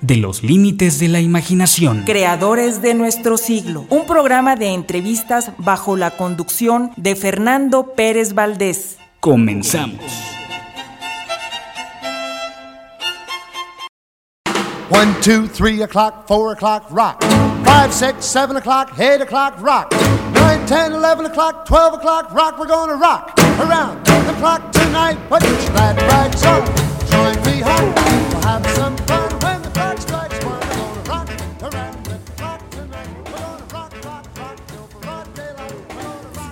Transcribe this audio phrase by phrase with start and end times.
[0.00, 2.04] de los límites de la imaginación.
[2.04, 3.86] Creadores de nuestro siglo.
[3.90, 8.98] Un programa de entrevistas bajo la conducción de Fernando Pérez Valdés.
[9.20, 10.00] Comenzamos.
[14.90, 17.22] One, two, three o'clock, four o'clock, rock.
[17.64, 19.92] Five, six, seven o'clock, eight o'clock, rock.
[20.32, 22.58] Nine, ten, eleven o'clock, twelve o'clock, rock.
[22.58, 25.18] We're gonna rock around the clock tonight.
[25.28, 26.64] Put your glad rags on.
[27.10, 27.94] Join me home.
[27.94, 29.17] We'll have some fun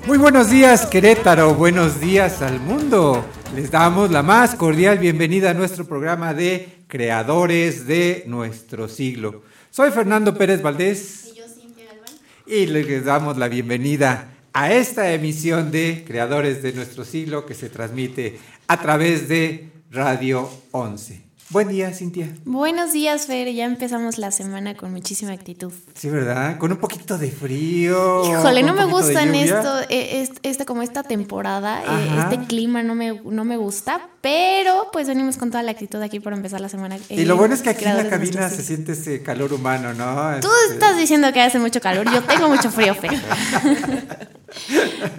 [0.06, 3.24] Muy buenos días Querétaro, buenos días al mundo.
[3.56, 9.42] Les damos la más cordial bienvenida a nuestro programa de Creadores de nuestro siglo.
[9.72, 11.32] Soy Fernando Pérez Valdés.
[11.32, 12.14] Y yo Cintia Galván.
[12.46, 17.68] Y les damos la bienvenida a esta emisión de Creadores de nuestro siglo que se
[17.68, 18.38] transmite
[18.68, 21.25] a través de Radio 11.
[21.50, 22.28] Buen día, Cintia.
[22.44, 23.52] Buenos días, Fer.
[23.54, 25.72] Ya empezamos la semana con muchísima actitud.
[25.94, 26.58] Sí, ¿verdad?
[26.58, 28.24] Con un poquito de frío.
[28.28, 32.30] Híjole, no me gustan esto, eh, es- esta como esta temporada, eh, Ajá.
[32.32, 36.18] este clima no me, no me gusta, pero pues venimos con toda la actitud aquí
[36.18, 36.96] para empezar la semana.
[37.08, 39.94] Y eh, lo bueno es que aquí en la cabina se siente ese calor humano,
[39.94, 40.40] ¿no?
[40.40, 43.12] Tú Este, estás diciendo que hace mucho calor, yo tengo mucho frío, Fer.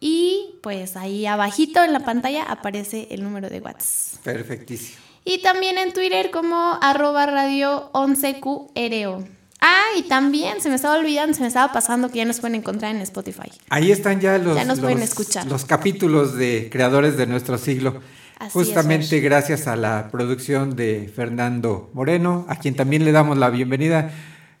[0.00, 4.22] Y pues ahí abajito en la pantalla aparece el número de WhatsApp.
[4.22, 4.98] Perfectísimo.
[5.24, 9.24] Y también en Twitter como arroba radio 11QRO.
[9.64, 12.56] Ah, y también se me estaba olvidando, se me estaba pasando que ya nos pueden
[12.56, 13.48] encontrar en Spotify.
[13.70, 15.46] Ahí están ya los, Ya nos pueden los- escuchar.
[15.46, 18.00] los capítulos de Creadores de nuestro siglo.
[18.40, 23.50] Así Justamente gracias a la producción de Fernando Moreno, a quien también le damos la
[23.50, 24.10] bienvenida.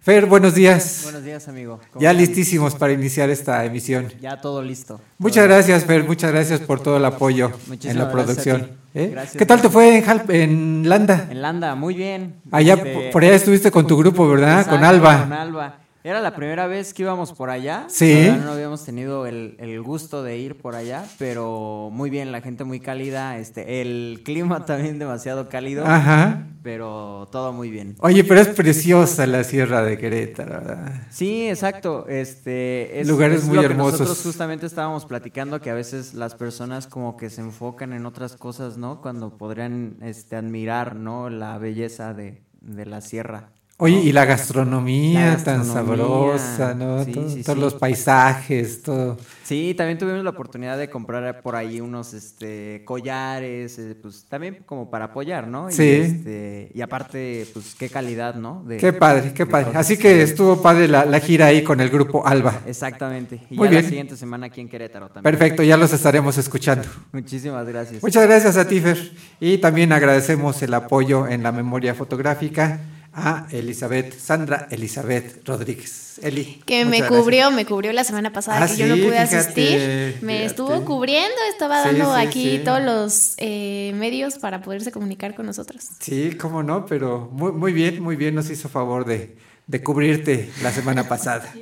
[0.00, 1.00] Fer, buenos días.
[1.02, 1.80] Buenos días, amigo.
[1.92, 4.12] ¿Cómo Ya listísimos para iniciar esta emisión.
[4.20, 5.00] Ya todo listo.
[5.18, 6.04] Muchas gracias, Fer.
[6.04, 8.81] Muchas gracias por todo el apoyo en la gracias a producción.
[8.94, 9.08] ¿Eh?
[9.10, 9.36] Gracias.
[9.38, 11.28] ¿Qué tal te fue en, en Landa?
[11.30, 12.34] En Landa, muy bien.
[12.50, 14.66] Allá Este, por- allá estuviste con tu grupo, ¿verdad?
[14.66, 15.22] Con Alba.
[15.22, 15.78] Con Alba.
[16.04, 17.84] Era la primera vez que íbamos por allá.
[17.88, 18.28] Sí.
[18.42, 22.64] No habíamos tenido el, el gusto de ir por allá, pero muy bien, la gente
[22.64, 26.46] muy cálida, este, el clima también demasiado cálido, Ajá.
[26.64, 27.94] pero todo muy bien.
[28.00, 31.02] Oye, pero es preciosa la Sierra de Querétaro, ¿verdad?
[31.10, 32.06] Sí, exacto.
[32.08, 34.00] Este es, Lugares es muy lo que hermosos.
[34.00, 38.36] Nosotros justamente estábamos platicando que a veces las personas como que se enfocan en otras
[38.36, 39.00] cosas, ¿no?
[39.00, 41.30] Cuando podrían este, admirar, ¿no?
[41.30, 43.52] La belleza de, de la sierra.
[43.84, 47.04] Oye, y la gastronomía, La tan sabrosa, ¿no?
[47.04, 47.60] sí, Todo- sí, todos sí.
[47.64, 49.16] los paisajes, todo.
[49.42, 54.58] Sí, también tuvimos la oportunidad de comprar por ahí unos este, collares, eh, pues también
[54.66, 55.68] como para apoyar, ¿no?
[55.70, 55.82] Sí.
[55.82, 58.62] Y, este, y aparte, pues qué calidad, ¿no?
[58.64, 59.72] De- Qué padre, qué padre.
[59.74, 62.60] Así que estuvo padre la, la gira ahí con el grupo Alba.
[62.66, 63.40] Exactamente.
[63.50, 63.82] Y Muy ya bien.
[63.82, 65.24] la siguiente semana aquí en Querétaro también.
[65.24, 66.84] Perfecto, ya los estaremos escuchando.
[67.12, 68.00] Muchísimas gracias.
[68.00, 69.12] Muchas gracias a Tifer.
[69.40, 72.80] Y también agradecemos el apoyo en la memoria fotográfica
[73.14, 76.18] a Elizabeth, Sandra Elizabeth Rodríguez.
[76.22, 76.62] Eli.
[76.66, 79.78] Que me cubrió, me cubrió la semana pasada Ah, que yo no pude fíjate, asistir.
[80.20, 80.44] Me fíjate.
[80.44, 85.84] estuvo cubriendo, estaba dando sí, aquí todos los eh, medios para poderse comunicar con nosotros.
[86.00, 89.36] Sí, cómo no, pero muy, muy bien, muy bien, nos hizo favor de,
[89.66, 91.52] de cubrirte la semana pasada.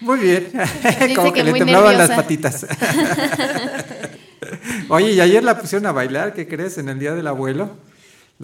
[0.00, 0.50] Muy bien,
[1.14, 2.66] como que, que le temblaban las patitas.
[4.88, 6.78] Oye, y ayer la pusieron a bailar, ¿qué crees?
[6.78, 7.70] En el Día del Abuelo,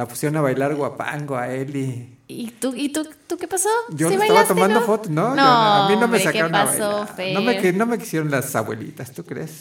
[0.01, 2.17] la pusieron a bailar guapango a Eli.
[2.27, 3.69] ¿Y tú, y tú, tú qué pasó?
[3.91, 4.87] Yo ¿Sí le estaba tomando no?
[4.87, 5.35] fotos, ¿no?
[5.35, 7.09] No, yo- a mí no me hombre, sacaron ¿qué a bailar.
[7.35, 9.59] No me, no me quisieron las abuelitas, ¿tú crees?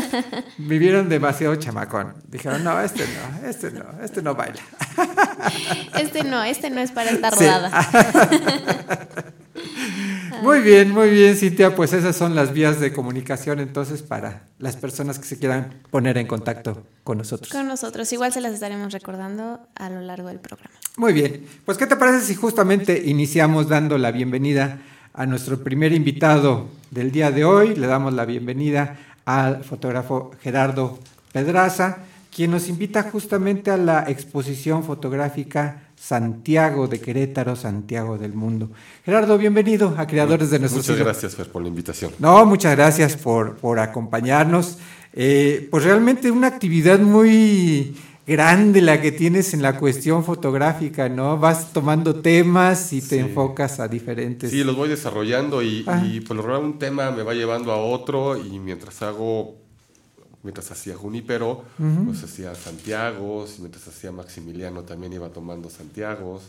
[0.56, 2.14] Vivieron demasiado chamacón.
[2.28, 4.62] Dijeron, no, este no, este no, este no baila.
[5.98, 7.44] Este no, este no es para esta Sí.
[10.42, 11.74] Muy bien, muy bien, Cintia.
[11.74, 16.18] Pues esas son las vías de comunicación entonces para las personas que se quieran poner
[16.18, 17.50] en contacto con nosotros.
[17.52, 20.74] Con nosotros, igual se las estaremos recordando a lo largo del programa.
[20.96, 24.80] Muy bien, pues ¿qué te parece si justamente iniciamos dando la bienvenida
[25.12, 27.74] a nuestro primer invitado del día de hoy?
[27.74, 30.98] Le damos la bienvenida al fotógrafo Gerardo
[31.32, 31.98] Pedraza,
[32.34, 38.68] quien nos invita justamente a la exposición fotográfica Santiago de Querétaro, Santiago del Mundo.
[39.06, 42.10] Gerardo, bienvenido a Creadores de Nuestro Muchas gracias, Fer, por la invitación.
[42.18, 44.76] No, muchas gracias por, por acompañarnos.
[45.14, 47.96] Eh, pues realmente una actividad muy
[48.26, 51.38] grande la que tienes en la cuestión fotográfica, ¿no?
[51.38, 53.18] Vas tomando temas y te Sí.
[53.20, 54.50] enfocas a diferentes.
[54.50, 56.04] Sí, los voy desarrollando y, Ah.
[56.06, 59.56] y por lo general un tema me va llevando a otro y mientras hago,
[60.44, 61.64] mientras hacía Junípero,
[62.06, 66.42] pues hacía Santiago, y mientras hacía Maximiliano también iba tomando Santiagos.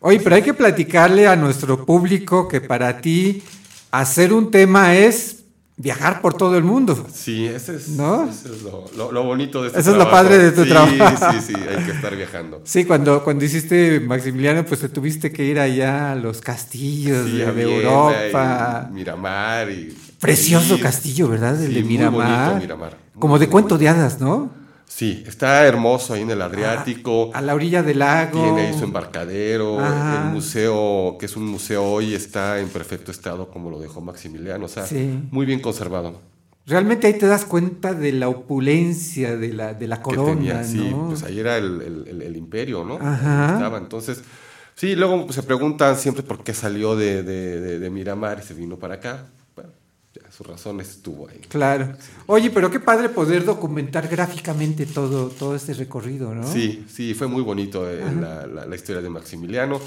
[0.00, 3.42] Oye, pero hay que platicarle a nuestro público que para ti
[3.90, 5.36] hacer un tema es
[5.76, 7.06] viajar por todo el mundo.
[7.12, 8.28] Sí, ese es, ¿No?
[8.28, 10.68] ese es lo, lo- lo bonito de este Eso es lo padre de tu sí,
[10.68, 11.32] trabajo.
[11.32, 12.60] Sí, sí, hay que estar viajando.
[12.66, 17.38] Sí, cuando, cuando hiciste Maximiliano, pues te tuviste que ir allá a los castillos Sí,
[17.38, 18.88] de, a Viena Europa.
[18.90, 19.96] y Miramar y...
[20.20, 21.58] Precioso y- castillo, ¿verdad?
[21.62, 22.48] El Sí, de muy Miramar.
[22.50, 22.96] bonito Miramar.
[23.20, 24.50] Como de cuento de hadas, ¿no?
[24.86, 27.30] Sí, está hermoso ahí en el Adriático.
[27.32, 28.42] A la orilla del lago.
[28.42, 29.78] Tiene ahí su embarcadero.
[29.78, 34.64] El museo, que es un museo hoy, está en perfecto estado como lo dejó Maximiliano.
[34.64, 35.22] O sea, Sí.
[35.30, 36.20] muy bien conservado.
[36.66, 40.64] Realmente ahí te das cuenta de la opulencia de la, de la que corona, tenía.
[40.64, 41.08] Sí, ¿no?
[41.08, 42.94] pues ahí era el, el- el- el imperio, ¿no?
[43.00, 43.54] Ajá.
[43.54, 43.78] Estaba.
[43.78, 44.22] Entonces,
[44.74, 48.54] sí, luego pues, se preguntan siempre por qué salió de- de- de Miramar y se
[48.54, 49.26] vino para acá.
[50.40, 51.38] Sus razones estuvo ahí.
[51.50, 51.92] Claro.
[52.24, 56.50] Oye, pero qué padre poder documentar gráficamente todo, todo este recorrido, ¿no?
[56.50, 59.78] Sí, sí, fue muy bonito eh, la, la- la historia de Maximiliano.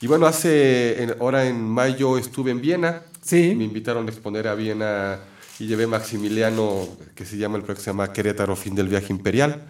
[0.00, 3.02] Y bueno, hace, en- ahora en mayo estuve en Viena.
[3.20, 3.52] Sí.
[3.56, 5.18] Me invitaron a exponer a Viena
[5.58, 6.86] y llevé Maximiliano,
[7.16, 9.64] que se llama el proyecto, se llama Querétaro, fin del viaje imperial.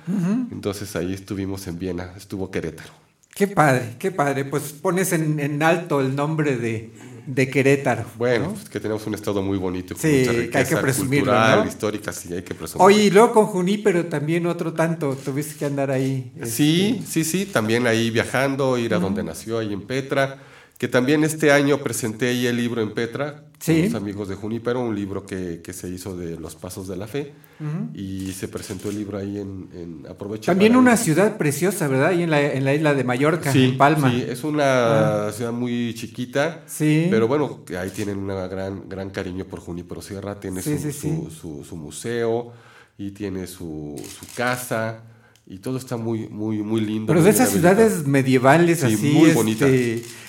[0.53, 2.91] Entonces ahí estuvimos en Viena, estuvo Querétaro.
[3.35, 4.45] Qué padre, qué padre.
[4.47, 6.91] Pues pones en, en alto el nombre de,
[7.27, 8.05] de Querétaro.
[8.17, 8.53] Bueno, ¿no?
[8.53, 11.33] pues que tenemos un estado muy bonito, con Sí, mucha que hay que riqueza presumirlo,
[11.33, 11.67] cultural, ¿no?
[11.67, 12.85] histórica, sí, hay que presumir.
[12.87, 15.17] Oye, y luego con Juní, pero también otro tanto.
[15.17, 16.33] Tuviste que andar ahí.
[16.45, 20.39] Sí, sí, sí, también ahí viajando, ir a donde nació, ahí en Petra,
[20.79, 23.73] que también este año presenté ahí el libro en Petra, Sí.
[23.77, 26.97] con los amigos de Junípero, un libro que, que se hizo de los pasos de
[26.97, 27.33] la fe,
[27.95, 30.99] y se presentó el libro ahí en, en aproveché También una ir.
[30.99, 32.09] ciudad preciosa, ¿verdad?
[32.09, 34.11] Ahí en la, en la isla de Mallorca, Sí, en Palma.
[34.11, 37.07] sí, es una ciudad muy chiquita, Sí.
[37.11, 40.77] pero bueno, ahí tienen un gran, gran cariño por Junípero Sierra, tiene Sí.
[40.93, 42.53] Su, su- su museo
[42.99, 45.01] y tiene su, su casa
[45.47, 47.07] y todo está muy, muy, muy lindo.
[47.07, 49.11] Pero muy de esas ciudades medievales Sí, así.
[49.13, 49.71] muy este, bonitas.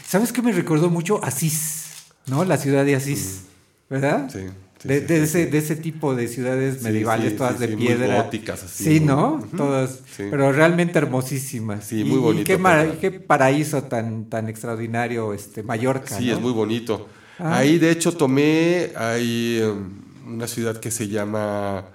[0.07, 1.23] ¿Sabes qué me recordó mucho?
[1.23, 1.85] Asís,
[2.27, 2.45] ¿no?
[2.45, 3.41] La ciudad de Asís,
[3.89, 4.29] ¿verdad?
[4.31, 4.39] Sí,
[4.81, 7.75] sí, de, sí, de sí, ese, de ese tipo de ciudades medievales, todas de sí,
[7.75, 8.21] muy piedra.
[8.23, 9.43] góticas, así, Sí, muy- ¿no?
[9.57, 11.83] Todas, pero realmente hermosísimas.
[11.85, 12.99] Sí, Y- muy y bonito qué, mara- Petra.
[12.99, 16.15] qué paraíso tan, tan extraordinario este Mallorca.
[16.17, 16.33] Sí, ¿no?
[16.33, 17.07] es muy bonito.
[17.39, 17.57] Ah.
[17.57, 21.85] Ahí de hecho tomé, hay um, una ciudad que se llama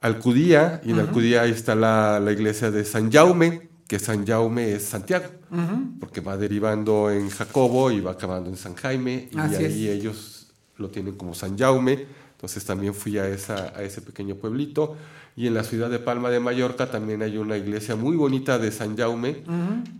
[0.00, 4.74] Alcudía, y en Alcudía ahí está la, la iglesia de San Jaume, que San Jaume
[4.74, 5.26] es Santiago,
[5.98, 9.96] porque va derivando en Jacobo y va acabando en San Jaime, y Así ahí es.
[9.96, 14.96] ellos lo tienen como San Jaume, entonces también fui a, esa, a ese pequeño pueblito.
[15.34, 18.70] Y en la ciudad de Palma de Mallorca también hay una iglesia muy bonita de
[18.72, 19.42] San Jaume,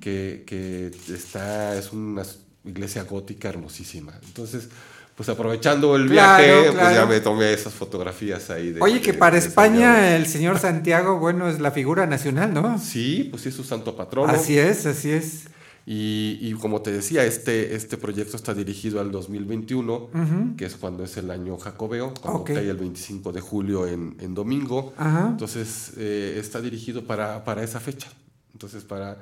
[0.01, 2.23] que, que está, es una
[2.65, 4.15] iglesia gótica hermosísima.
[4.27, 4.69] Entonces,
[5.19, 8.71] pues aprovechando el Claro, viaje, pues ya me tomé esas fotografías ahí.
[8.71, 12.07] De, Oye, que de- para de San España el señor Santiago, bueno, es la figura
[12.07, 12.79] nacional, ¿no?
[12.79, 14.33] Sí, pues sí es su santo patrono.
[14.33, 15.49] Así es, así es.
[15.85, 20.11] Y, y como te decía, este, este proyecto está dirigido al 2021,
[20.57, 22.49] que es cuando es el año jacobeo, cuando Ok.
[22.53, 24.93] cae el 25 de julio en, en domingo.
[24.99, 25.29] Ajá.
[25.31, 28.09] Entonces eh, está dirigido para, para esa fecha.
[28.53, 29.19] Entonces para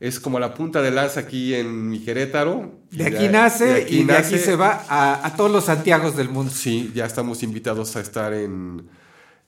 [0.00, 2.72] es como la punta de lanza aquí en mi Querétaro.
[2.90, 6.16] De aquí nace de aquí y de aquí se va a, a todos los Santiagos
[6.16, 6.52] del mundo.
[6.54, 8.88] Sí, ya estamos invitados a estar en,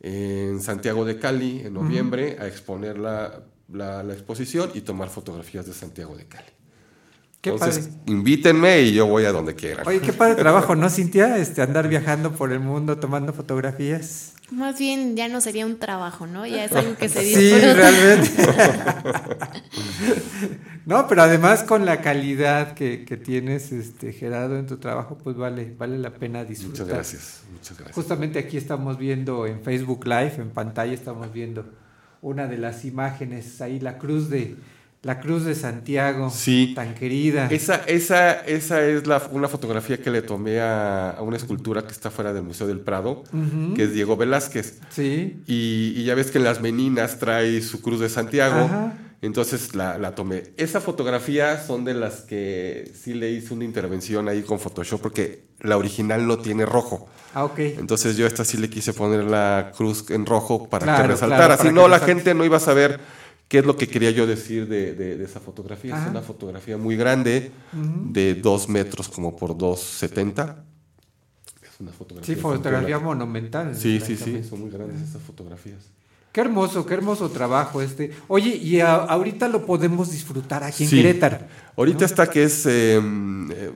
[0.00, 3.40] en Santiago de Cali en noviembre a exponer la,
[3.72, 6.46] la- la exposición y tomar fotografías de Santiago de Cali.
[7.40, 8.00] Qué Entonces, padre.
[8.06, 9.86] invítenme y yo voy a donde quieran.
[9.86, 11.36] Oye, qué padre trabajo, ¿no, Cintia?
[11.38, 14.32] Este, andar viajando por el mundo tomando fotografías.
[14.52, 16.46] Más bien ya no sería un trabajo, ¿no?
[16.46, 17.74] Ya es algo que se Sí, disfruta.
[17.74, 18.30] realmente.
[20.86, 25.36] no, pero además con la calidad que, que tienes, este, Gerardo, en tu trabajo, pues
[25.36, 26.82] vale, vale la pena disfrutar.
[26.82, 27.94] Muchas gracias, muchas gracias.
[27.94, 31.66] Justamente aquí estamos viendo en Facebook Live, en pantalla estamos viendo
[32.22, 34.56] una de las imágenes, ahí la cruz de
[35.06, 36.72] la cruz de Santiago, Sí.
[36.74, 37.46] tan querida.
[37.50, 41.92] Esa, esa, esa es la, una fotografía que le tomé a, a una escultura que
[41.92, 43.22] está fuera del Museo del Prado,
[43.76, 44.80] que es Diego Velázquez.
[44.90, 45.42] Sí.
[45.46, 48.64] Y, y ya ves que en las meninas trae su cruz de Santiago.
[48.64, 48.94] Ajá.
[49.22, 50.42] Entonces la, la tomé.
[50.58, 55.44] Esa fotografía son de las que sí le hice una intervención ahí con Photoshop porque
[55.60, 57.08] la original no tiene rojo.
[57.32, 57.58] Ah, ok.
[57.58, 61.08] Entonces yo a esta sí le quise poner la cruz en rojo para Claro, que
[61.12, 61.44] resaltara.
[61.46, 63.00] claro, para si no, la gente no iba a saber
[63.48, 65.94] qué es lo que quería yo decir de, de- de esa fotografía.
[65.94, 66.04] Ajá.
[66.06, 70.56] Es una fotografía muy grande, de dos metros como por 2,70.
[71.62, 72.34] Es una fotografía.
[72.34, 73.74] Sí, fotografía monumental.
[73.76, 75.78] Sí, sí, sí, son muy grandes esas fotografías.
[76.32, 78.10] Qué hermoso, qué hermoso trabajo este.
[78.28, 80.96] Oye, y a- ahorita lo podemos disfrutar aquí en Sí.
[80.96, 81.38] Querétaro.
[81.76, 83.72] Ahorita está que es, eh, eh,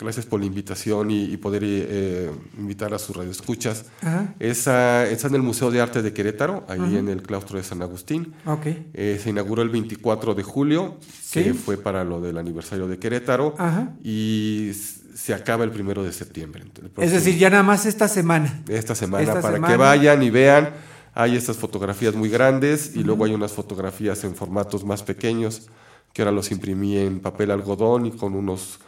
[0.00, 3.84] gracias por la invitación y, y poder eh, invitar a sus radioescuchas.
[4.02, 4.34] Ajá.
[4.38, 7.82] Esa, está en el Museo de Arte de Querétaro, ahí en el claustro de San
[7.82, 8.32] Agustín.
[8.46, 8.66] Ok.
[8.94, 11.44] Eh, se inauguró el 24 de julio, Sí.
[11.44, 13.94] que fue para lo del aniversario de Querétaro, Ajá.
[14.02, 14.72] y
[15.14, 16.64] se acaba el primero de septiembre.
[16.96, 18.62] Es decir, ya nada más esta semana.
[18.68, 19.72] esta semana esta para semana.
[19.72, 20.70] que vayan y vean.
[21.12, 25.68] Hay estas fotografías muy grandes y luego hay unas fotografías en formatos más pequeños
[26.12, 28.78] que ahora los imprimí en papel algodón y con unos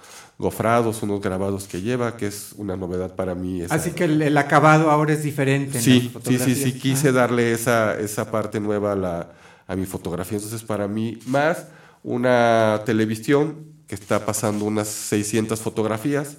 [0.42, 3.62] gofrados, unos grabados que lleva, que es una novedad para mí.
[3.62, 5.78] esa- Así que el, el acabado ahora es diferente.
[5.78, 7.18] en Sí, las sí, sí, sí, quise Ajá.
[7.18, 9.30] darle esa, esa parte nueva a, la-
[9.66, 10.36] a mi fotografía.
[10.36, 11.66] Entonces, para mí, más
[12.02, 16.38] una televisión que está pasando unas 600 fotografías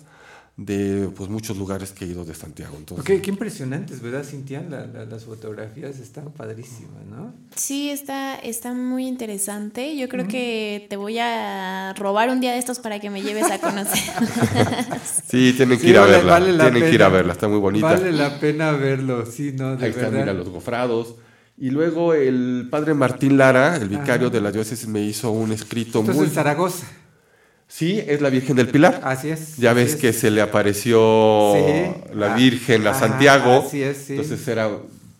[0.56, 2.76] de pues, muchos lugares que he ido de Santiago.
[2.78, 4.62] Entonces, Ok, qué impresionantes, ¿verdad, Cintia?
[4.70, 7.34] La- la- las fotografías están padrísimas, ¿no?
[7.56, 9.98] Sí, está, está muy interesante.
[9.98, 13.50] Yo creo que te voy a robar un día de estos para que me lleves
[13.50, 14.04] a conocer.
[15.28, 16.32] Sí, tienen que Sí, ir a vale- verla.
[16.34, 17.18] vale la tienen que ir a pena.
[17.18, 17.88] verla, está muy bonita.
[17.88, 20.20] Vale la pena verlo, sí, no, de Ahí están, verdad.
[20.20, 21.16] mira, los gofrados.
[21.58, 24.36] Y luego el padre Martín Lara, el vicario Ajá.
[24.36, 26.28] de la diócesis, me hizo un escrito Esto es muy...
[26.28, 26.86] en Zaragoza.
[27.76, 29.02] Sí, es la Virgen del Pilar.
[29.04, 29.58] Así es.
[29.58, 30.00] Ya así ves es.
[30.00, 32.14] que se le apareció Sí.
[32.14, 33.64] la Ah, Virgen a ajá, Santiago.
[33.66, 34.14] así es, sí.
[34.14, 34.70] Entonces era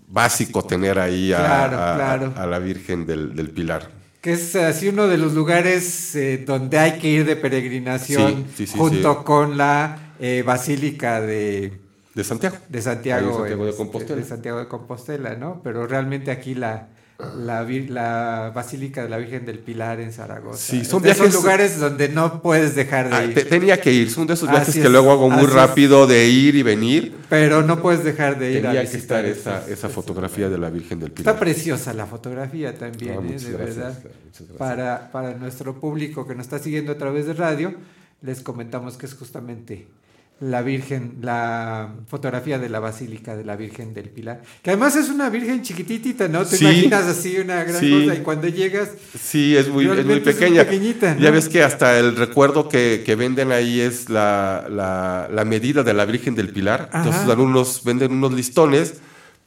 [0.08, 2.34] básico tener ahí a, Claro, a- claro.
[2.38, 3.90] a la Virgen del, del Pilar.
[4.22, 8.66] Que es así uno de los lugares eh, donde hay que ir de peregrinación Sí,
[8.66, 9.20] sí, sí, junto sí.
[9.26, 11.74] con la eh, Basílica de,
[12.14, 12.56] De Santiago.
[12.70, 14.22] de Santiago, Santiago de este, Compostela.
[14.22, 15.60] de Santiago de Compostela, ¿no?
[15.64, 16.88] Pero realmente aquí la,
[17.38, 20.58] la, la Basílica de la Virgen del Pilar en Zaragoza.
[20.58, 23.34] Sí, Es son de esos viajes- lugares donde no puedes dejar de Ah, ir.
[23.34, 24.10] te- tenía que ir.
[24.12, 27.16] Son de esos viajes Así que es, luego hago muy rápido de ir y venir.
[27.30, 29.92] Pero no puedes dejar de ir a Tenía que visitar estar esa, esos- esa esos
[29.94, 31.40] fotografía de la Virgen del Está Pilar.
[31.40, 33.38] preciosa la fotografía también, Ah, ¿eh?
[33.40, 34.04] de gracias, verdad.
[34.58, 37.74] Para, para nuestro público que nos está siguiendo a través de radio,
[38.22, 39.88] les comentamos que es justamente
[40.40, 44.42] la Virgen, la fotografía de la Basílica de la Virgen del Pilar.
[44.62, 46.44] Que además es una Virgen chiquititita, ¿no?
[46.46, 46.66] Te Sí.
[46.66, 47.90] imaginas así una gran Sí.
[47.92, 48.90] cosa y cuando llegas...
[49.18, 50.68] Sí, es muy, es muy es pequeña.
[51.18, 55.82] Ya ves que hasta el recuerdo que, que venden ahí es la, la- la medida
[55.84, 56.90] de la Virgen del Pilar.
[56.92, 57.04] Ajá.
[57.06, 58.96] Entonces dan unos, venden unos listones,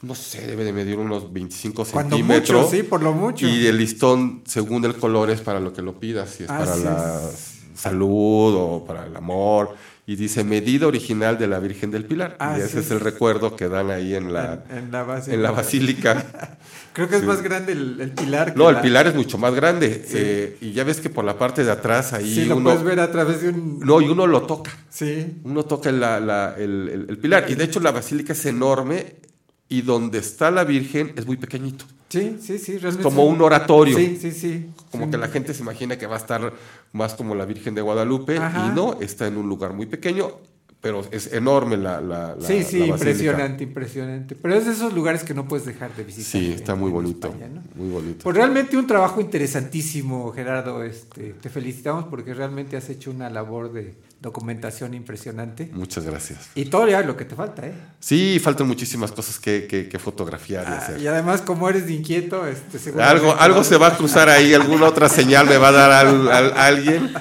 [0.01, 2.65] no sé, debe de medir unos 25 Cuando centímetros.
[2.67, 3.47] mucho, sí, por lo mucho.
[3.47, 6.31] Y el listón, según el color, es para lo que lo pidas.
[6.31, 9.75] Si es para Así las salud o para el amor.
[10.09, 12.37] Y dice medida original de la Virgen del Pilar.
[12.39, 12.79] Ah, y ese sí.
[12.79, 15.35] es el recuerdo que dan ahí en la, En- en la basílica.
[15.35, 16.27] en la basílica.
[16.93, 17.27] Creo que es Sí.
[17.27, 18.53] más grande el, el pilar.
[18.53, 20.05] que No, el la- pilar es mucho más grande.
[20.13, 22.71] eh, y ya ves que por la parte de atrás ahí Sí, lo uno.
[22.71, 23.81] puedes ver a través de un...
[23.81, 24.71] No, y uno lo toca.
[24.91, 25.39] Sí.
[25.43, 27.47] Uno toca la- la- el, el- el pilar.
[27.49, 29.17] Y de hecho la basílica es enorme
[29.69, 31.85] y donde está la Virgen es muy pequeñito.
[32.09, 32.79] Sí, sí, sí.
[32.79, 33.97] realmente como un oratorio.
[33.97, 34.67] Sí, sí, sí.
[34.93, 35.11] Como Sí.
[35.11, 36.53] que la gente se imagina que va a estar
[36.93, 38.69] más como la Virgen de Guadalupe Ajá.
[38.71, 40.31] y no, está en un lugar muy pequeño,
[40.81, 44.37] pero es enorme la, la, la- Sí, sí, la impresionante, impresionante.
[44.37, 46.31] Pero es de esos lugares que no puedes dejar de visitar.
[46.41, 47.63] Sí, en- está muy bonito, España, ¿no?
[47.75, 48.23] muy bonito.
[48.23, 50.85] Pues realmente un trabajo interesantísimo, Gerardo.
[50.85, 53.95] Este, te felicitamos porque realmente has hecho una labor de
[54.27, 55.71] documentación impresionante.
[55.73, 56.49] Muchas gracias.
[56.57, 57.73] Y todavía lo que te falta, ¿eh?
[58.01, 61.01] Sí, faltan muchísimas cosas que, que- que fotografiar y Ah, hacer.
[61.01, 64.53] y además, como eres de inquieto, este, seguramente- Algo, algo se va a cruzar ahí,
[64.53, 67.13] alguna otra señal me va a dar al- al- alguien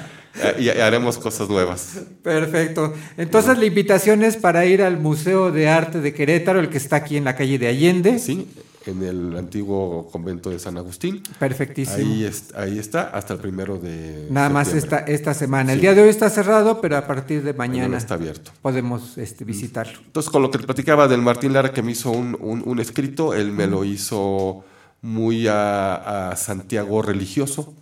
[0.60, 2.00] y haremos cosas nuevas.
[2.22, 2.94] Perfecto.
[3.18, 6.98] Entonces, la invitación es para ir al Museo de Arte de Querétaro, el que está
[6.98, 8.20] aquí en la calle de Allende.
[8.20, 8.48] Sí,
[8.86, 11.24] en el antiguo convento de San Agustín.
[11.40, 11.98] Perfectísimo.
[11.98, 14.28] Ahí, es- ahí está, hasta el primero de.
[14.30, 15.72] Nada más esta, esta semana.
[15.74, 15.82] El Sí.
[15.82, 18.52] día de hoy está cerrado, pero a partir de mañana Mañana está abierto.
[18.62, 19.98] podemos este, visitarlo.
[20.06, 22.80] Entonces, con lo que te platicaba del Martín Lara que me hizo un, un- un
[22.80, 24.64] escrito, él me lo hizo
[25.02, 27.74] muy a, a Santiago religioso.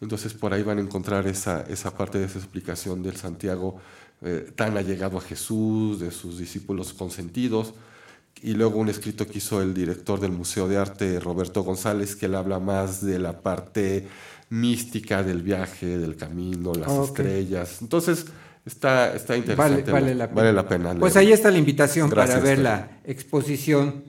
[0.00, 3.78] Entonces, por ahí van a encontrar esa, esa parte de esa explicación del Santiago
[4.22, 7.74] eh, tan allegado a Jesús, de sus discípulos consentidos.
[8.42, 12.26] Y luego un escrito que hizo el director del Museo de Arte, Roberto González, que
[12.26, 14.06] él habla más de la parte
[14.50, 17.06] mística del viaje, del camino, las Ok.
[17.18, 17.78] estrellas.
[17.80, 18.26] Entonces,
[18.66, 19.90] está, está interesante.
[19.90, 20.36] vale la pena.
[20.42, 24.04] Vale la pena Pues ahí está la invitación Gracias, para ver la exposición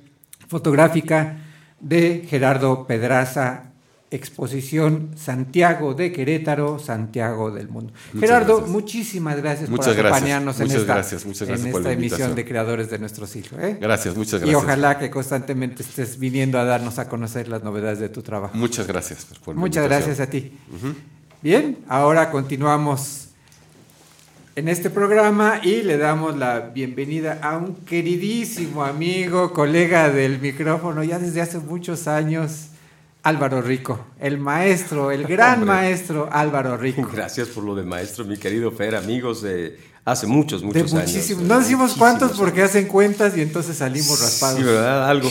[0.47, 1.37] fotográfica
[1.79, 3.71] de Gerardo Pedraza,
[4.09, 7.91] exposición Santiago de Querétaro, Santiago del Mundo.
[8.13, 8.71] Muchas Gerardo, gracias.
[8.71, 10.13] muchísimas gracias Muchas por gracias.
[10.15, 13.27] acompañarnos en esta, gracias, muchas gracias en por esta la emisión de Creadores de nuestro
[13.27, 13.59] siglo.
[13.59, 13.77] ¿eh?
[13.81, 14.63] Gracias, muchas Y gracias.
[14.63, 18.55] ojalá que constantemente estés viniendo a darnos a conocer las novedades de tu trabajo.
[18.57, 19.25] Muchas gracias.
[19.43, 20.53] por Muchas gracias a ti.
[21.41, 23.25] Bien, ahora continuamos
[24.55, 31.03] en este programa y le damos la bienvenida a un queridísimo amigo, colega del micrófono
[31.03, 32.69] ya desde hace muchos años,
[33.27, 35.67] Álvaro Rico, el maestro, el gran Hombre.
[35.75, 37.09] maestro Álvaro Rico.
[37.13, 41.27] Gracias por lo de maestro, mi querido Fer, amigos de hace muchos, De muchos años.
[41.27, 44.57] de no decimos cuántos porque hacen cuentas y entonces salimos raspados.
[44.59, 45.09] Sí, ¿verdad?
[45.09, 45.29] Algo.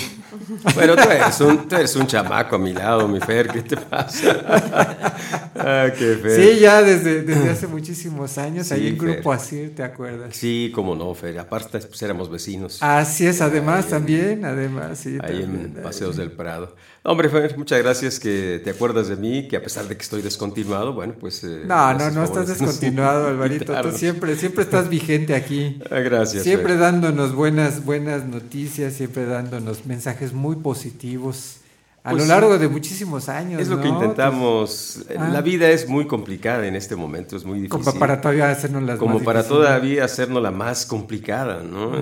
[0.74, 3.78] Bueno, tú eres, un, tú eres un chamaco a mi lado, mi Fer, ¿qué te
[3.78, 4.36] pasa?
[5.56, 6.42] ah, qué Fer.
[6.54, 8.98] Sí, ya desde, desde hace muchísimos años, Sí, ahí en.
[8.98, 10.36] Grupo Asir, ¿te acuerdas?
[10.36, 11.38] Sí, cómo no, Fer.
[11.38, 12.82] Aparte, pues éramos vecinos.
[12.82, 15.16] Así es, además Ahí en- también, además, sí.
[15.22, 16.76] Ahí en Paseos del Prado.
[17.08, 20.22] Hombre, Fer, muchas gracias que te acuerdas de mí, que a pesar de que estoy
[20.22, 21.44] descontinuado, bueno, pues...
[21.44, 23.80] eh, No, no, no estás de descontinuado, Alvarito.
[23.80, 25.78] Tú siempre, siempre estás vigente aquí.
[25.88, 26.80] Ah, gracias, Siempre Fer.
[26.80, 31.58] dándonos buenas, buenas noticias, siempre dándonos mensajes muy positivos
[32.02, 33.60] a Pues lo largo de muchísimos años.
[33.60, 35.04] Es lo que intentamos.
[35.16, 35.28] Ah.
[35.32, 37.84] La vida es muy complicada en este momento, es muy difícil.
[37.84, 39.64] Como para todavía hacernos las Como más para difíciles.
[39.64, 41.92] todavía hacernos la más complicada, ¿no?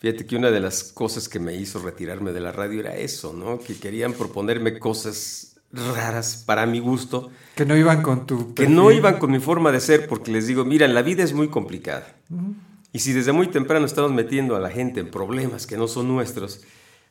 [0.00, 3.32] Fíjate que una de las cosas que me hizo retirarme de la radio era eso,
[3.32, 3.58] ¿no?
[3.58, 8.54] Que querían proponerme cosas raras para mi gusto, Que no iban con tu.
[8.54, 11.32] que no iban con mi forma de ser, porque les digo, mira, la vida es
[11.32, 12.16] muy complicada.
[12.92, 16.08] Y si desde muy temprano estamos metiendo a la gente en problemas que no son
[16.08, 16.62] nuestros,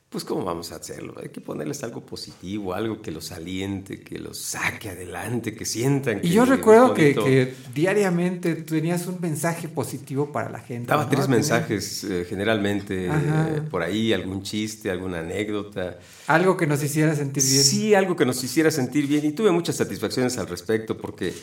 [0.10, 1.16] pues ¿cómo vamos a hacerlo?
[1.22, 6.22] Hay que ponerles algo positivo, algo que los aliente, que los saque adelante, que sientan
[6.22, 10.88] que Y yo es recuerdo que, que diariamente tenías un mensaje positivo para la gente.
[10.88, 11.10] Daba ¿no?
[11.10, 16.00] tres mensajes eh, generalmente, eh, por ahí algún chiste, alguna anécdota.
[16.28, 17.64] Algo que nos hiciera sentir bien.
[17.64, 21.34] Sí, algo que nos hiciera sentir bien y tuve muchas satisfacciones al respecto porque,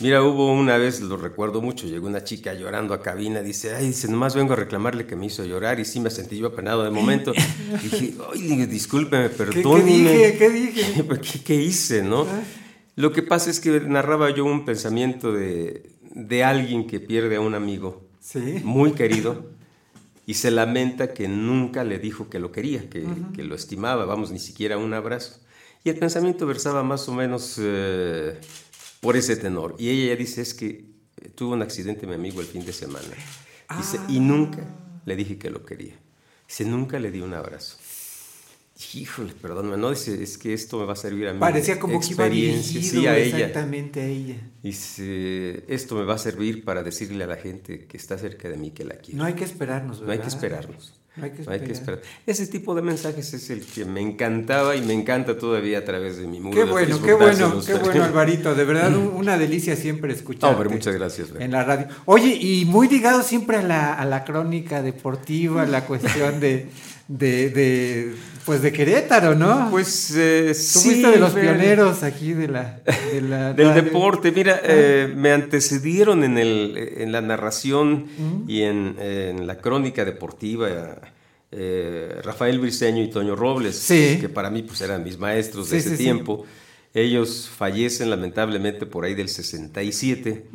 [0.00, 3.88] mira, hubo una vez, lo recuerdo mucho, llegó una chica llorando a cabina, dice, ay,
[3.88, 6.82] dice, nomás vengo a reclamarle que me hizo llorar y sí me sentí yo apenado
[6.84, 7.32] de momento.
[7.82, 9.84] dije, ay, discúlpeme, ¿Qué, perdóneme.
[9.84, 10.36] qué dije?
[10.38, 11.04] ¿Qué dije?
[11.32, 12.26] ¿Qué, qué hice, no?
[12.96, 17.40] Lo que pasa es que narraba yo un pensamiento de, de alguien que pierde a
[17.40, 18.60] un amigo Sí.
[18.64, 19.50] muy querido
[20.26, 23.04] y se lamenta que nunca le dijo que lo quería, que,
[23.34, 25.38] que lo estimaba, vamos, ni siquiera un abrazo.
[25.84, 28.38] Y el pensamiento versaba más o menos eh,
[29.04, 29.76] por ese tenor.
[29.78, 30.66] Y ella ya dice, es que
[31.20, 33.06] eh, tuvo un accidente mi amigo el fin de semana.
[33.76, 34.66] Dice, y nunca
[35.04, 35.94] le dije que lo quería.
[36.48, 37.76] Dice, nunca le di un abrazo.
[38.94, 41.38] Híjole, perdóname, no, dice, es que esto me va a servir a mí.
[41.38, 43.36] Parecía como que iba dirigido sí, a ella.
[43.36, 44.36] exactamente a ella.
[44.62, 48.56] Dice, esto me va a servir para decirle a la gente que está cerca de
[48.56, 49.18] mí que la quiero.
[49.18, 50.22] No hay que esperarnos, No hay ¿verdad?
[50.24, 50.94] que esperarnos.
[51.16, 52.00] No hay que No hay que esperar.
[52.26, 56.16] Ese tipo de mensajes es el que me encantaba y me encanta todavía a través
[56.16, 56.56] de mi muro.
[56.56, 58.54] Qué bueno, qué bueno, qué bueno, Alvarito.
[58.54, 60.52] De verdad, un- una delicia siempre escuchar.
[60.54, 61.28] Hombre, muchas gracias.
[61.38, 61.86] En la radio.
[62.06, 66.66] Oye, y muy ligado siempre a la, a la crónica deportiva, a la cuestión de,
[67.08, 68.14] de, de,
[68.44, 69.68] pues de Querétaro, ¿no?
[69.70, 70.88] Pues eh, Tú sí.
[70.90, 72.80] fuiste de los pioneros aquí de la,
[73.12, 73.82] de la Del radio.
[73.82, 78.06] deporte, mira, eh, me antecedieron en, el, en la narración
[78.46, 80.68] y en, en la crónica deportiva
[81.52, 84.18] eh, Rafael Briceño y Toño Robles, Sí.
[84.20, 86.02] que para mí pues eran mis maestros de ese sí.
[86.02, 86.44] tiempo.
[86.96, 90.46] Ellos fallecen lamentablemente por ahí del 67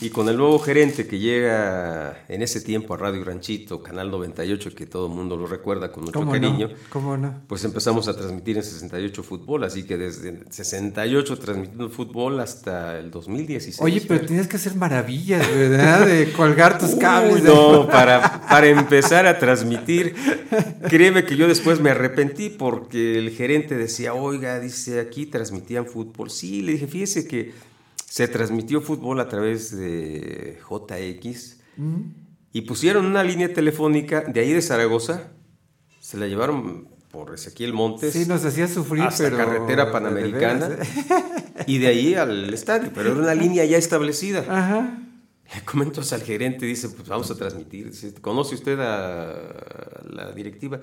[0.00, 4.76] y con el nuevo gerente que llega en ese tiempo a Radio Ranchito, Canal 98,
[4.76, 6.74] que todo el mundo lo recuerda con mucho ¿Cómo cariño, no?
[6.88, 7.34] ¿Cómo no?
[7.48, 12.96] pues empezamos a transmitir en 68 fútbol, así que desde el 68 transmitiendo fútbol hasta
[13.00, 13.80] el 2016.
[13.80, 16.06] Oye, pero tienes que hacer maravillas, ¿verdad?
[16.06, 17.34] De colgar tus cables.
[17.34, 20.14] Uy, de- no, para, para empezar a transmitir,
[20.88, 25.26] créeme que yo después me arrepentí porque el gerente decía, oiga, dice, aquí
[25.72, 26.30] transmitían fútbol.
[26.30, 27.52] Sí, le dije, fíjese que
[28.06, 31.60] se transmitió fútbol a través de JX
[32.52, 35.32] y pusieron una línea telefónica de ahí de Zaragoza,
[36.00, 38.12] se la llevaron por Ezequiel Montes.
[38.12, 39.36] Sí, nos hacía sufrir, hasta pero...
[39.36, 41.64] carretera panamericana ¿eh?
[41.66, 44.40] y de ahí al estadio, pero era una línea ya establecida.
[44.48, 44.98] Ajá.
[45.54, 47.90] Le comento al gerente, dice, pues vamos a transmitir.
[47.90, 50.80] Dice, ¿conoce usted a la directiva?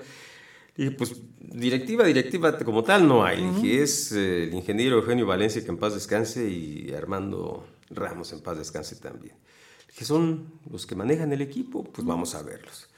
[0.76, 3.42] Y dije, pues directiva, directiva como tal no hay.
[3.42, 8.40] Dije, es eh, el ingeniero Eugenio Valencia, que en paz descanse, y Armando Ramos, en
[8.40, 9.34] paz descanse también.
[9.88, 12.88] Dije, son los que manejan el equipo, pues vamos a verlos.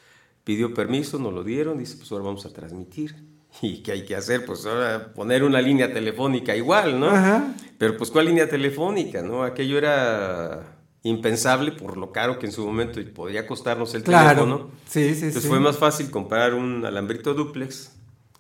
[0.45, 3.15] Pidió permiso, nos lo dieron, dice, pues ahora vamos a transmitir.
[3.63, 4.45] ¿Y qué hay que hacer?
[4.45, 7.09] Pues ahora poner una línea telefónica igual, ¿no?
[7.09, 7.55] Ajá.
[7.79, 9.23] Pero pues ¿cuál línea telefónica?
[9.23, 9.43] ¿no?
[9.43, 14.29] Aquello era impensable por lo caro que en su momento podía costarnos el Claro.
[14.45, 14.71] teléfono.
[14.89, 15.49] Sí, sí, Entonces sí.
[15.49, 17.93] fue más fácil comprar un alambrito duplex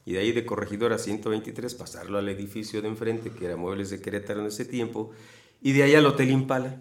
[0.05, 4.01] y de ahí de Corregidora 123 pasarlo al edificio de enfrente, que era Muebles de
[4.01, 5.11] Querétaro en ese tiempo,
[5.61, 6.81] y de ahí al Hotel Impala.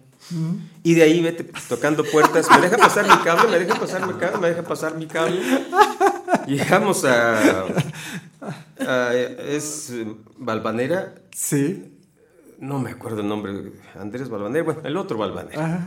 [0.84, 4.14] Y de ahí vete tocando puertas, me deja pasar mi cable, me deja pasar mi
[4.14, 5.40] cable, me deja pasar mi cable.
[6.46, 7.64] Llegamos a,
[8.80, 9.92] a- es
[10.36, 11.91] Valvanera, Sí.
[12.62, 13.52] No me acuerdo el nombre,
[13.98, 15.64] Andrés Balvanera, bueno, el otro Balvanera.
[15.64, 15.86] Ajá.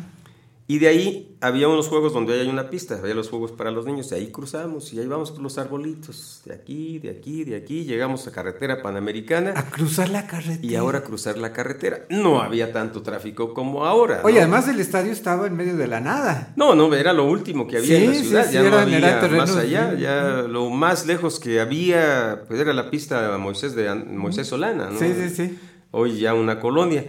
[0.67, 3.85] Y de ahí había unos juegos donde hay una pista, había los juegos para los
[3.85, 7.55] niños, y ahí cruzamos, y ahí vamos por los arbolitos, de aquí, de aquí, de
[7.55, 10.59] aquí, llegamos a carretera panamericana, A cruzar la carretera.
[10.65, 12.05] y ahora cruzar la carretera.
[12.09, 14.21] No había tanto tráfico como ahora.
[14.23, 14.41] Oye, ¿no?
[14.41, 16.51] además el estadio estaba en medio de la nada.
[16.55, 19.19] No, no, era lo último que había Sí, en la ciudad, sí, ya no había
[19.19, 23.93] terrenos más allá, ya lo más lejos que había, pues era la pista Moisés de
[23.93, 24.97] Moisés Solana, ¿no?
[24.97, 25.59] Sí, sí, sí.
[25.91, 27.05] Hoy ya una colonia.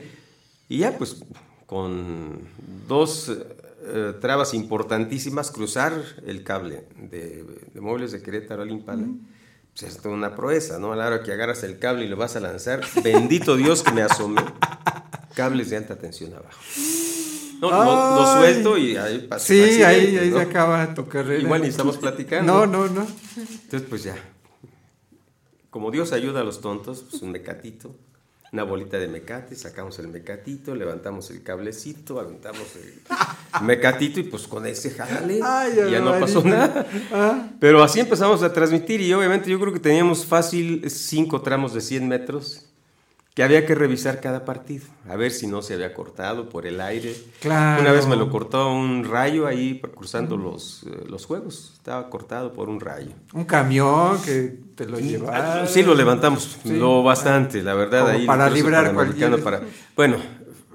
[0.69, 1.23] Y ya pues
[1.67, 2.41] con
[2.89, 3.31] dos
[3.89, 5.93] eh, trabas importantísimas, cruzar
[6.27, 9.07] el cable de, de muebles de Querétaro al Impala.
[9.73, 10.93] Pues es toda una proeza, ¿no?
[10.93, 13.93] A la hora que agarras el cable y lo vas a lanzar, bendito Dios que
[13.93, 14.41] me asomé,
[15.35, 16.59] cables de alta tensión abajo.
[17.61, 20.39] No, lo, suelto y ahí pasa Sí, accidente, ahí, ahí ¿no?
[20.39, 21.43] se acaba tu carrera.
[21.43, 22.53] Igual ni estamos platicando.
[22.53, 23.07] No, no, no.
[23.37, 24.17] Entonces, pues ya.
[25.71, 27.95] Como Dios ayuda a los tontos, pues un mecatito,
[28.53, 33.01] una bolita de mecate, sacamos el mecatito, levantamos el cablecito, aventamos el
[33.65, 36.87] mecatito y pues con ese jale Ay, ya no pasó nada.
[37.13, 37.51] Ah.
[37.61, 41.81] Pero así empezamos a transmitir y obviamente yo creo que teníamos fácil cinco tramos de
[41.81, 42.67] 100 metros
[43.37, 46.81] que había que revisar cada partido, a ver si no se había cortado por el
[46.81, 47.15] aire.
[47.43, 47.83] Claro.
[47.83, 52.55] Una vez me lo cortó un rayo ahí cruzando los, eh, los juegos, estaba cortado
[52.55, 53.11] por un rayo.
[53.35, 55.67] Un camión que te lo llevaba.
[55.67, 56.79] Sí, lo levantamos, Sí.
[56.79, 58.07] lo bastante, la verdad.
[58.07, 59.61] Como ahí para librar cualquier- para
[59.95, 60.17] Bueno,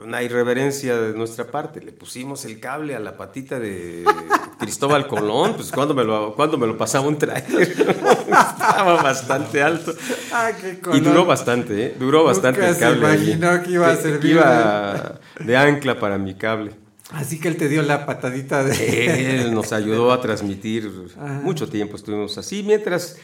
[0.04, 1.82] una irreverencia de nuestra parte.
[1.82, 4.04] Le pusimos el cable a la patita de
[4.60, 7.62] Cristóbal Colón, pues cuando me lo, cuando me lo pasaba un trailer.
[7.72, 9.94] Estaba bastante alto.
[10.32, 11.96] Ah, qué Y duró bastante, ¿eh?
[12.00, 13.08] Duró bastante Nunca el se cable.
[13.08, 13.16] ahí.
[13.32, 16.72] imaginó que iba a Que- servir que iba de ancla para mi cable.
[17.12, 19.42] Así que él te dio la patadita de.
[19.42, 21.26] Él nos ayudó a transmitir Ajá.
[21.44, 23.18] mucho tiempo, estuvimos así, mientras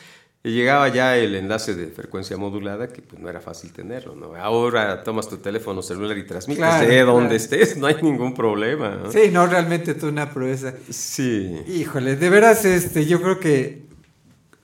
[0.43, 4.35] llegaba ya el enlace de frecuencia modulada, que pues no era fácil tenerlo, ¿no?
[4.35, 8.97] Ahora tomas tu teléfono celular y transmites Claro, de donde estés, no hay ningún problema,
[9.03, 9.11] ¿no?
[9.11, 10.73] Sí, no, realmente tú una proeza.
[10.89, 11.61] Sí.
[11.67, 13.87] Híjole, de veras, este, yo creo que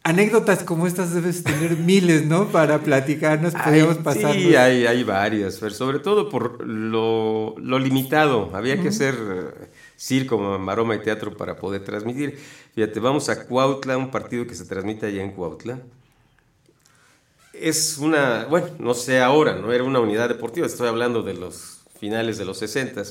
[0.03, 2.47] anécdotas como estas debes tener miles, ¿no?
[2.47, 4.33] Para platicarnos, podríamos pasar.
[4.33, 8.51] Sí, hay, hay varias, pero sobre todo por lo, lo limitado.
[8.53, 12.39] Había que hacer eh, circo, maroma y teatro para poder transmitir.
[12.75, 15.79] Fíjate, vamos a Cuautla, un partido que se transmite allá en Cuautla.
[17.53, 21.81] Es una, bueno, no sé ahora, no era una unidad deportiva, estoy hablando de los
[21.99, 23.03] finales de los 60.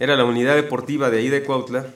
[0.00, 1.86] Era la unidad deportiva de ahí de Cuautla.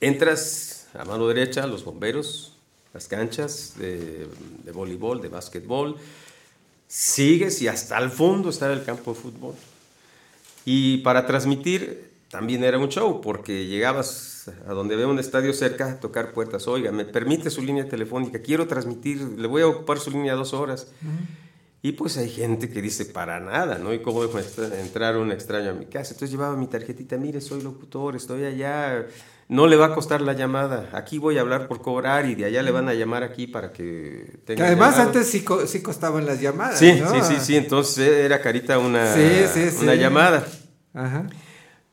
[0.00, 2.54] Entras a mano derecha los bomberos,
[2.92, 4.26] las canchas de,
[4.72, 5.96] voleibol, de básquetbol.
[6.88, 9.54] Sigues y hasta el fondo estaba el campo de fútbol.
[10.64, 15.92] Y para transmitir también era un show, porque llegabas a donde veo un estadio cerca
[15.92, 16.68] a tocar puertas.
[16.68, 18.40] Oiga, ¿me permite su línea telefónica?
[18.40, 20.88] Quiero transmitir, le voy a ocupar su línea dos horas.
[21.80, 23.94] Y pues hay gente que dice para nada, ¿no?
[23.94, 26.12] Y cómo dejo entrar un extraño a mi casa.
[26.12, 29.06] Entonces llevaba mi tarjetita, mire, soy locutor, estoy allá,
[29.48, 30.90] no le va a costar la llamada.
[30.92, 33.72] Aquí voy a hablar por cobrar y de allá le van a llamar aquí para
[33.72, 34.62] que tenga.
[34.62, 36.78] Que además antes sí, sí costaban las llamadas.
[36.78, 37.10] Sí, ¿no?
[37.14, 37.56] sí, sí, sí.
[37.56, 40.46] Entonces era carita una, Sí, sí, una llamada.
[40.92, 41.28] Ajá.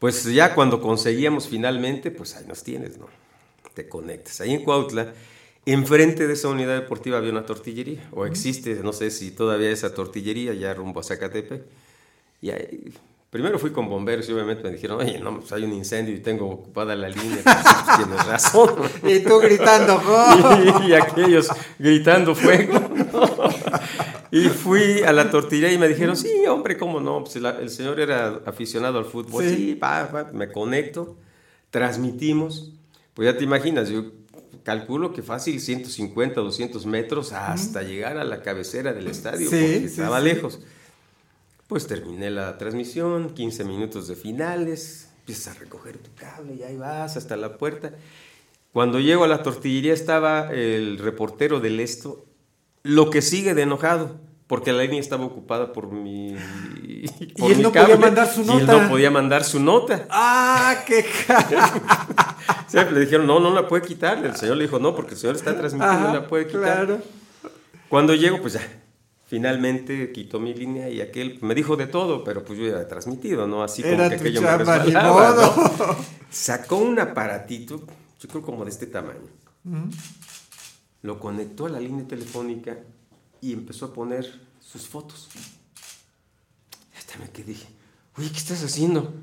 [0.03, 3.07] Pues ya cuando conseguíamos finalmente, pues ahí nos tienes, ¿no?
[3.73, 4.41] Te conectas.
[4.41, 5.13] Ahí en Cuautla,
[5.65, 9.93] enfrente de esa unidad deportiva había una tortillería, o existe, no sé si todavía esa
[9.93, 11.63] tortillería, ya rumbo a Zacatepec.
[12.41, 12.93] Y ahí,
[13.29, 16.19] primero fui con bomberos y obviamente me dijeron, oye, no, pues hay un incendio y
[16.19, 17.39] tengo ocupada la línea.
[17.41, 18.75] Pues, pues, tienes razón.
[19.07, 20.83] Y tú gritando, ¡Oh!
[20.83, 21.47] y, y aquellos
[21.79, 22.77] gritando fuego.
[24.33, 27.23] Y fui a la tortillería y me dijeron, sí, hombre, ¿cómo no?
[27.23, 29.43] Pues el, el señor era aficionado al fútbol.
[29.43, 29.55] Sí.
[29.55, 31.15] Sí, va, va, me conecto,
[31.69, 32.73] transmitimos.
[33.13, 34.05] Pues ya te imaginas, yo
[34.63, 39.79] calculo que fácil 150, 200 metros hasta llegar a la cabecera del estadio, Sí, porque
[39.81, 40.61] sí, estaba lejos.
[41.67, 46.75] Pues terminé la transmisión, 15 minutos de finales, empiezas a recoger tu cable y ahí
[46.75, 47.93] vas hasta la puerta.
[48.71, 52.25] Cuando llego a la tortillería estaba el reportero del esto,
[52.83, 56.35] lo que sigue de enojado, porque la línea estaba ocupada por mi,
[57.37, 58.83] por él mi no podía mandar su Y él nota.
[58.83, 60.05] no podía mandar su nota.
[60.09, 62.35] ¡Ah, qué ca-
[62.67, 64.23] Sí, le dijeron, no, no la puede quitar.
[64.25, 66.61] El señor le dijo, no, porque el señor está transmitiendo, Ajá, no la puede quitar.
[66.85, 67.01] Claro.
[67.87, 68.61] Cuando llego, pues ya,
[69.27, 72.85] finalmente quitó mi línea y aquel me dijo de todo, pero pues yo ya he
[72.85, 73.63] transmitido, ¿no?
[73.63, 75.35] Así como que aquello chamba, me resbalaba.
[75.35, 75.95] ¿no?
[76.31, 77.83] Sacó un aparatito,
[78.19, 79.19] yo creo como de este tamaño.
[81.03, 82.77] Lo conectó a la línea telefónica
[83.41, 85.29] y empezó a poner sus fotos.
[86.97, 87.67] Hasta me quedé, dije,
[88.17, 89.13] oye, ¿qué estás haciendo?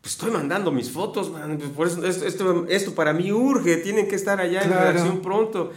[0.00, 1.56] Pues estoy mandando mis fotos, man.
[1.58, 4.74] pues por eso esto, esto, para mí urge, tienen que estar allá Claro.
[4.88, 5.70] en redacción pronto.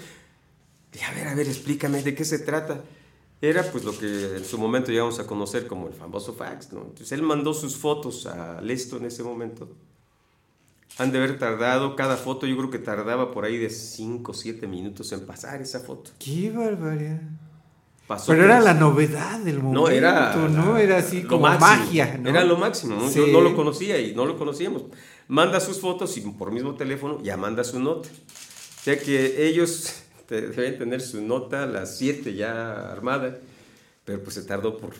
[0.91, 2.83] Dije, a ver, a ver, explícame de qué se trata.
[3.41, 6.81] Era pues lo que en su momento llegamos a conocer como el famoso fax, ¿no?
[6.81, 9.69] Entonces él mandó sus fotos al esto en ese momento.
[10.97, 14.33] Han de haber tardado, cada foto yo creo que tardaba por ahí de 5 o
[14.33, 16.11] 7 minutos en pasar esa foto.
[16.19, 17.21] ¡Qué barbaridad!
[18.07, 20.35] Pasó Pero era la novedad del momento, no, era.
[20.35, 20.77] ¿no?
[20.77, 21.67] Era así como máximo.
[21.67, 22.29] magia, ¿no?
[22.29, 23.09] Era lo máximo, ¿no?
[23.09, 23.19] Sí.
[23.19, 24.83] Yo no lo conocía y no lo conocíamos.
[25.27, 28.07] Manda sus fotos y por mismo teléfono ya manda su nota.
[28.07, 33.39] O sea que ellos deben tener su nota a las 7 ya armada,
[34.05, 34.93] pero pues se tardó por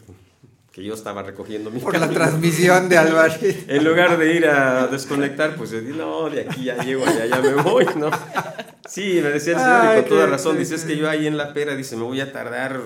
[0.76, 3.64] que yo estaba recogiendo mi Por la transmisión de Álvarez.
[3.70, 7.54] En lugar de ir a desconectar, pues no, de aquí ya llego, allá ya me
[7.54, 8.12] voy, ¿no?
[8.86, 11.28] Sí, me decía el señor Ay, y con toda razón, dice, es que yo ahí
[11.28, 12.82] en la pera, dice, me voy a tardar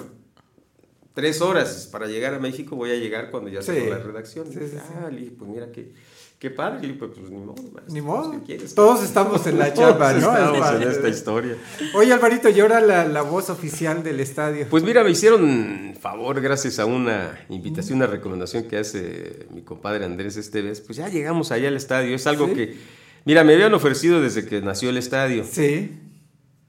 [1.15, 3.71] tres horas para llegar a México, voy a llegar cuando ya Sí.
[3.71, 4.45] tengo la redacción.
[4.53, 5.91] Sí, Dice, sí, ah, le dije, pues mira, qué,
[6.39, 8.31] qué padre, pues, pues, ni modo, maestro, Ni modo.
[8.31, 8.73] ¿qué quieres?
[8.73, 10.17] Todos estamos en la chamba, ¿no?
[10.17, 11.55] Es estamos en esta historia.
[11.95, 14.65] Oye, Alvarito, y ahora la, la voz oficial del estadio.
[14.69, 20.05] Pues mira, me hicieron favor gracias a una invitación, una recomendación que hace mi compadre
[20.05, 20.79] Andrés Esteves.
[20.81, 22.15] Pues ya llegamos allá al estadio.
[22.15, 22.53] Es algo Sí.
[22.53, 22.77] que,
[23.25, 25.43] mira, me habían ofrecido desde que nació el estadio.
[25.43, 25.99] Sí.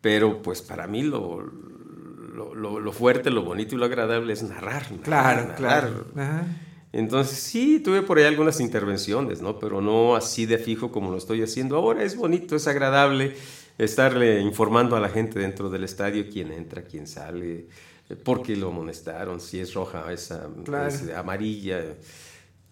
[0.01, 4.43] Pero pues para mí lo, lo, lo- lo fuerte, lo bonito y lo agradable es
[4.43, 4.83] narrar.
[4.91, 5.57] narrar, Claro, narrar.
[5.57, 6.05] claro.
[6.17, 6.47] Ajá.
[6.93, 9.59] Entonces sí, tuve por ahí algunas intervenciones, ¿no?
[9.59, 12.03] Pero no así de fijo como lo estoy haciendo ahora.
[12.03, 13.37] Es bonito, es agradable
[13.79, 17.67] estarle informando a la gente dentro del estadio quién entra, quién sale,
[18.09, 20.89] eh, por qué lo amonestaron, si es roja, esa Claro.
[20.89, 21.95] es amarilla.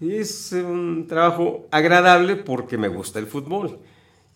[0.00, 3.78] Es un trabajo agradable porque me gusta el fútbol.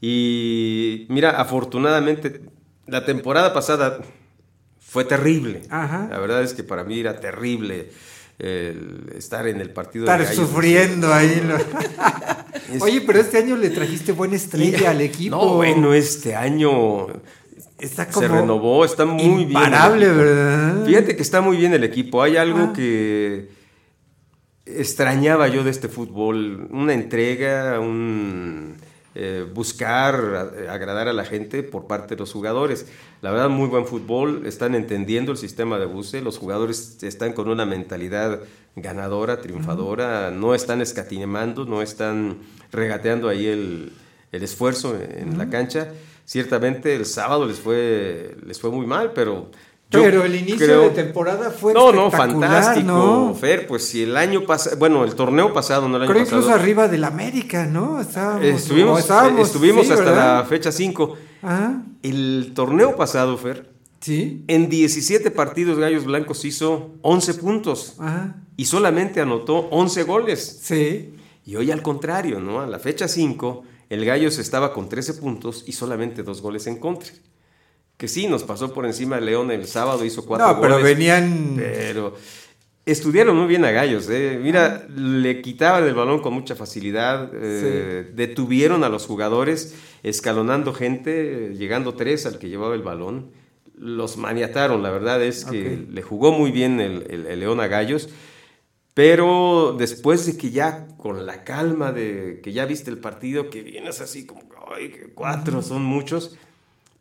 [0.00, 2.42] Y mira, afortunadamente,
[2.86, 4.00] la temporada pasada
[4.80, 5.62] fue terrible.
[5.70, 6.08] Ajá.
[6.10, 7.90] La verdad es que para mí era terrible
[8.42, 10.48] el estar en el partido Estar de gallos.
[10.48, 11.42] sufriendo ahí.
[12.80, 15.36] Oye, pero este año le trajiste buena estrella al equipo.
[15.36, 17.06] No, bueno, este año
[17.78, 20.86] Está se como renovó, está muy imparable, bien.
[20.86, 22.22] Fíjate que está muy bien el equipo.
[22.22, 22.72] Hay algo Ah.
[22.74, 23.48] que
[24.66, 28.76] extrañaba yo de este fútbol, una entrega, un
[29.14, 30.14] eh, buscar
[30.68, 32.86] a- agradar a la gente por parte de los jugadores.
[33.20, 37.48] La verdad, muy buen fútbol, están entendiendo el sistema de buce, los jugadores están con
[37.48, 38.40] una mentalidad
[38.76, 42.38] ganadora, triunfadora, no están escatimando, no están
[42.70, 43.92] regateando ahí el,
[44.32, 45.88] el esfuerzo en la cancha.
[46.24, 49.50] Ciertamente el sábado les fue, les fue muy mal, pero
[50.00, 53.34] Pero el inicio creo- de temporada fue No, no, espectacular, fantástico, ¿no?
[53.34, 56.40] Fer, pues si el año pasado, bueno, el torneo pasado, no el año Creo pasado.
[56.42, 58.00] incluso arriba del América, ¿no?
[58.00, 60.38] Estábamos, Estuvimos, estábamos, eh, estuvimos sí, hasta ¿verdad?
[60.40, 61.16] la fecha 5.
[61.42, 68.36] Ajá, El torneo pasado, Fer, sí, en 17 partidos Gallos Blancos hizo 11 puntos ajá,
[68.56, 70.58] y solamente anotó 11 goles.
[70.62, 71.14] sí.
[71.44, 72.60] Y hoy al contrario, ¿no?
[72.60, 76.76] A la fecha 5, el Gallos estaba con 13 puntos y solamente dos goles en
[76.78, 77.10] contra.
[77.96, 80.86] Que sí, nos pasó por encima de León el sábado, hizo cuatro No, pero goles.
[80.96, 81.54] venían...
[81.56, 82.14] Pero
[82.84, 84.08] estudiaron muy bien a Gallos.
[84.10, 84.40] ¿eh?
[84.42, 87.30] Mira, le quitaban el balón con mucha facilidad.
[87.32, 93.30] eh, Detuvieron a los jugadores, escalonando gente, llegando tres al que llevaba el balón.
[93.76, 97.68] Los maniataron, la verdad es que le jugó muy bien el, el- el León a
[97.68, 98.08] Gallos.
[98.94, 103.62] Pero después de que ya con la calma de que ya viste el partido, que
[103.62, 104.42] vienes así como,
[104.76, 106.36] ay, que cuatro son muchos,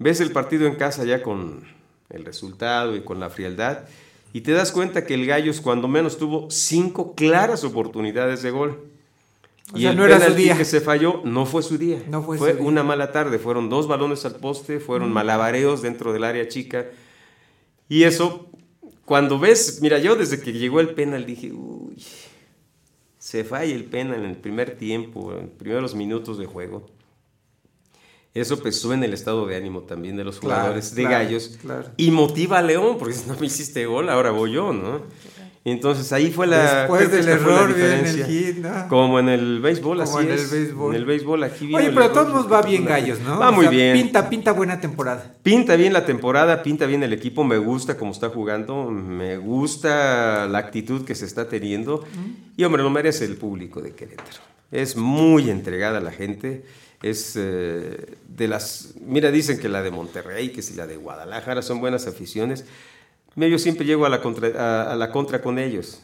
[0.02, 1.64] ves el partido en casa ya con
[2.10, 3.86] el resultado y con la frialdad
[4.34, 8.80] y te das cuenta que el Gallos cuando menos tuvo cinco claras oportunidades de gol.
[9.74, 10.58] O y sea, el no era su penalti día.
[10.58, 12.02] que se falló no fue su día.
[12.08, 12.56] No fue su día.
[12.60, 13.40] una mala tarde.
[13.40, 16.88] Fueron dos balones al poste, fueron malabareos dentro del área chica.
[17.90, 18.50] Y eso,
[19.04, 22.02] cuando ves, mira, yo desde que llegó el penal dije, uy,
[23.18, 26.90] se falla el penal en el primer tiempo, en los primeros minutos de juego.
[28.34, 31.58] Eso pesó en el estado de ánimo también de los Claro, jugadores de claro, Gallos
[31.62, 31.90] claro.
[31.98, 35.02] y motiva a León, porque si no me hiciste gol, ahora voy yo, ¿no?
[35.64, 36.80] Entonces ahí fue la.
[36.88, 38.88] Después del error viene el hit, ¿no?
[38.88, 40.50] Como en el béisbol, Como así en el es.
[40.52, 40.96] béisbol.
[40.96, 42.18] En el béisbol, aquí viene Oye, el pero error.
[42.26, 43.38] todos nos va bien Gallos, ¿no?
[43.38, 43.94] Va O muy sea, bien.
[43.94, 45.36] Pinta, pinta buena temporada.
[45.44, 50.48] Pinta bien la temporada, pinta bien el equipo, me gusta cómo está jugando, me gusta
[50.48, 52.06] la actitud que se está teniendo
[52.58, 54.40] y hombre, no merece el público de Querétaro.
[54.72, 56.64] Es muy entregada la gente,
[57.02, 58.94] es eh, de las...
[59.02, 62.66] Mira, dicen que la de Monterrey, que si la de Guadalajara son buenas aficiones.
[63.36, 66.02] Mira, yo siempre llego a la contra, a, a la contra con ellos.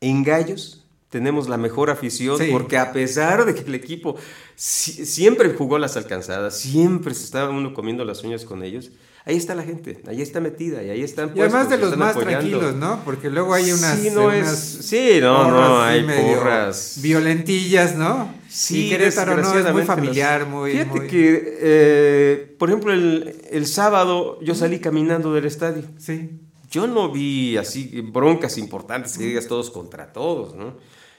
[0.00, 2.48] En Gallos tenemos la mejor afición Sí.
[2.52, 4.16] porque a pesar de que el equipo
[4.54, 8.90] si- siempre jugó las alcanzadas, siempre se estaba uno comiendo las uñas con ellos,
[9.24, 11.96] ahí está la gente, ahí está metida y ahí están Y además puestos, de los
[11.98, 12.38] más apoyando.
[12.38, 13.02] tranquilos, ¿no?
[13.04, 13.98] Porque luego hay unas.
[13.98, 14.48] Sí, no es-
[14.82, 16.98] sí, no, no, hay porras.
[17.02, 18.32] Violentillas, ¿no?
[18.48, 20.72] Sí, y Querétaro no es muy familiar, muy.
[20.72, 25.84] Fíjate muy- que, eh, por ejemplo, el, el sábado yo salí caminando del estadio.
[25.98, 26.30] Sí.
[26.70, 30.76] Yo no vi así broncas importantes que digas todos contra todos, ¿no?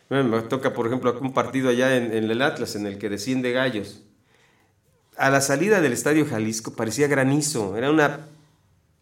[0.10, 3.10] Me me toca, por ejemplo, un partido allá en, en el Atlas en el que
[3.10, 4.02] desciende Gallos.
[5.18, 8.28] A la salida del Estadio Jalisco parecía granizo, era una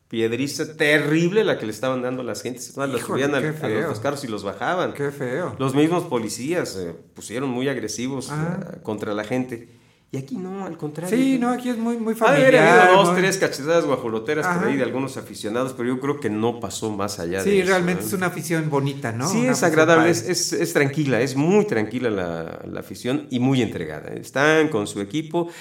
[0.08, 2.76] piedriza terrible la que le estaban dando a las gentes.
[2.76, 4.94] Las Híjole, subían al- a, los carros y los bajaban.
[4.94, 5.56] Qué feo.
[5.60, 9.70] Los mismos policías se pusieron muy agresivos eh, contra la gente.
[10.12, 11.16] Y aquí no, al contrario.
[11.16, 12.80] Sí, no, aquí es muy, muy Ha de familiar.
[12.80, 14.66] habido dos, muy- tres cachetadas guajoloteras por Ajá.
[14.66, 17.70] ahí de algunos aficionados, pero yo creo que no pasó más allá de Sí, eso,
[17.70, 18.08] realmente ¿eh?
[18.08, 19.30] es una afición bonita, ¿no?
[19.30, 23.38] Sí, Una es agradable, es, es- es tranquila, es muy tranquila la, la afición y
[23.40, 24.10] muy entregada.
[24.16, 25.52] Están con su equipo.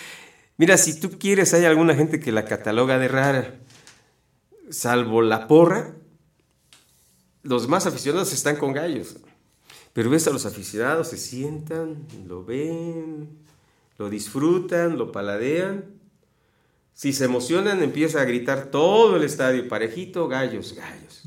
[0.58, 3.54] Mira, si tú quieres, hay alguna gente que la cataloga de rara,
[4.70, 5.94] salvo la porra,
[7.44, 9.16] los más aficionados están con gallos.
[9.92, 13.38] Pero ves a los aficionados, se sientan, lo ven,
[13.98, 15.84] lo disfrutan, lo paladean.
[16.92, 21.22] Si se emocionan, empieza a gritar todo el estadio, parejito, gallos, gallos.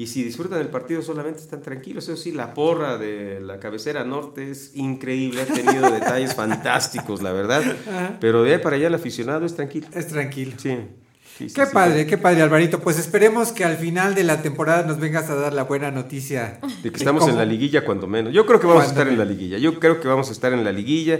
[0.00, 2.04] Y si disfrutan el partido, solamente están tranquilos.
[2.04, 7.32] Eso sí, la porra de la cabecera norte es increíble, ha tenido detalles fantásticos, la
[7.32, 7.64] verdad.
[8.20, 9.88] Pero de ahí para allá el aficionado es tranquilo.
[9.92, 10.52] Es tranquilo.
[10.56, 10.78] Sí.
[11.36, 11.60] Qué sí.
[11.72, 12.78] padre, qué padre, Alvarito.
[12.78, 16.60] Pues esperemos que al final de la temporada nos vengas a dar la buena noticia.
[16.80, 18.32] De que estamos en la liguilla cuando menos.
[18.32, 19.58] Yo creo que vamos a estar en la liguilla.
[19.58, 21.18] Yo creo que vamos a estar en la liguilla.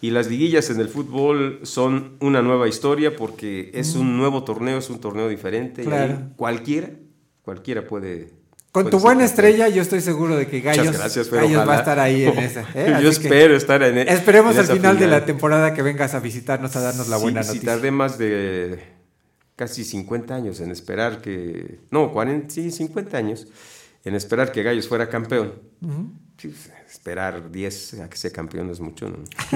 [0.00, 4.78] Y las liguillas en el fútbol son una nueva historia porque es un nuevo torneo,
[4.78, 5.82] es un torneo diferente.
[5.82, 5.84] Mm.
[5.84, 6.18] Claro.
[6.36, 6.90] cualquiera,
[7.44, 8.30] cualquiera puede.
[8.72, 11.78] Con puede tu buena estrella, yo estoy seguro de que Gallos, gracias, Gallos va a
[11.78, 12.62] estar ahí en esa.
[12.74, 12.98] ¿eh?
[13.02, 16.14] Yo espero estar en e- Esperemos en al esa final de la temporada que vengas
[16.14, 17.70] a visitarnos a darnos la Sí, buena noticia.
[17.70, 18.80] tardé más de
[19.54, 21.78] casi 50 años en esperar que.
[21.92, 23.46] No, 40, sí, 50 años
[24.04, 25.52] en esperar que Gallos fuera campeón.
[25.80, 25.88] Sí,
[26.90, 29.16] esperar 10 a que sea campeón es mucho, ¿no?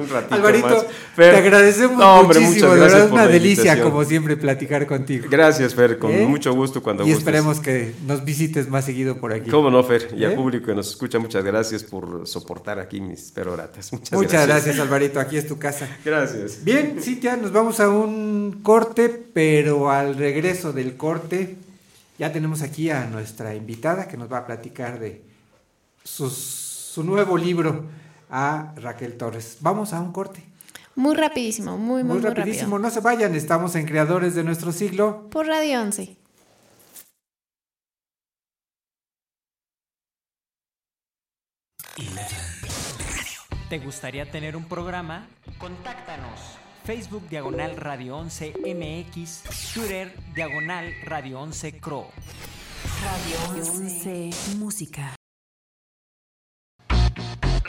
[0.00, 0.86] Un ratito Alvarito, más.
[1.16, 3.90] te agradecemos no, hombre, muchísimo, de verdad es una delicia invitación.
[3.90, 5.26] como siempre platicar contigo.
[5.30, 6.26] Gracias, Fer, con ¿Eh?
[6.26, 7.18] mucho gusto cuando y gustes.
[7.18, 9.50] esperemos que nos visites más seguido por aquí.
[9.50, 10.26] Cómo no, Fer, y ¿Eh?
[10.28, 13.92] al público que nos escucha, muchas gracias por soportar aquí mis peroratas.
[13.92, 14.78] Muchas, Muchas gracias.
[14.78, 15.86] Alvarito, aquí es tu casa.
[16.04, 16.64] Gracias.
[16.64, 21.56] Bien, Cintia, nos vamos a un corte, pero al regreso del corte
[22.18, 25.29] ya tenemos aquí a nuestra invitada que nos va a platicar de
[26.16, 26.34] sus-
[26.94, 27.84] su nuevo libro
[28.30, 29.58] a Raquel Torres.
[29.60, 30.42] Vamos a un corte.
[30.96, 32.88] Muy rapidísimo, muy, muy, Muy muy, rapidísimo, rápido.
[32.88, 35.28] no se vayan, estamos en Creadores de nuestro siglo.
[35.30, 36.16] Por Radio 11.
[43.68, 45.28] ¿Te gustaría tener un programa?
[45.58, 46.40] Contáctanos.
[46.84, 49.42] Facebook Diagonal Radio 11 MX,
[49.74, 52.08] Twitter Diagonal Radio 11 Cro.
[53.04, 55.14] Radio 11 Música.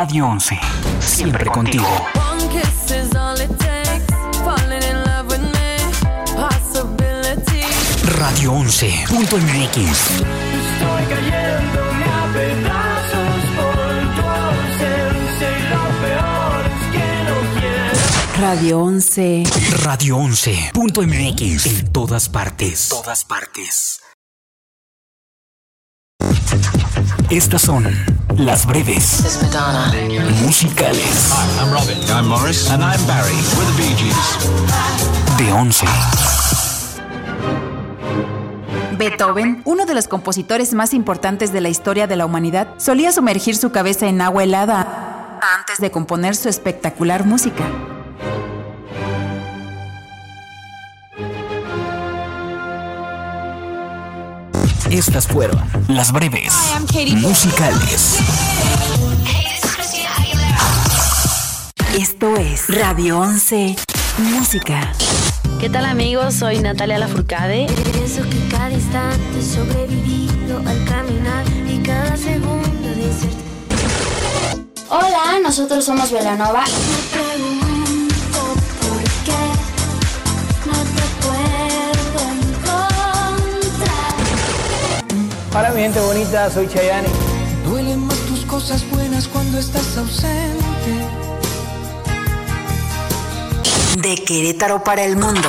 [0.00, 0.56] Radio 11.
[1.00, 1.84] Siempre contigo.
[8.16, 9.04] Radio 11.
[9.08, 9.76] Punto MX.
[9.76, 18.40] Estoy cayéndome a pedazos por tu ausencia y lo peor es que no quiero.
[18.40, 19.42] Radio 11.
[19.82, 20.70] Radio 11.
[20.74, 21.66] Punto MX.
[21.66, 22.88] En todas partes.
[22.88, 24.00] Todas partes.
[27.30, 27.84] Estas son
[28.38, 29.38] las breves
[30.42, 31.98] musicales I'm Robin.
[32.08, 32.70] I'm Morris.
[32.70, 33.34] And I'm Barry.
[33.56, 34.16] We're the Bee Gees.
[35.38, 35.86] de 11.
[38.96, 43.56] Beethoven, uno de los compositores más importantes de la historia de la humanidad, solía sumergir
[43.56, 47.64] su cabeza en agua helada antes de componer su espectacular música.
[54.90, 56.54] Estas fueron las breves
[57.16, 58.18] musicales.
[61.98, 63.76] Esto es Radio 11
[64.18, 64.92] Música.
[65.60, 66.34] ¿Qué tal amigos?
[66.34, 67.66] Soy Natalia Lafourcade.
[67.92, 73.30] Pienso que cada instante sobrevivido al caminar y cada segundo de ser.
[74.88, 76.64] Hola, nosotros somos Velanova.
[85.54, 87.08] Hola mi gente bonita, soy Chayani.
[87.64, 90.48] Duelen más tus cosas buenas cuando estás ausente.
[94.02, 95.48] De Querétaro para el mundo.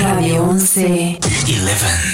[0.00, 1.18] Radio 11.
[1.22, 1.58] 11.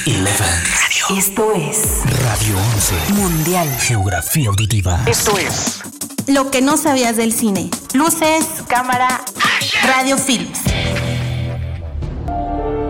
[0.07, 1.19] 11.
[1.19, 3.13] Esto es Radio 11.
[3.15, 3.69] Mundial.
[3.81, 5.01] Geografía auditiva.
[5.07, 5.81] Esto es
[6.27, 7.71] Lo que no sabías del cine.
[7.95, 9.25] Luces, cámara,
[9.87, 10.61] radio films.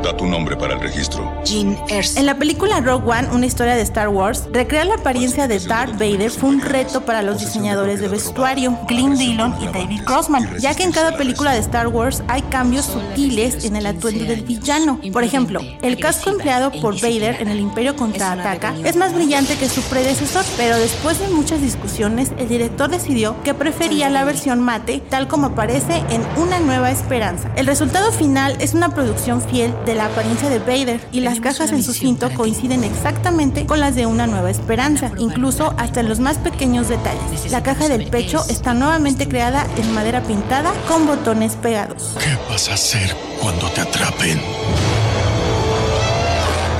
[0.05, 1.33] Da tu nombre para el registro.
[1.47, 2.21] Jean Erso.
[2.21, 5.93] En la película Rogue One, una historia de Star Wars, recrear la apariencia de Darth
[5.93, 10.75] Vader fue un reto para los diseñadores de vestuario, Glenn Dillon y David Grossman, ya
[10.75, 15.01] que en cada película de Star Wars hay cambios sutiles en el atuendo del villano.
[15.11, 19.71] Por ejemplo, el casco empleado por Vader en el Imperio contraataca es más brillante que
[19.71, 25.01] su predecesor, pero después de muchas discusiones, el director decidió que prefería la versión mate,
[25.09, 27.51] tal como aparece en Una Nueva Esperanza.
[27.57, 31.71] El resultado final es una producción fiel de la apariencia de Vader y las cajas
[31.73, 36.21] en su cinto coinciden exactamente con las de Una Nueva Esperanza, incluso hasta en los
[36.21, 37.51] más pequeños detalles.
[37.51, 42.17] La caja del pecho está nuevamente creada en madera pintada con botones pegados.
[42.19, 44.41] ¿Qué vas a hacer cuando te atrapen?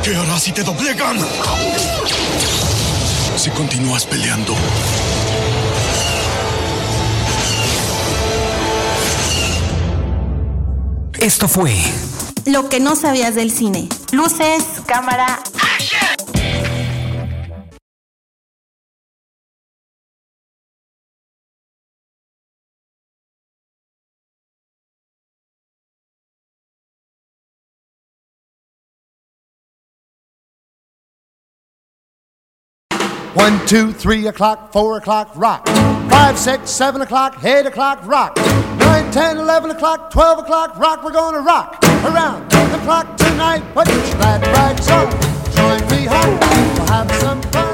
[0.03, 1.17] ¿Qué harás si te doblegan?
[3.37, 4.55] Si continúas peleando.
[11.19, 11.75] Esto fue
[12.47, 13.89] Lo que no sabías del cine.
[14.13, 15.43] Luces, cámara.
[33.35, 35.67] One, two, three o'clock, four o'clock, rock.
[36.09, 38.39] Five, six, seven o'clock, eight o'clock, rock.
[38.95, 41.03] Nine, ten, eleven o'clock, twelve o'clock, rock.
[41.03, 43.65] We're gonna rock around the clock tonight.
[43.75, 45.11] Put your glad rags on.
[45.51, 46.31] Join me, hon.
[46.79, 47.74] We'll have some fun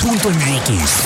[0.00, 1.04] Punto MX.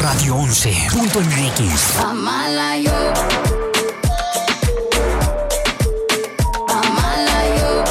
[0.00, 0.88] Radio 11.
[0.90, 1.98] Punto MX.
[2.00, 2.96] Amala yo.
[6.66, 7.84] Amala yo.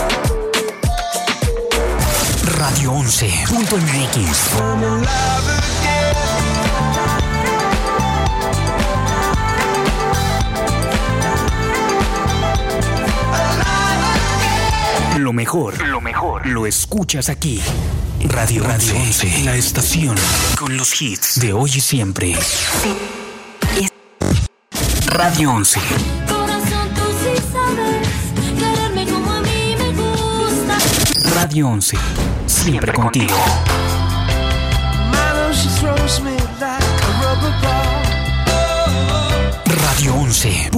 [2.58, 3.46] Radio 11.
[15.18, 17.60] Lo mejor, lo mejor, lo escuchas aquí.
[18.24, 20.16] Radio, Radio 11, la estación
[20.56, 22.38] con los hits de hoy y siempre.
[25.08, 25.80] Radio 11.
[26.28, 28.08] Corazón, tú sí sabes
[28.60, 30.78] quererme como a mí me gusta.
[31.34, 31.98] Radio 11,
[32.46, 33.36] siempre contigo.
[39.66, 40.70] Radio 11.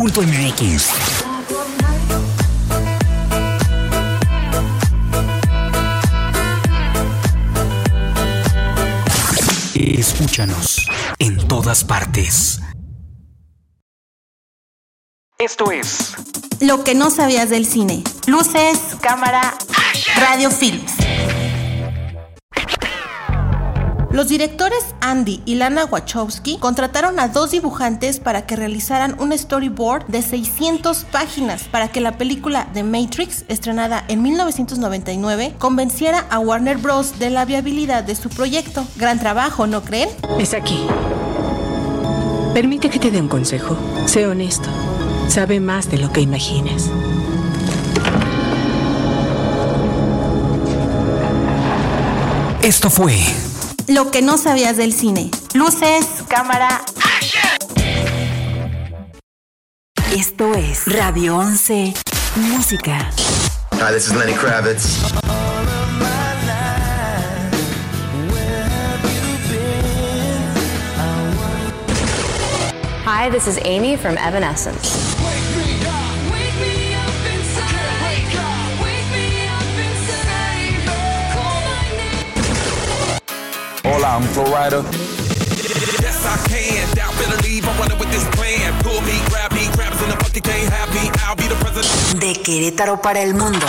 [10.19, 10.85] Escúchanos
[11.19, 12.59] en todas partes.
[15.37, 16.13] Esto es
[16.59, 18.03] Lo que no sabías del cine.
[18.27, 19.57] Luces, cámara,
[20.17, 20.91] radio films.
[24.11, 30.07] Los directores Andy y Lana Wachowski contrataron a dos dibujantes para que realizaran un storyboard
[30.07, 36.77] de 600 páginas para que la película The Matrix, estrenada en 1999, convenciera a Warner
[36.77, 37.19] Bros.
[37.19, 38.83] de la viabilidad de su proyecto.
[38.95, 40.09] Gran trabajo, ¿no creen?
[40.39, 40.87] Es aquí.
[42.55, 43.77] Permite que te dé un consejo.
[44.07, 44.69] Sé honesto.
[45.27, 46.89] Sabe más de lo que imaginas.
[52.63, 53.19] Esto fue
[53.89, 55.31] Lo que no sabías del cine.
[55.55, 56.83] Luces, cámara.
[60.15, 61.95] Esto es Radio 11.
[62.35, 63.09] Música.
[63.81, 65.11] Hi, this is Lenny Kravitz.
[73.05, 75.18] Hi, this is Amy from Evanescence.
[83.91, 84.83] Hola, I'm Flo Rida.
[85.99, 86.95] Yes, I can.
[86.95, 87.67] Doubt, better leave.
[87.67, 88.71] I'm running with this plan.
[88.83, 91.09] Pull me, grab me, grabs in the bucket, can't have me.
[91.25, 92.21] I'll be the president.
[92.21, 93.65] De Querétaro para el mundo.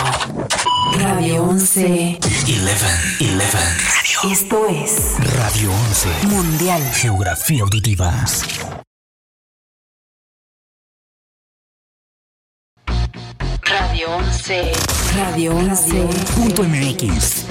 [0.99, 2.19] Radio 11.
[2.21, 2.53] 11.
[3.19, 3.47] 11.
[3.49, 4.31] Radio.
[4.31, 6.27] Esto es Radio 11.
[6.27, 6.83] Mundial.
[6.93, 8.13] Geografía auditiva.
[13.63, 14.71] Radio 11.
[15.15, 16.07] Radio 11.
[16.35, 17.50] Punto MX.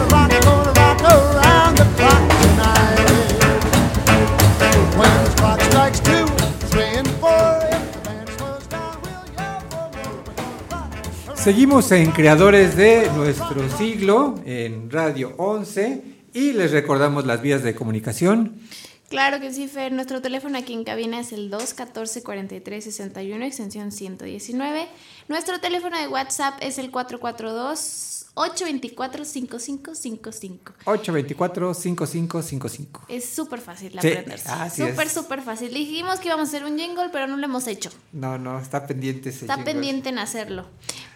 [11.43, 16.03] Seguimos en Creadores de nuestro siglo en Radio 11
[16.35, 18.61] y les recordamos las vías de comunicación.
[19.09, 19.91] Claro que sí, Fer.
[19.91, 24.87] Nuestro teléfono aquí en cabina es el 214-4361, extensión 119.
[25.29, 30.73] Nuestro teléfono de WhatsApp es el 442 824-5555.
[30.85, 33.01] 824-5555.
[33.07, 34.49] Es súper fácil Sí, aprenderse.
[34.89, 35.73] Súper, súper fácil.
[35.73, 37.89] Dijimos que íbamos a hacer un jingle, pero no lo hemos hecho.
[38.13, 39.73] No, no, está pendiente ese Está jingle.
[39.73, 40.65] pendiente en hacerlo.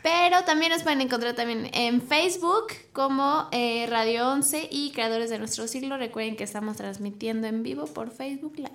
[0.03, 5.39] Pero también nos pueden encontrar también en Facebook como eh, Radio 11 y Creadores de
[5.39, 5.97] Nuestro Siglo.
[5.97, 8.71] Recuerden que estamos transmitiendo en vivo por Facebook Live.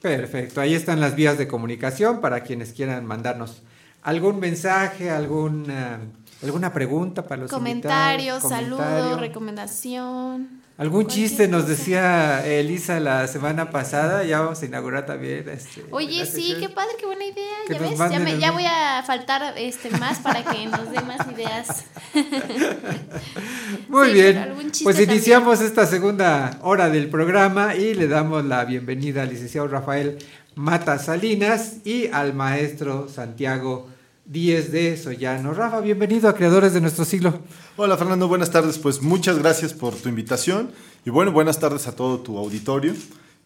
[0.00, 3.62] Perfecto, ahí están las vías de comunicación para quienes quieran mandarnos
[4.02, 6.00] algún mensaje, alguna,
[6.44, 9.16] alguna pregunta para los Comentarios, invitados, saludo, comentario.
[9.18, 10.64] recomendación.
[10.76, 15.48] Algún chiste nos decía Elisa la semana pasada, ya vamos a inaugurar también.
[15.48, 17.44] Este, Oye, sí, qué padre, qué buena idea.
[17.70, 21.18] Ya ves, ya, me- ya voy a faltar este más para que nos dé más
[21.32, 21.84] ideas.
[23.88, 25.10] Muy Sí, bien, pues también.
[25.10, 30.18] iniciamos esta segunda hora del programa y le damos la bienvenida al licenciado Rafael
[30.56, 33.88] Mata Salinas y al maestro Santiago
[34.26, 35.52] Díez de Sollano.
[35.52, 37.40] Rafa, bienvenido a Creadores de Nuestro Siglo.
[37.76, 38.78] Hola Fernando, buenas tardes.
[38.78, 40.70] Pues muchas gracias por tu invitación
[41.04, 42.94] y bueno, buenas tardes a todo tu auditorio.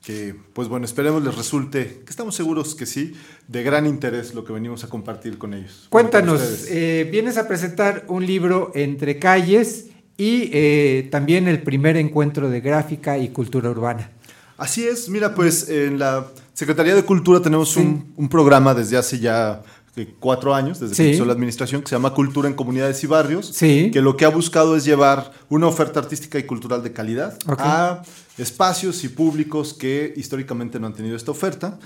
[0.07, 3.14] Que pues bueno, esperemos les resulte, que estamos seguros que sí,
[3.49, 5.89] de gran interés lo que venimos a compartir con ellos.
[5.91, 12.49] Cuéntanos, eh, vienes a presentar un libro Entre Calles y eh, también el primer encuentro
[12.51, 14.12] de gráfica y cultura urbana.
[14.57, 19.18] Así es, mira, pues en la Secretaría de Cultura tenemos un, un programa desde hace
[19.18, 19.62] ya
[19.99, 21.03] eh, cuatro años, desde Sí.
[21.03, 23.90] que inició la administración, que se llama Cultura en Comunidades y Barrios, Sí.
[23.92, 28.03] que lo que ha buscado es llevar una oferta artística y cultural de calidad a
[28.39, 31.78] espacios y públicos que históricamente no han tenido esta oferta.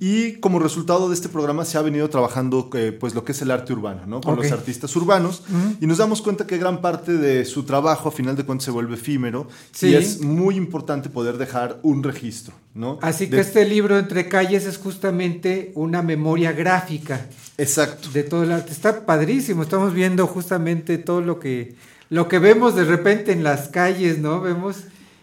[0.00, 3.42] Y como resultado de este programa se ha venido trabajando eh, pues lo que es
[3.42, 4.20] el arte urbano, ¿no?
[4.20, 4.42] Con Ok.
[4.44, 5.42] los artistas urbanos.
[5.80, 8.70] Y nos damos cuenta que gran parte de su trabajo a final de cuentas se
[8.70, 9.46] vuelve efímero.
[9.72, 9.88] Sí.
[9.88, 12.98] Y es muy importante poder dejar un registro, ¿no?
[13.02, 17.26] Así que De- este libro Entre Calles es justamente una memoria gráfica.
[17.56, 18.08] Exacto.
[18.12, 18.72] De todo el arte.
[18.72, 19.62] Está padrísimo.
[19.62, 21.74] Estamos viendo justamente todo lo que,
[22.08, 24.40] lo que vemos de repente en las calles, ¿no?
[24.40, 24.76] Vemos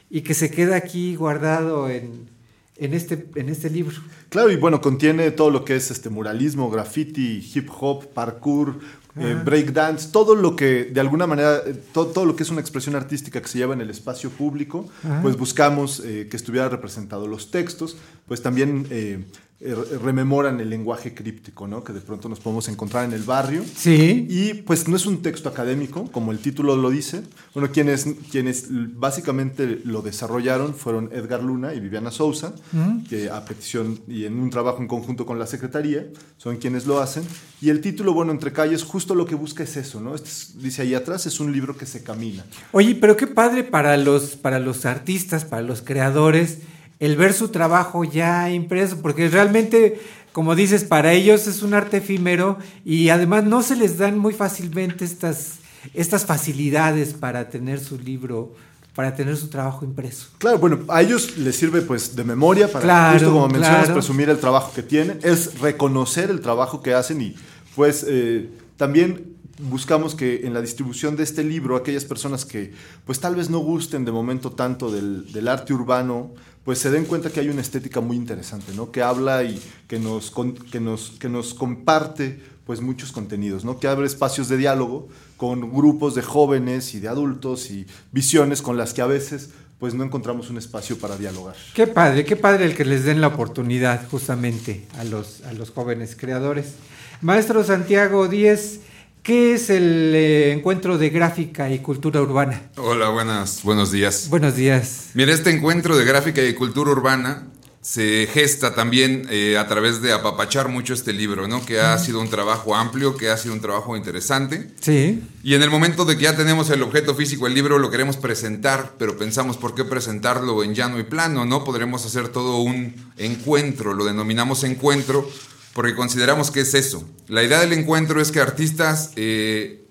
[0.10, 2.30] y que se queda aquí guardado en,
[2.78, 3.96] en, este, en este libro.
[4.30, 8.80] Claro, y bueno, contiene todo lo que es este muralismo, graffiti, hip hop, parkour,
[9.20, 9.42] eh, Ah.
[9.44, 12.96] breakdance, todo lo que de alguna manera, eh, to- todo lo que es una expresión
[12.96, 15.20] artística que se lleva en el espacio público, Ah.
[15.24, 17.98] pues buscamos eh, que estuviera representado los textos,
[18.28, 19.26] pues también eh,
[19.60, 21.84] rememoran el lenguaje críptico, ¿no?
[21.84, 23.64] Que de pronto nos podemos encontrar en el barrio.
[23.76, 24.28] Sí.
[24.30, 27.24] Y pues no es un texto académico, como el título lo dice.
[27.56, 33.04] Bueno, quienes, quienes básicamente lo desarrollaron fueron Edgar Luna y Viviana Sousa, Mm.
[33.06, 36.06] que a petición y en un trabajo en conjunto con la Secretaría,
[36.38, 37.24] son quienes lo hacen.
[37.62, 40.14] Y el título, bueno, Entre Calles, justo lo que busca es eso, ¿no?
[40.14, 42.46] Este es- dice ahí atrás, es un libro que se camina.
[42.74, 46.60] Oye, pero qué padre para los, para los artistas, para los creadores,
[47.00, 50.00] el ver su trabajo ya impreso, porque realmente,
[50.32, 54.34] como dices, para ellos es un arte efímero y además no se les dan muy
[54.34, 55.56] fácilmente estas,
[55.94, 58.56] estas facilidades para tener su libro,
[58.96, 60.30] para tener su trabajo impreso.
[60.40, 63.94] Claro, bueno, a ellos les sirve pues de memoria para, Claro, justo como mencionas, claro.
[63.94, 67.36] presumir el trabajo que tienen, es reconocer el trabajo que hacen y
[67.76, 72.74] pues eh, también buscamos que en la distribución de este libro aquellas personas que
[73.06, 76.32] pues tal vez no gusten de momento tanto del, arte urbano,
[76.64, 78.92] pues se den cuenta que hay una estética muy interesante, ¿no?
[78.92, 80.34] Que habla y que nos,
[80.72, 83.80] que nos, que nos comparte pues muchos contenidos, ¿no?
[83.80, 88.78] Que abre espacios de diálogo con grupos de jóvenes y de adultos y visiones con
[88.78, 91.56] las que a veces pues no encontramos un espacio para dialogar.
[91.74, 95.70] Qué padre, qué padre el que les den la oportunidad justamente a los, a los
[95.70, 96.74] jóvenes creadores.
[97.22, 98.82] Maestro Santiago Díez,
[99.28, 102.62] ¿qué es el eh, encuentro de gráfica y cultura urbana?
[102.78, 104.30] Hola, buenas, buenos días.
[104.30, 105.10] Buenos días.
[105.16, 107.46] Mira, este encuentro de gráfica y cultura urbana
[107.82, 111.66] se gesta también eh, a través de apapachar mucho este libro, ¿no?
[111.66, 114.70] Que ha sido un trabajo amplio, que ha sido un trabajo interesante.
[114.80, 115.22] Sí.
[115.44, 118.16] Y en el momento de que ya tenemos el objeto físico, el libro lo queremos
[118.16, 121.66] presentar, pero pensamos por qué presentarlo en llano y plano, ¿no?
[121.66, 125.30] Podremos hacer todo un encuentro, lo denominamos encuentro,
[125.78, 127.08] porque consideramos que es eso.
[127.28, 129.86] La idea del encuentro es que artistas eh,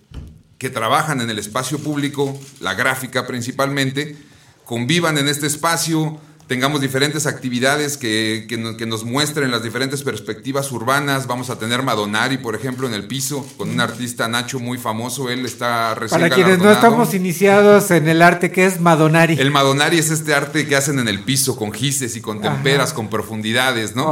[0.59, 4.16] que trabajan en el espacio público, la gráfica principalmente,
[4.64, 10.03] convivan en este espacio, tengamos diferentes actividades que, que no- que nos muestren las diferentes
[10.03, 11.26] perspectivas urbanas.
[11.26, 15.28] Vamos a tener Madonari, por ejemplo, en el piso, con un artista Nacho muy famoso.
[15.28, 19.34] Él está recién Para quienes no estamos iniciados en el arte, ¿qué es Madonari?
[19.38, 22.92] El Madonari es este arte que hacen en el piso, con gises y con temperas,
[22.92, 24.07] con profundidades, ¿no?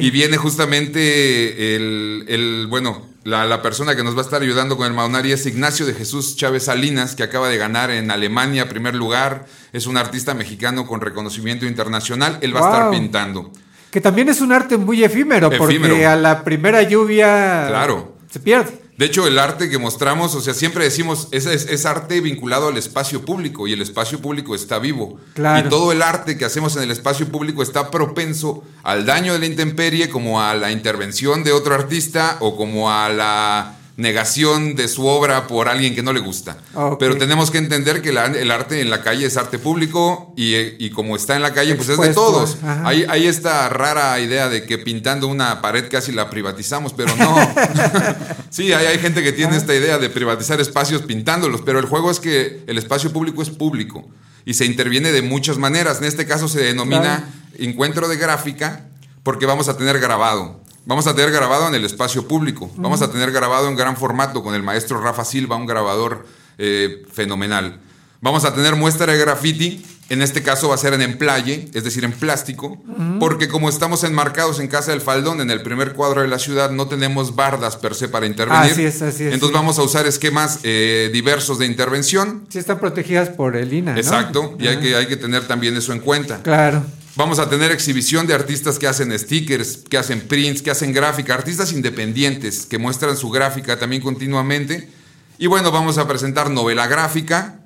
[0.00, 4.76] Y viene justamente el, el- bueno, la, la persona que nos va a estar ayudando
[4.76, 8.68] con el Madonari es Ignacio de Jesús Chávez Salinas, que acaba de ganar en Alemania
[8.68, 9.46] primer lugar.
[9.72, 12.38] Es un artista mexicano con reconocimiento internacional.
[12.40, 13.50] Él va a estar pintando.
[13.90, 16.08] Que también es un arte muy efímero, porque Efímero.
[16.08, 18.16] a la primera lluvia Claro.
[18.30, 18.80] se pierde.
[19.00, 22.68] De hecho, el arte que mostramos, o sea, siempre decimos, es, es, es arte vinculado
[22.68, 25.18] al espacio público y el espacio público está vivo.
[25.32, 25.66] Claro.
[25.66, 29.38] Y todo el arte que hacemos en el espacio público está propenso al daño de
[29.38, 34.88] la intemperie, como a la intervención de otro artista o como a la negación de
[34.88, 36.56] su obra por alguien que no le gusta.
[36.74, 36.98] Ok.
[36.98, 40.54] Pero tenemos que entender que la- el arte en la calle es arte público y,
[40.84, 42.56] y como está en la calle, pues es de todos.
[42.84, 47.36] Hay, hay esta rara idea de que pintando una pared casi la privatizamos, pero no.
[48.50, 52.10] sí, hay, hay gente que tiene esta idea de privatizar espacios pintándolos, pero el juego
[52.10, 54.08] es que el espacio público es público
[54.44, 55.98] y se interviene de muchas maneras.
[55.98, 57.24] En este caso se denomina Claro.
[57.58, 58.86] encuentro de gráfica
[59.22, 60.59] porque vamos a tener grabado.
[60.86, 62.70] Vamos a tener grabado en el espacio público.
[62.76, 66.26] Vamos a tener grabado en gran formato con el maestro Rafa Silva, un grabador
[66.58, 67.80] eh, fenomenal.
[68.20, 69.84] Vamos a tener muestra de graffiti.
[70.08, 72.82] En este caso va a ser en emplaye, es decir, en plástico,
[73.20, 76.72] porque como estamos enmarcados en Casa del Faldón, en el primer cuadro de la ciudad,
[76.72, 78.72] no tenemos bardas per se para intervenir.
[78.72, 79.54] Así es, así es, Entonces sí.
[79.54, 82.44] vamos a usar esquemas eh, diversos de intervención.
[82.48, 83.98] Sí están protegidas por el INA, ¿no?
[83.98, 86.42] Exacto, y hay Ah, que, hay que tener también eso en cuenta.
[86.42, 86.82] Claro.
[87.16, 91.34] Vamos a tener exhibición de artistas que hacen stickers, que hacen prints, que hacen gráfica,
[91.34, 94.88] artistas independientes que muestran su gráfica también continuamente.
[95.36, 97.60] Y bueno, vamos a presentar novela gráfica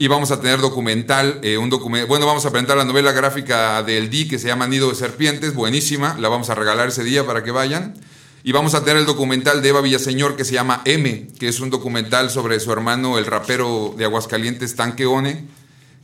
[0.00, 3.82] y vamos a tener documental, eh, un documental, bueno, vamos a presentar la novela gráfica
[3.84, 7.24] del D que se llama Nido de Serpientes, buenísima, la vamos a regalar ese día
[7.24, 7.94] para que vayan.
[8.42, 11.60] Y vamos a tener el documental de Eva Villaseñor que se llama M, que es
[11.60, 15.44] un documental sobre su hermano, el rapero de Aguascalientes, Tanqueone,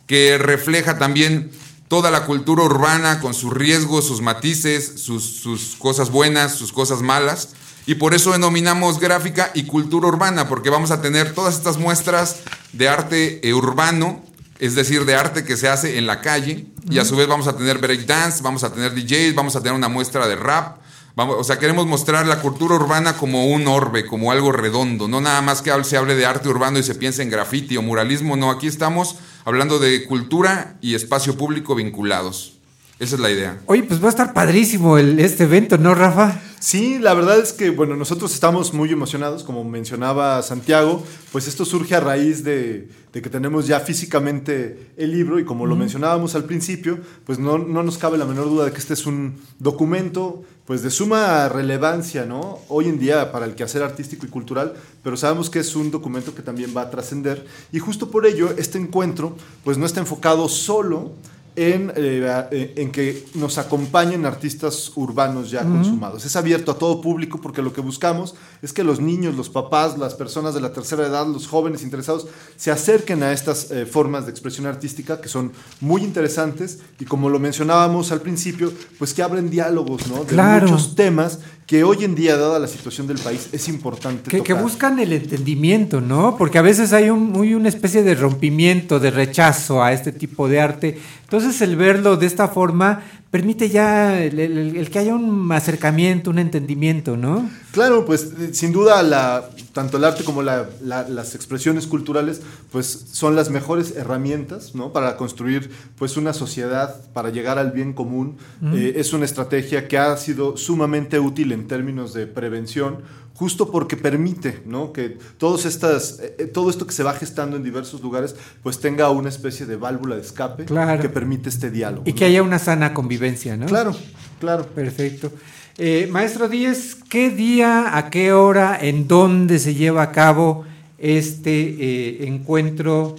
[0.07, 1.51] que refleja también
[1.89, 7.03] toda la cultura urbana con sus riesgos, sus matices, sus, sus cosas buenas, sus cosas
[7.03, 7.51] malas.
[7.87, 12.37] Y por eso denominamos gráfica y cultura urbana, porque vamos a tener todas estas muestras
[12.73, 14.25] de arte eh, urbano,
[14.59, 17.47] es decir, de arte que se hace en la calle, y a su vez vamos
[17.47, 20.79] a tener breakdance, vamos a tener DJs, vamos a tener una muestra de rap.
[21.17, 25.21] Vamos, o sea, queremos mostrar la cultura urbana como un orbe, como algo redondo, no
[25.21, 28.35] nada más que se hable de arte urbano y se piense en graffiti o muralismo,
[28.35, 32.54] no, aquí estamos hablando de cultura y espacio público vinculados.
[32.99, 33.61] Esa es la idea.
[33.67, 36.41] Oye, pues va a estar padrísimo el, este evento, ¿no, Rafa?
[36.61, 41.65] Sí, la verdad es que, bueno, nosotros estamos muy emocionados, como mencionaba Santiago, pues esto
[41.65, 46.35] surge a raíz de, de que tenemos ya físicamente el libro y como lo mencionábamos
[46.37, 49.41] al principio, pues no, no nos cabe la menor duda de que este es un
[49.59, 52.61] documento pues de suma relevancia, ¿no?
[52.69, 54.73] Hoy en día para el quehacer artístico y cultural,
[55.03, 58.55] pero sabemos que es un documento que también va a trascender y justo por ello
[58.57, 61.13] este encuentro pues no está enfocado solo
[61.57, 66.25] en, eh, en que nos acompañen artistas urbanos ya consumados.
[66.25, 69.97] Es abierto a todo público porque lo que buscamos es que los niños, los papás,
[69.99, 72.27] las personas de la tercera edad, los jóvenes interesados,
[72.57, 77.29] se acerquen a estas eh, formas de expresión artística que son muy interesantes y como
[77.29, 80.21] lo mencionábamos al principio, pues que abren diálogos ¿no?
[80.25, 80.67] de Claro.
[80.69, 84.99] muchos temas que hoy en día, dada la situación del país, es importante Que, buscan
[84.99, 86.37] el entendimiento, ¿no?
[86.37, 90.49] Porque a veces hay un, muy una especie de rompimiento, de rechazo a este tipo
[90.49, 90.99] de arte.
[91.23, 93.03] Entonces el verlo de esta forma
[93.35, 97.51] permite ya el, el- el que haya un acercamiento, un entendimiento, ¿no?
[97.73, 102.41] Claro, pues eh, sin duda la, tanto el arte como la- la- las expresiones culturales
[102.71, 104.93] pues son las mejores herramientas ¿no?
[104.93, 108.37] para construir pues una sociedad, para llegar al bien común.
[108.61, 108.75] Mm.
[108.77, 112.99] Eh, es una estrategia que ha sido sumamente útil en términos de prevención,
[113.35, 114.93] justo porque permite ¿no?
[114.93, 118.79] que todos estas, eh, eh, todo esto que se va gestando en diversos lugares pues
[118.79, 121.03] tenga una especie de válvula de escape Claro.
[121.03, 122.05] que permite este diálogo.
[122.07, 122.17] Y ¿no?
[122.17, 123.67] que haya una sana convivencia, ¿no?
[123.67, 123.95] Claro,
[124.41, 124.65] claro.
[124.67, 125.33] Perfecto.
[125.77, 130.65] Eh, Maestro Díez, ¿qué día, a qué hora, en dónde se lleva a cabo
[130.99, 131.51] este
[131.81, 133.17] eh, encuentro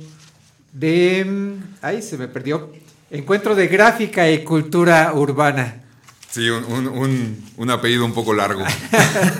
[0.71, 1.25] de...
[1.25, 2.71] mm, Ay, se me perdió.
[3.11, 5.83] Encuentro de gráfica y cultura urbana.
[6.35, 8.61] Sí, un, un- un- un apellido un poco largo.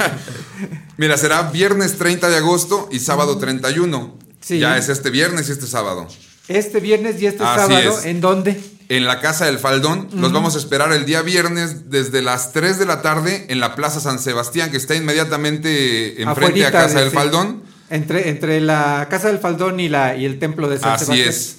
[0.98, 4.18] Mira, será viernes 30 de agosto y sábado 31.
[4.40, 4.60] Sí.
[4.60, 6.08] Ya es este viernes y este sábado.
[6.48, 8.06] Este viernes y este Así sábado, es.
[8.06, 8.62] ¿en dónde?
[8.88, 10.08] En la Casa del Faldón.
[10.14, 10.32] Los Ujú.
[10.34, 14.00] vamos a esperar el día viernes desde las 3 de la tarde en la Plaza
[14.00, 17.16] San Sebastián, que está inmediatamente enfrente a Casa de- del sí.
[17.16, 17.64] Faldón.
[17.90, 21.30] Entre, entre la Casa del Faldón y, la, y el Templo de San Así Sebastián.
[21.30, 21.58] es.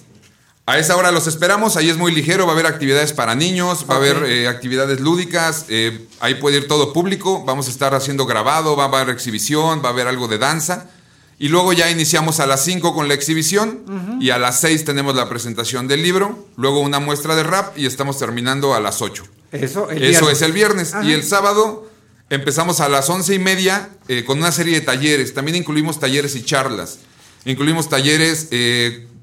[0.68, 3.86] A esa hora los esperamos, ahí es muy ligero, va a haber actividades para niños,
[3.88, 7.94] va a haber eh, actividades lúdicas, eh, ahí puede ir todo público, vamos a estar
[7.94, 10.90] haciendo grabado, va a haber exhibición, va a haber algo de danza.
[11.38, 15.14] Y luego ya iniciamos a las 5 con la exhibición y a las 6 tenemos
[15.14, 19.22] la presentación del libro, luego una muestra de rap y estamos terminando a las 8.
[19.52, 20.32] Eso, el Eso viernes.
[20.32, 20.94] es el viernes.
[20.94, 21.04] Ajá.
[21.04, 21.88] Y el sábado
[22.28, 25.32] empezamos a las once y media eh, con una serie de talleres.
[25.32, 26.98] También incluimos talleres y charlas.
[27.44, 28.48] Incluimos talleres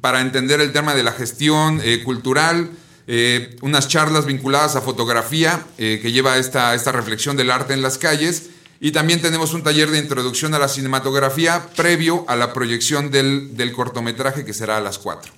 [0.03, 2.71] para entender el tema de la gestión eh, cultural,
[3.07, 7.81] eh, unas charlas vinculadas a fotografía eh, que lleva esta, esta reflexión del arte en
[7.81, 8.49] las calles.
[8.81, 13.55] Y también tenemos un taller de introducción a la cinematografía previo a la proyección del,
[13.55, 15.31] del cortometraje que será a las 4.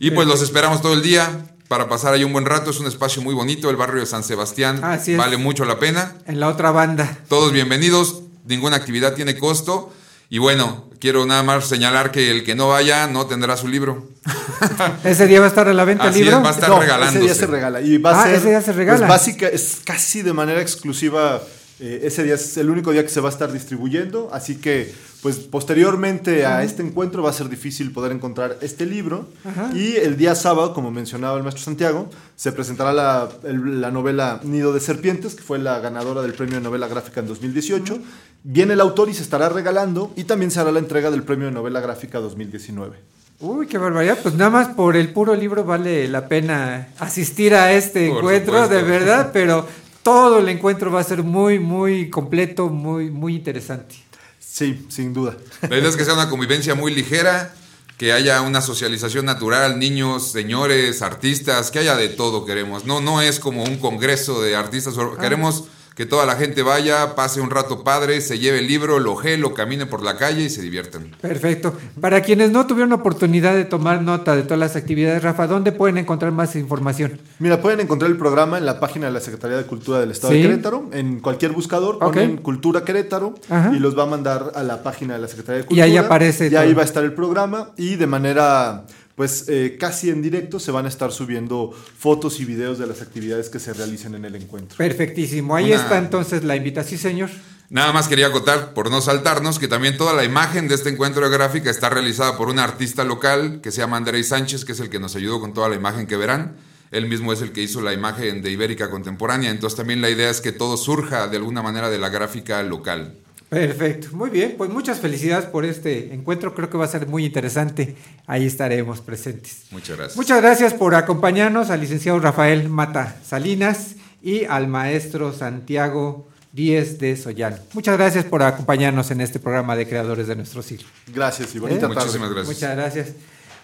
[0.00, 2.72] Y pues los esperamos todo el día para pasar ahí un buen rato.
[2.72, 4.82] Es un espacio muy bonito, el barrio de San Sebastián.
[4.82, 5.18] Así es.
[5.18, 6.16] Vale mucho la pena.
[6.26, 7.16] En la otra banda.
[7.28, 9.92] Todos bienvenidos, ninguna actividad tiene costo.
[10.28, 14.06] Y bueno, quiero nada más señalar que el que no vaya no tendrá su libro.
[15.04, 16.42] ¿Ese día va a estar a la venta el Así es, libro?
[16.42, 17.18] va a estar No, regalándose.
[17.18, 17.80] Ese día se regala.
[17.80, 18.98] Y va a Ah, ser, ese día se regala.
[18.98, 21.40] Pues básica, es casi de manera exclusiva.
[21.80, 24.28] Eh, ese día es el único día que se va a estar distribuyendo.
[24.32, 24.92] Así que,
[25.22, 29.26] pues posteriormente a este encuentro va a ser difícil poder encontrar este libro.
[29.44, 29.70] Ajá.
[29.74, 34.40] Y el día sábado, como mencionaba el maestro Santiago, se presentará la, el- la novela
[34.44, 37.98] Nido de Serpientes, que fue la ganadora del premio de novela gráfica en 2018.
[38.42, 40.12] Viene el autor y se estará regalando.
[40.16, 42.96] Y también se hará la entrega del premio de novela gráfica 2019.
[43.42, 44.18] Uy, qué barbaridad.
[44.22, 48.62] Pues nada más por el puro libro vale la pena asistir a este Por encuentro,
[48.62, 48.74] supuesto.
[48.74, 49.66] de verdad, pero
[50.02, 53.96] todo el encuentro va a ser muy, muy completo, muy, muy interesante.
[54.38, 55.36] Sí, sin duda.
[55.62, 57.54] La idea es que sea una convivencia muy ligera,
[57.96, 62.84] que haya una socialización natural, niños, señores, artistas, que haya de todo queremos.
[62.84, 65.64] No, no es como un congreso de artistas, solo queremos
[66.00, 69.36] que toda la gente vaya, pase un rato padre, se lleve el libro, lo oje,
[69.36, 71.10] lo camine por la calle y se diviertan.
[71.20, 71.74] Perfecto.
[72.00, 75.98] Para quienes no tuvieron oportunidad de tomar nota de todas las actividades, Rafa, ¿dónde pueden
[75.98, 77.20] encontrar más información?
[77.38, 80.32] Mira, pueden encontrar el programa en la página de la Secretaría de Cultura del Estado
[80.32, 80.38] Sí.
[80.40, 80.88] de Querétaro.
[80.90, 83.70] En cualquier buscador ponen Cultura Querétaro Ajá.
[83.76, 85.84] y los va a mandar a la página de la Secretaría de Y Cultura.
[85.84, 88.86] ahí aparece Y ahí va a estar el programa y de manera,
[89.20, 93.02] pues eh, casi en directo se van a estar subiendo fotos y videos de las
[93.02, 94.78] actividades que se realicen en el encuentro.
[94.78, 95.54] Perfectísimo.
[95.54, 97.28] Ahí Una- está entonces la invitación, señor.
[97.68, 101.28] Nada más quería acotar, por no saltarnos, que también toda la imagen de este encuentro
[101.28, 104.80] de gráfica está realizada por un artista local que se llama Andrés Sánchez, que es
[104.80, 106.56] el que nos ayudó con toda la imagen que verán.
[106.90, 110.30] Él mismo es el que hizo la imagen de Ibérica Contemporánea, entonces también la idea
[110.30, 113.16] es que todo surja de alguna manera de la gráfica local.
[113.50, 117.24] Perfecto, muy bien, pues muchas felicidades por este encuentro, creo que va a ser muy
[117.26, 117.96] interesante,
[118.28, 119.64] ahí estaremos presentes.
[119.72, 120.16] Muchas gracias.
[120.16, 127.16] Muchas gracias por acompañarnos al licenciado Rafael Mata Salinas y al maestro Santiago Díez de
[127.16, 127.56] Soyano.
[127.72, 130.86] Muchas gracias por acompañarnos en este programa de Creadores de Nuestro Siglo.
[131.12, 131.88] Gracias y bonita ¿Eh?
[131.88, 131.94] tarde.
[131.96, 132.54] Muchísimas gracias.
[132.54, 133.08] Muchas gracias.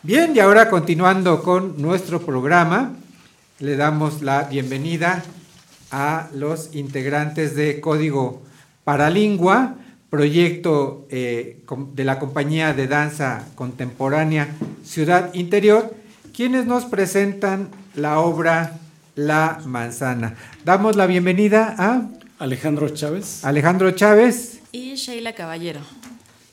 [0.03, 2.97] Bien, y ahora continuando con nuestro programa,
[3.61, 5.23] le damos la bienvenida
[5.93, 8.43] a los integrantes de Código
[8.87, 9.75] Paralingua,
[10.11, 11.59] proyecto eh,
[11.93, 14.47] de la compañía de danza contemporánea
[14.85, 15.93] Ciudad Interior,
[16.33, 18.79] quienes nos presentan la obra
[19.17, 20.37] La Manzana.
[20.65, 22.09] Damos la bienvenida a
[22.39, 23.45] Alejandro Chávez.
[23.45, 25.81] Alejandro Chávez, Y Sheila Caballero.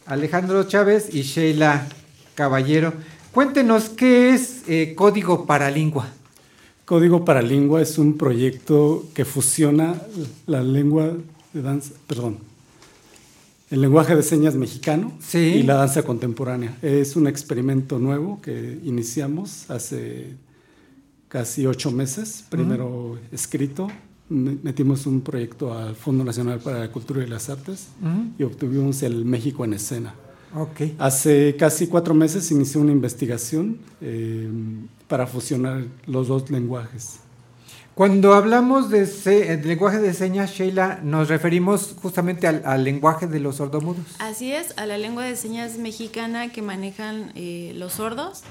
[0.08, 1.86] Alejandro Chávez y Sheila
[2.34, 2.94] Caballero.
[3.32, 6.08] Cuéntenos qué es eh, Código Paralingua.
[6.86, 9.94] Código Paralingua es un proyecto que fusiona
[10.48, 11.14] la lengua
[11.54, 12.38] de danza, perdón,
[13.70, 15.38] el lenguaje de señas mexicano Sí.
[15.38, 16.78] y la danza contemporánea.
[16.82, 20.34] Es un experimento nuevo que iniciamos hace
[21.28, 23.88] casi ocho meses, primero escrito.
[24.30, 27.88] Me- Metimos un proyecto al Fondo Nacional para la Cultura y las Artes
[28.38, 30.14] y obtuvimos el México en Escena.
[30.56, 30.82] Ok.
[31.00, 34.48] Hace casi cuatro meses inició una investigación eh,
[35.08, 37.20] para fusionar los dos lenguajes.
[37.96, 43.28] Cuando hablamos de se- el lenguaje de señas, Sheila, nos referimos justamente al, al lenguaje
[43.28, 44.04] de los sordomudos.
[44.18, 48.42] Así es, a la lengua de señas mexicana que manejan eh, los sordos.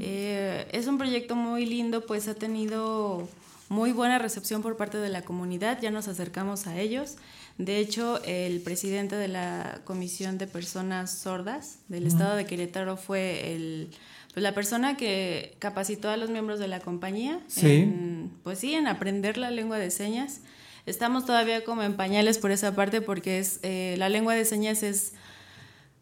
[0.00, 3.28] Eh, es un proyecto muy lindo, pues ha tenido
[3.68, 7.16] muy buena recepción por parte de la comunidad, ya nos acercamos a ellos.
[7.58, 12.06] De hecho, el presidente de la Comisión de Personas Sordas del.
[12.06, 13.88] Estado de Querétaro fue el,
[14.36, 17.66] pues, la persona que capacitó a los miembros de la compañía Sí.
[17.84, 20.42] en, pues sí, en aprender la lengua de señas.
[20.84, 24.82] Estamos todavía como en pañales por esa parte porque es eh, la lengua de señas
[24.82, 25.14] es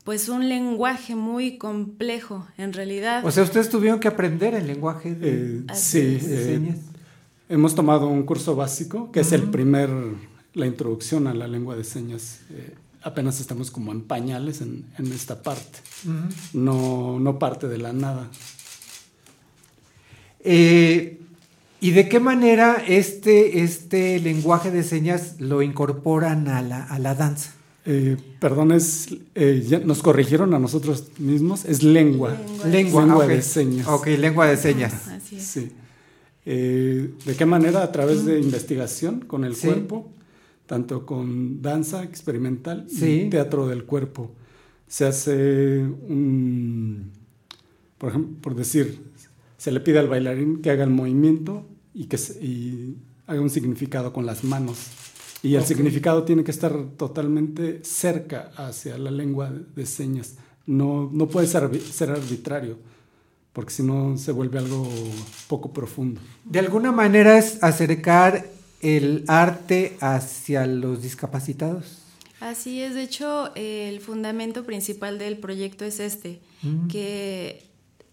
[0.02, 3.24] pues un lenguaje muy complejo en realidad.
[3.24, 6.78] O sea, ustedes tuvieron que aprender el lenguaje de, Eh, sí, eh, señas.
[7.48, 9.90] hemos tomado un curso básico que es el primer,
[10.55, 12.40] la introducción a la lengua de señas.
[13.05, 15.78] Apenas estamos como en pañales en, en esta parte.
[16.55, 18.28] No, no parte de la nada.
[20.40, 21.20] Eh,
[21.81, 27.14] ¿Y de qué manera este, este lenguaje de señas lo incorporan a la, a la
[27.14, 27.52] danza?
[27.86, 32.35] Eh, perdón, es, eh, ya nos corrigieron a nosotros mismos, es lengua.
[32.64, 33.86] Lengua, de señas.
[33.86, 34.94] Ok, lengua de señas.
[35.09, 35.44] Así es.
[35.47, 35.72] Sí.
[36.47, 37.82] Eh, ¿De qué manera?
[37.82, 39.66] A través de investigación con el Sí.
[39.66, 40.10] cuerpo,
[40.66, 43.23] tanto con danza experimental Sí.
[43.27, 44.32] y teatro del cuerpo.
[44.86, 47.11] Se hace un,
[47.99, 49.01] por ejemplo, por decir,
[49.57, 52.97] se le pide al bailarín que haga el movimiento y que se- y
[53.27, 54.78] haga un significado con las manos.
[55.43, 60.36] Y el significado tiene que estar totalmente cerca hacia la lengua de señas.
[60.66, 62.78] No, no puede ser, ser arbitrario,
[63.53, 64.89] porque si no se vuelve algo
[65.47, 66.20] poco profundo.
[66.47, 68.47] De alguna manera es acercar
[68.85, 71.98] el arte hacia los discapacitados.
[72.40, 76.89] Así es, de hecho, el fundamento principal del proyecto es este, Mm.
[76.89, 77.62] que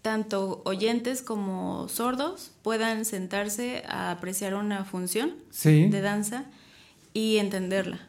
[0.02, 5.88] tanto oyentes como sordos puedan sentarse a apreciar una función Sí.
[5.88, 6.44] de danza
[7.14, 8.00] y entenderla.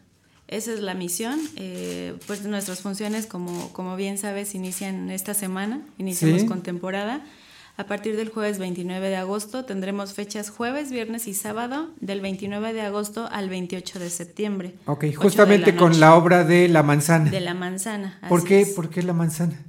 [0.48, 1.40] Esa es la misión.
[1.56, 6.48] eh, pues nuestras funciones, como, como bien sabes, inician esta semana, iniciamos Sí.
[6.48, 7.26] con temporada.
[7.76, 12.72] A partir del jueves 29 de agosto tendremos fechas jueves, viernes y sábado, del 29
[12.72, 14.76] de agosto al 28 de septiembre.
[14.86, 16.00] Ok, justamente con noche.
[16.00, 17.32] la obra de La Manzana.
[17.32, 18.20] De la manzana.
[18.30, 18.70] ¿Por qué, es.
[18.70, 19.60] ¿Por qué La Manzana?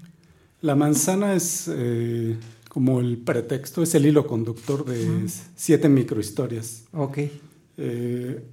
[0.61, 2.37] La manzana es eh,
[2.69, 5.27] como el pretexto, es el hilo conductor de Mm.
[5.57, 6.85] siete microhistorias.
[6.93, 7.19] Ok.
[7.79, 8.45] Eh,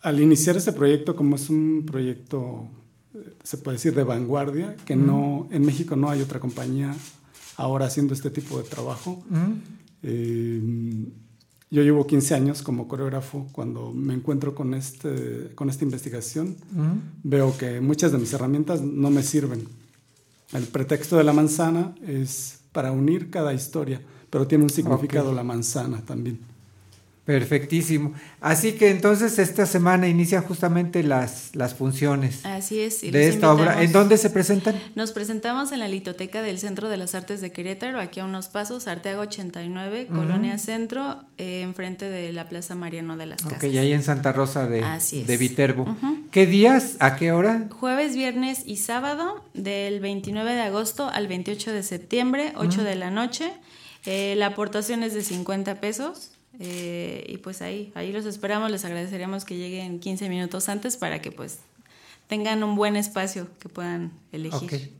[0.00, 2.66] al iniciar este proyecto, como es un proyecto,
[3.14, 5.06] eh, se puede decir, de vanguardia, que Mm.
[5.06, 6.94] no, en México no hay otra compañía
[7.56, 9.24] ahora haciendo este tipo de trabajo.
[10.02, 10.60] Eh,
[11.70, 13.48] yo llevo 15 años como coreógrafo.
[13.52, 16.56] Cuando me encuentro con, este, con esta investigación,
[17.22, 19.66] veo que muchas de mis herramientas no me sirven.
[20.52, 24.00] El pretexto de la manzana es para unir cada historia,
[24.30, 26.38] pero tiene un significado la manzana también.
[27.26, 28.14] Perfectísimo.
[28.40, 33.02] Así que entonces esta semana inician justamente las, las funciones Así es.
[33.02, 33.82] y de esta obra.
[33.82, 34.80] ¿En dónde se presentan?
[34.94, 38.46] Nos presentamos en la litoteca del Centro de las Artes de Querétaro, aquí a unos
[38.46, 40.16] pasos, Arteaga 89, Ujú.
[40.20, 43.58] Colonia Centro, eh, enfrente de la Plaza Mariano de las Casas.
[43.58, 45.96] Ok, ahí en Santa Rosa de, Así de Viterbo.
[46.30, 46.94] ¿Qué días?
[47.00, 47.66] ¿A qué hora?
[47.70, 52.82] Jueves, viernes y sábado, del 29 de agosto al 28 de septiembre, 8 Ujú.
[52.82, 53.50] de la noche.
[54.04, 56.30] Eh, la aportación es de 50 pesos.
[56.60, 58.70] Eh, y pues ahí, ahí los esperamos.
[58.70, 61.58] Les agradeceríamos que lleguen 15 minutos antes para que pues
[62.28, 64.92] tengan un buen espacio que puedan elegir.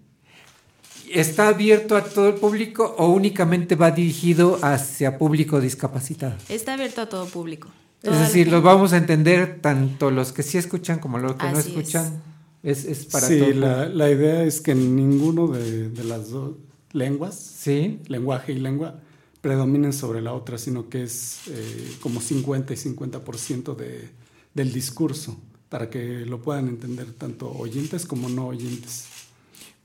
[1.12, 6.35] ¿Está abierto a todo el público o únicamente va dirigido hacia público discapacitado?
[6.49, 7.69] Está abierto a todo público.
[8.03, 11.59] Es decir, los vamos a entender tanto los que sí escuchan como los que no
[11.59, 11.77] Así es.
[11.77, 12.23] escuchan.
[12.62, 13.51] Es, es para sí, todo.
[13.53, 16.57] la, la idea es que ninguno de, de las dos
[16.93, 18.01] lenguas, Sí.
[18.09, 19.01] lenguaje y lengua,
[19.47, 24.09] predominen sobre la otra, sino que es eh, como 50 y 50% de,
[24.55, 29.05] del discurso, para que lo puedan entender tanto oyentes como no oyentes.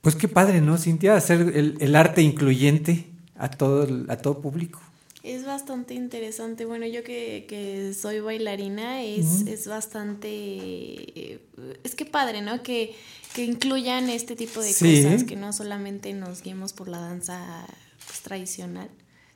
[0.02, 1.16] Pues qué padre, ¿no, Cintia?
[1.16, 3.06] Hacer el, el arte incluyente
[3.36, 4.80] a todo, a todo público.
[5.22, 6.66] Es bastante interesante.
[6.66, 11.40] Bueno, yo que, que soy bailarina, es, es bastante...
[11.84, 12.64] Es que padre, ¿no?
[12.64, 12.96] Que,
[13.36, 15.04] que incluyan este tipo de Sí.
[15.04, 17.68] cosas, que no solamente nos guiemos por la danza
[18.08, 18.90] pues, tradicional.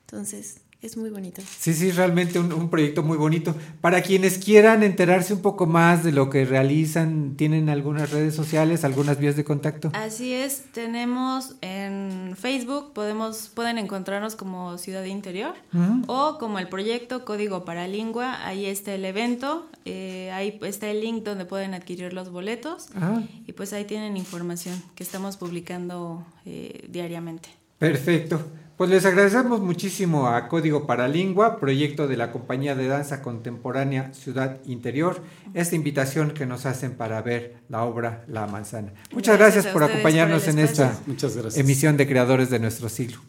[0.06, 1.41] Entonces, es muy bonito.
[1.57, 3.56] Sí, sí, realmente un, un proyecto muy bonito.
[3.82, 8.84] Para quienes quieran enterarse un poco más de lo que realizan, ¿tienen algunas redes sociales,
[8.84, 9.90] algunas vías de contacto?
[9.95, 16.03] Así es, tenemos en Facebook, podemos, pueden encontrarnos como Ciudad Interior Ujú.
[16.06, 21.23] o como el proyecto Código Paralingua, ahí está el evento, eh, ahí está el link
[21.23, 23.23] donde pueden adquirir los boletos Ah.
[23.48, 27.49] y pues ahí tienen información que estamos publicando eh, diariamente.
[27.80, 28.45] Perfecto.
[28.77, 34.60] Pues les agradecemos muchísimo a Código Paralingua, proyecto de la Compañía de Danza Contemporánea Ciudad
[34.65, 35.23] Interior,
[35.53, 38.91] esta invitación que nos hacen para ver la obra La Manzana.
[39.14, 41.57] Muchas gracias, por acompañarnos por en esta Muchas gracias.
[41.57, 43.19] emisión de Creadores de Nuestro Siglo.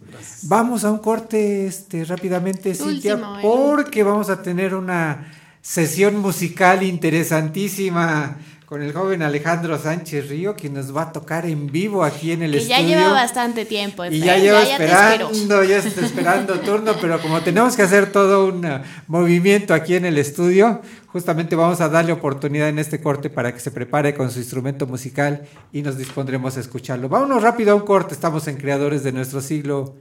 [0.43, 5.33] Vamos a un corte este, rápidamente, Cintia, Último, porque vamos a tener una
[5.63, 8.37] sesión musical interesantísima
[8.67, 12.43] con el joven Alejandro Sánchez Río, quien nos va a tocar en vivo aquí en
[12.43, 12.99] el Que ya estudio.
[12.99, 14.05] lleva bastante tiempo.
[14.07, 18.67] Y ya lleva esperando, ya está esperando turno, pero como tenemos que hacer todo un
[18.67, 23.55] uh, movimiento aquí en el estudio, justamente vamos a darle oportunidad en este corte para
[23.55, 27.09] que se prepare con su instrumento musical y nos dispondremos a escucharlo.
[27.09, 29.95] Vámonos rápido a un corte, estamos en Creadores de nuestro siglo.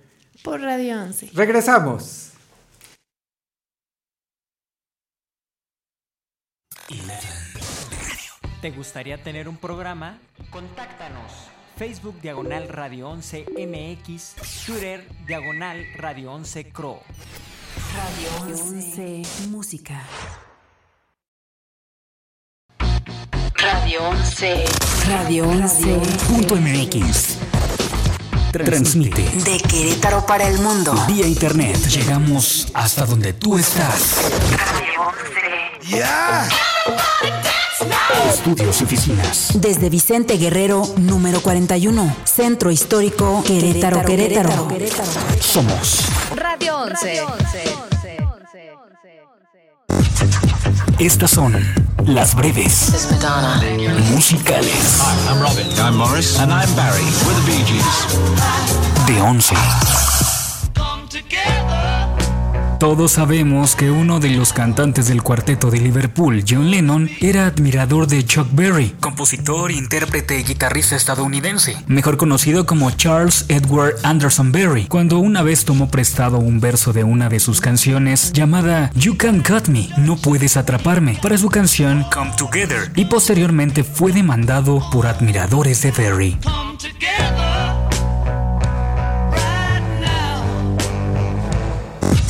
[0.44, 1.30] Por Radio 11.
[1.34, 2.35] Regresamos.
[8.66, 10.18] ¿Te gustaría tener un programa?
[10.50, 11.32] Contáctanos.
[11.78, 14.34] Facebook Diagonal Radio 11 MX,
[14.66, 17.00] Twitter Diagonal Radio 11 Cro.
[17.96, 20.02] Radio 11 Música.
[23.54, 24.66] Radio 11.
[25.10, 26.02] Radio 11.
[26.28, 27.38] Punto MX.
[28.52, 29.22] Transmite.
[29.22, 30.92] De Querétaro para el mundo.
[31.08, 31.78] Vía internet.
[31.88, 34.32] Llegamos hasta donde tú estás.
[35.88, 36.50] ¡Ya!
[38.30, 39.49] Estudios y oficinas.
[39.56, 42.15] Desde Vicente Guerrero, número 41.
[42.23, 44.69] Centro Histórico Querétaro, Querétaro.
[45.41, 47.22] Somos Radio 11.
[50.99, 51.53] Estas son
[52.06, 52.91] las breves
[54.11, 55.68] musicales Hi, I'm Robin.
[55.77, 56.39] I'm Morris.
[56.39, 57.03] And I'm Barry.
[57.26, 59.06] We're the Bee Gees.
[59.07, 59.56] de 11.
[62.80, 68.06] Todos sabemos que uno de los cantantes del cuarteto de Liverpool, John Lennon, era admirador
[68.07, 74.88] de Chuck Berry, compositor, intérprete y guitarrista estadounidense, mejor conocido como Charles Edward Anderson Berry,
[74.88, 79.47] cuando una vez tomó prestado un verso de una de sus canciones llamada You Can't
[79.47, 85.07] Cut Me, No Puedes Atraparme, para su canción Come Together, y posteriormente fue demandado por
[85.07, 86.38] admiradores de Berry.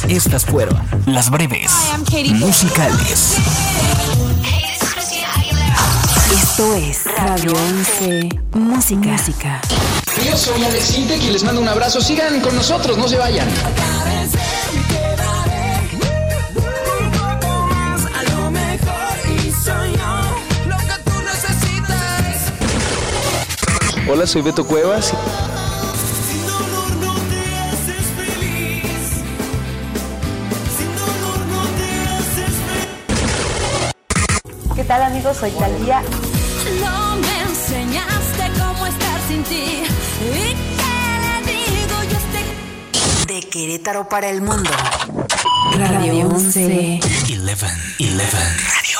[0.10, 0.78] Estas fueron
[1.08, 1.72] las breves
[2.36, 3.38] musicales.
[6.32, 9.10] Esto es Radio 11 Música.
[9.10, 9.62] Música.
[10.24, 12.02] Yo soy Alex Intec y les mando un abrazo.
[12.02, 13.48] Sigan con nosotros, no se vayan.
[24.08, 25.14] Hola, soy Beto Cuevas.
[34.96, 35.38] Tal amigos?
[35.38, 36.02] Soy Talía.
[36.80, 39.84] No me enseñaste cómo estar sin ti.
[40.22, 44.70] ¿Y qué le digo yo a este De Querétaro para el mundo.
[45.78, 47.00] Radio 11.
[47.04, 47.38] 11.
[47.42, 48.38] 11.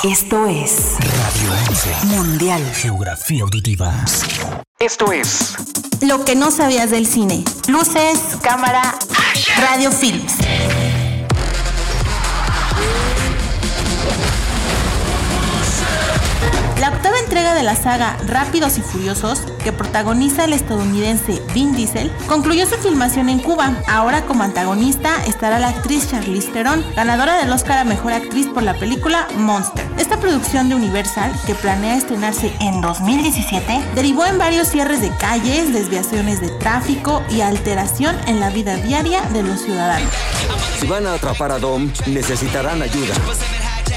[0.04, 2.06] Esto es Radio 11.
[2.06, 2.62] Mundial.
[2.74, 4.04] Geografía auditiva.
[4.78, 5.54] Esto es
[6.02, 7.42] Lo que no sabías del cine.
[7.68, 8.94] Luces, cámara,
[9.62, 10.34] radio films.
[16.86, 22.12] La octava entrega de la saga Rápidos y Furiosos, que protagoniza el estadounidense Vin Diesel,
[22.28, 23.74] concluyó su filmación en Cuba.
[23.88, 28.62] Ahora como antagonista estará la actriz Charlize Theron, ganadora del Oscar a Mejor Actriz por
[28.62, 29.84] la película Monster.
[29.98, 35.72] Esta producción de Universal, que planea estrenarse en 2017, derivó en varios cierres de calles,
[35.72, 40.12] desviaciones de tráfico y alteración en la vida diaria de los ciudadanos.
[40.78, 43.14] Si van a atrapar a Dom, necesitarán ayuda.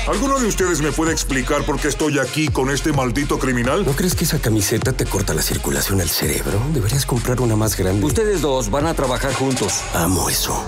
[0.08, 3.86] ¿Alguno de ustedes me puede explicar por qué estoy aquí con este maldito criminal?
[3.86, 6.60] ¿No crees que esa camiseta te corta la circulación al cerebro?
[6.74, 8.06] Deberías comprar una más grande.
[8.06, 9.82] Ustedes dos van a trabajar juntos.
[9.94, 10.64] Amo eso.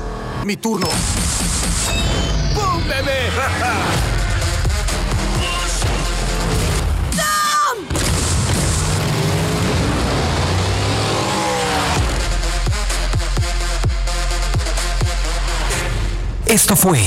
[0.46, 0.88] Mi turno.
[2.56, 3.22] ¡Bum, bebé!
[16.52, 17.00] Esto fue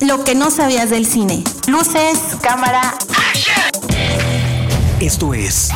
[0.00, 1.42] Lo que no sabías del cine.
[1.66, 2.94] Luces, cámara,
[5.00, 5.70] Esto es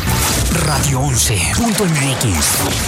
[0.66, 2.82] Radio 11.mx.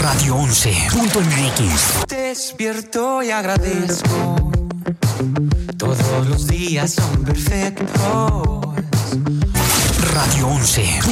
[0.00, 2.06] Radio 11.mx.
[2.08, 4.50] Despierto y agradezco.
[5.76, 8.71] Todos los días son perfectos.
[9.12, 11.04] Radio 11.mx.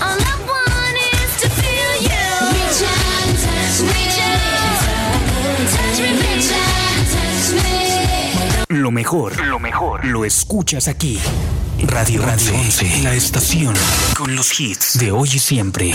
[0.00, 2.22] All I want is to feel you.
[2.54, 4.06] Reach out, touch me.
[5.66, 7.50] Touch me, reach out, touch
[8.70, 8.78] me.
[8.78, 11.18] Lo mejor, lo mejor, lo escuchas aquí.
[11.82, 13.74] Radio, Radio 11, la estación
[14.16, 15.92] con los hits de hoy y siempre.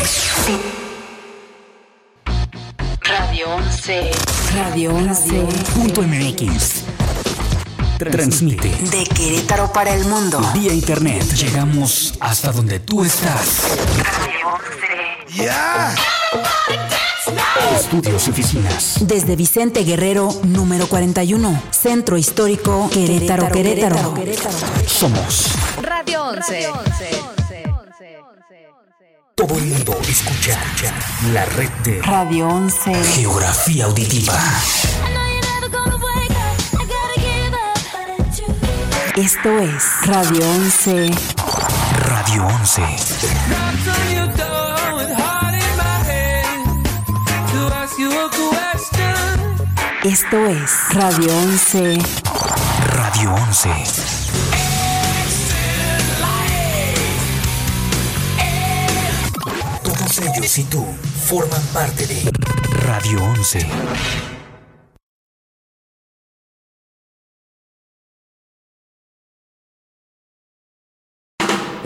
[3.03, 4.11] Radio 11.
[4.53, 6.86] Radio 11 Punto MX.
[7.97, 10.39] Transmite de Querétaro para el mundo.
[10.53, 11.23] vía internet.
[11.33, 13.63] Llegamos hasta donde tú estás.
[15.33, 15.95] ¡Ya!
[17.75, 18.95] Estudios y oficinas.
[19.01, 24.13] Desde Vicente Guerrero, número 41, Centro Histórico Querétaro, Querétaro.
[24.85, 25.47] Somos
[25.81, 26.69] Radio 11.
[29.33, 30.59] todo el mundo escucha
[31.33, 32.93] la red de Radio 11.
[33.15, 34.33] Geografía Auditiva.
[39.17, 41.09] Esto es Radio 11.
[42.01, 42.83] Radio 11.
[43.49, 46.63] Knocked on your door with heart in my head
[47.51, 49.67] to ask you a question.
[50.03, 51.97] Esto es Radio 11.
[52.93, 53.69] Radio 11.
[59.83, 60.85] Todos ellos y tú
[61.25, 62.31] forman parte de
[62.85, 64.36] Radio 11.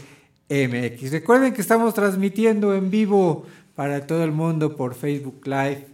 [0.48, 1.10] MX.
[1.10, 5.93] Recuerden que estamos transmitiendo en vivo para todo el mundo por Facebook Live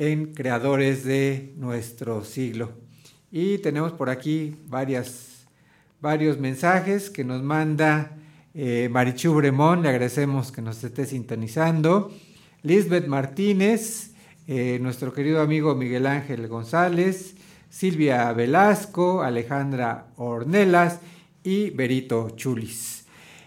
[0.00, 2.72] en Creadores de nuestro siglo.
[3.30, 8.16] Y tenemos por aquí varios mensajes que nos manda
[8.54, 12.10] eh, Marichu Bremón, le agradecemos que nos esté sintonizando.
[12.62, 14.12] Lisbeth Martínez,
[14.48, 17.34] eh, nuestro querido amigo Miguel Ángel González,
[17.68, 21.00] Silvia Velasco, Alejandra Ornelas
[21.44, 23.04] y Berito Chulis.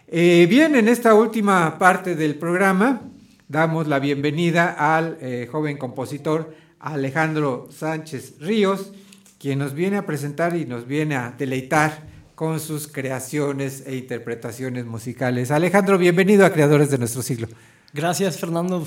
[0.07, 3.01] Eh, bien, en esta última parte del programa
[3.48, 8.91] damos la bienvenida al eh, joven compositor Alejandro Sánchez Ríos,
[9.40, 14.86] quien nos viene a presentar y nos viene a deleitar con sus creaciones e interpretaciones
[14.86, 15.52] musicales.
[15.52, 17.48] Alejandro, bienvenido a Creadores de nuestro siglo.
[17.94, 18.86] Gracias, Fernando.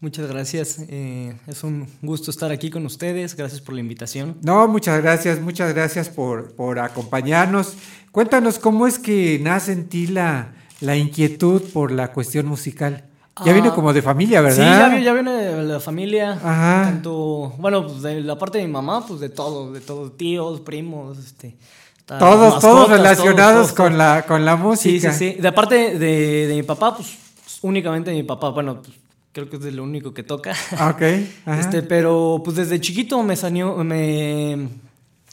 [0.00, 0.78] Muchas gracias.
[0.88, 3.36] Eh, es un gusto estar aquí con ustedes.
[3.36, 4.36] Gracias por la invitación.
[4.42, 7.76] No, muchas gracias, muchas gracias por, por acompañarnos.
[8.10, 13.04] Cuéntanos cómo es que nace en ti la, la inquietud por la cuestión musical.
[13.44, 14.90] Ya Ah, viene como de familia, Sí, ¿verdad?
[14.90, 16.32] ya, vi- ya viene de la familia.
[16.32, 16.82] Ajá.
[16.84, 20.60] Tanto, bueno, pues de la parte de mi mamá, pues de todo, de todo, tíos,
[20.60, 21.56] primos, este.
[22.04, 23.98] Todos, todos relacionados todos, con todos.
[23.98, 25.12] la, con la música.
[25.12, 25.40] Sí, sí, sí.
[25.40, 27.16] De parte de, de mi papá, pues
[27.62, 28.96] únicamente de mi papá, bueno, pues
[29.32, 30.50] creo que es de lo único que toca.
[30.72, 31.02] Ok,
[31.46, 31.60] ajá.
[31.60, 34.68] Este, pero pues desde chiquito me salió, me,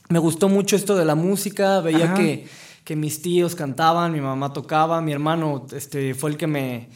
[0.07, 2.13] me gustó mucho esto de la música, veía Ajá.
[2.13, 2.47] que,
[2.85, 6.87] que mis tíos cantaban, mi mamá tocaba, mi hermano este, fue el que me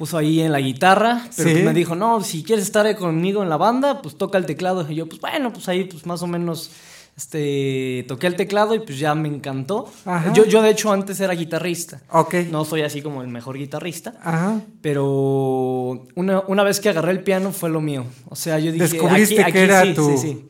[0.00, 1.56] puso ahí en la guitarra, pero Sí.
[1.62, 4.90] me dijo, no, si quieres estar conmigo en la banda, pues toca el teclado.
[4.90, 6.70] Y yo, pues bueno, pues ahí pues más o menos
[7.18, 9.92] este, toqué el teclado y pues ya me encantó.
[10.06, 10.32] Ajá.
[10.32, 12.00] Yo, yo de hecho antes era guitarrista.
[12.10, 12.34] Ok.
[12.50, 14.14] No soy así como el mejor guitarrista.
[14.24, 14.62] Ajá.
[14.80, 18.06] Pero una, una vez que agarré el piano fue lo mío.
[18.30, 18.84] O sea, yo dije.
[18.88, 20.44] Descubriste aquí- aquí que era sí, tu, sí, sí.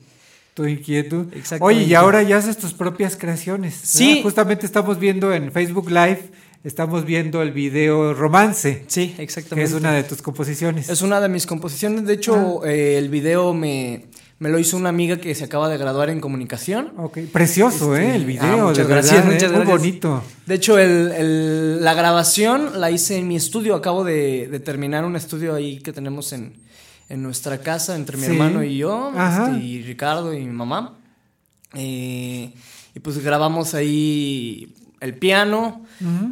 [0.55, 1.27] tu inquietud.
[1.61, 3.73] Oye, y ahora ya haces tus propias creaciones.
[3.75, 3.89] ¿verdad?
[3.89, 4.21] Sí.
[4.23, 6.31] Justamente estamos viendo en Facebook Live,
[6.65, 8.85] estamos viendo el video Romance.
[8.89, 9.71] Sí, Que exactamente.
[9.71, 10.89] es una de tus composiciones.
[10.89, 12.05] Es una de mis composiciones.
[12.05, 14.07] De hecho, eh, el video me,
[14.39, 16.93] me lo hizo una amiga que se acaba de graduar en comunicación.
[16.99, 18.17] Ok, Precioso, Este, ¿eh?
[18.17, 19.35] El ah, video, muchas de gracias, verdad, ¿eh?
[19.35, 19.79] muchas Muy gracias.
[19.81, 20.23] bonito.
[20.47, 23.75] De hecho, el- el- la grabación la hice en mi estudio.
[23.75, 26.53] Acabo de, de terminar un estudio ahí que tenemos en,
[27.09, 28.33] en nuestra casa entre mi Sí.
[28.33, 30.97] hermano y yo, este, y Ricardo y mi mamá.
[31.75, 32.53] Eh,
[32.95, 35.85] y pues grabamos ahí el piano,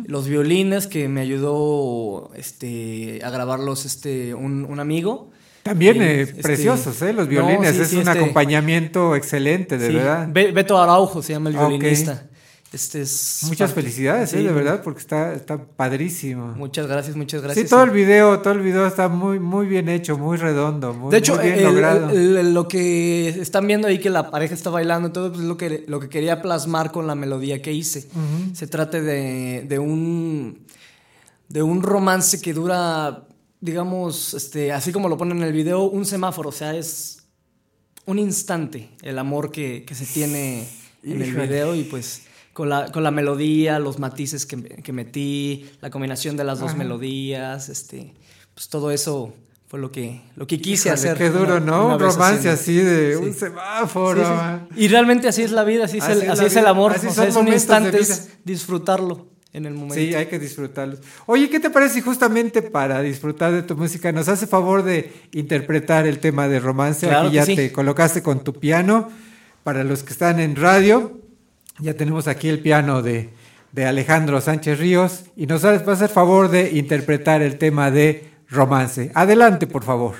[0.07, 5.31] los violines que me ayudó este, a grabarlos este, un, un amigo.
[5.62, 7.12] También eh, este, preciosos, ¿eh?
[7.12, 10.28] Los no, violines, sí, es sí, un este- acompañamiento excelente, de Sí, verdad.
[10.31, 11.69] Be- Beto Araujo se llama el Ok.
[11.69, 12.24] violinista.
[12.70, 14.43] Este es Muchas parte- felicidades, ¿eh?
[14.43, 16.49] De verdad, porque está, está padrísimo.
[16.55, 17.65] Muchas gracias, muchas gracias.
[17.65, 21.11] sí, todo el video, todo el video está muy, muy bien hecho, muy redondo, muy,
[21.11, 22.11] de hecho, muy bien el- logrado.
[22.11, 25.47] el- el- lo que están viendo ahí que la pareja está bailando, todo pues, es
[25.49, 28.07] lo que, lo que quería plasmar con la melodía que hice.
[28.53, 30.66] Se trata de, de un
[31.49, 33.27] de un romance que dura,
[33.62, 37.23] digamos, este, así como lo ponen en el video, un semáforo, o sea, es
[38.05, 40.69] un instante el amor que, que se tiene
[41.03, 42.24] en el video y pues
[42.59, 46.71] con la, con la melodía, los matices que, que metí, la combinación de las dos
[46.71, 46.79] Ajá.
[46.79, 48.15] melodías, este,
[48.53, 49.33] pues todo eso
[49.69, 51.19] fue lo que, lo que quise Híjole, hacer.
[51.19, 51.85] Qué duro, una- ¿no?
[51.87, 52.91] una Un romance haciendo.
[52.91, 53.23] así de Sí.
[53.23, 54.25] un semáforo.
[54.25, 54.85] Sí, sí.
[54.85, 56.67] Y realmente así es la vida, así es, Así el, es la así es el
[56.67, 56.91] amor.
[56.95, 59.95] así o son sea, es un instante, es disfrutarlo en el momento.
[59.95, 60.99] Sí, hay que disfrutarlos.
[61.27, 65.13] Oye, ¿qué te parece si justamente para disfrutar de tu música nos hace favor de
[65.31, 67.07] interpretar el tema de romance?
[67.07, 69.09] Claro aquí ya te colocaste con tu piano.
[69.63, 71.21] Para los que están en radio,
[71.81, 73.31] ya tenemos aquí el piano de,
[73.77, 79.13] Alejandro Sánchez Ríos y nos va a hacer favor de interpretar el tema de romance.
[79.15, 80.17] Adelante, por favor.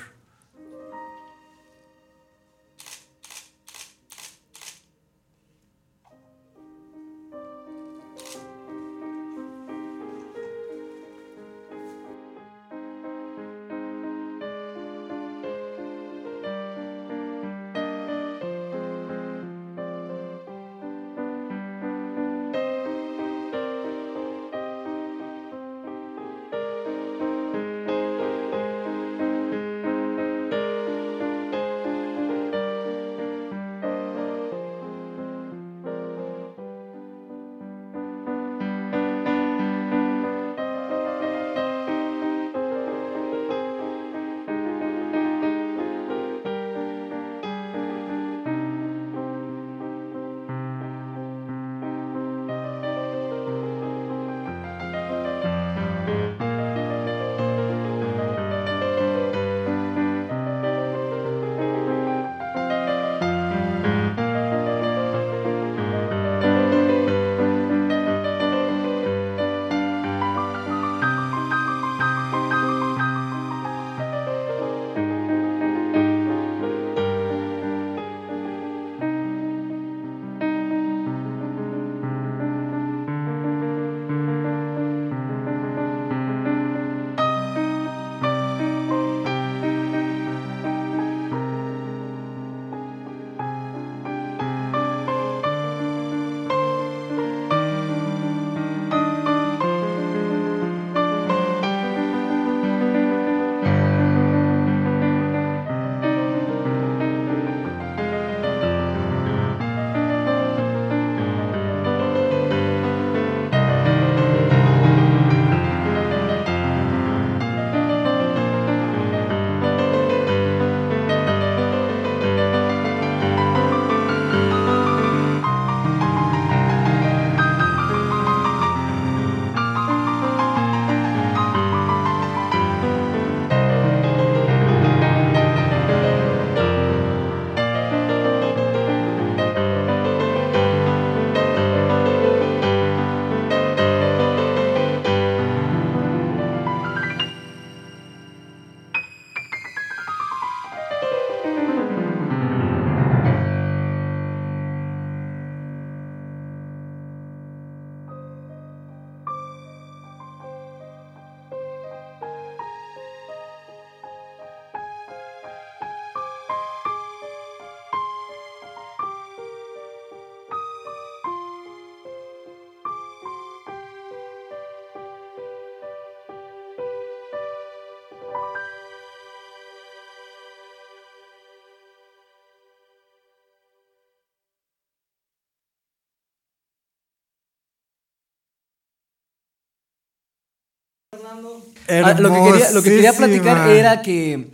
[191.89, 194.49] Ah, lo, que quería, lo que quería platicar era que,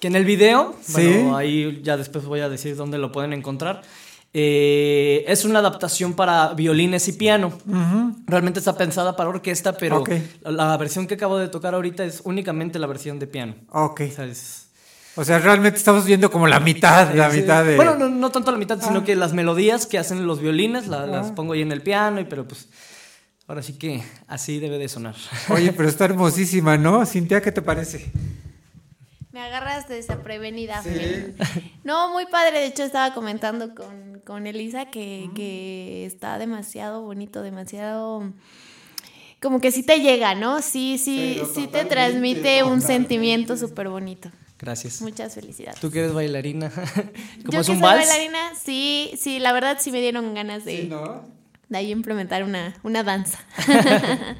[0.00, 0.92] que en el video, Sí.
[0.94, 3.82] bueno, ahí ya después voy a decir dónde lo pueden encontrar,
[4.34, 7.48] eh, es una adaptación para violines y piano.
[7.66, 8.16] Ujú.
[8.26, 10.10] Realmente está pensada para orquesta, pero Ok.
[10.42, 13.54] la, la versión que acabo de tocar ahorita es únicamente la versión de piano.
[13.70, 14.02] Ok.
[14.10, 14.64] O sea, es-
[15.16, 17.40] O sea, realmente estamos viendo como la mitad, la Sí.
[17.40, 17.74] mitad de...
[17.74, 18.86] Bueno, no, no tanto la mitad, Ah.
[18.86, 21.34] sino que las melodías que hacen los violines la- las Ah.
[21.34, 22.68] pongo ahí en el piano, y pero pues
[23.48, 25.16] ahora sí que así debe de sonar.
[25.48, 27.04] Oye, pero está hermosísima, ¿no?
[27.06, 28.12] Cintia, ¿qué te parece?
[29.32, 30.82] Me agarras desaprevenida.
[30.82, 31.34] Fer.
[31.82, 32.60] No, muy padre.
[32.60, 38.32] De hecho, estaba comentando con, con Elisa que, que está demasiado bonito, demasiado...
[39.40, 40.62] Como que sí te llega, ¿no?
[40.62, 44.30] Sí, sí, Pero sí te transmite un sentimiento súper bonito.
[44.58, 45.00] Gracias.
[45.00, 45.78] Muchas felicidades.
[45.80, 46.70] Tú que eres bailarina.
[46.70, 48.08] ¿Cómo Yo es que un soy vals?
[48.08, 50.90] bailarina, sí, sí, la verdad sí me dieron ganas de,
[51.68, 53.38] de ahí implementar una, una danza.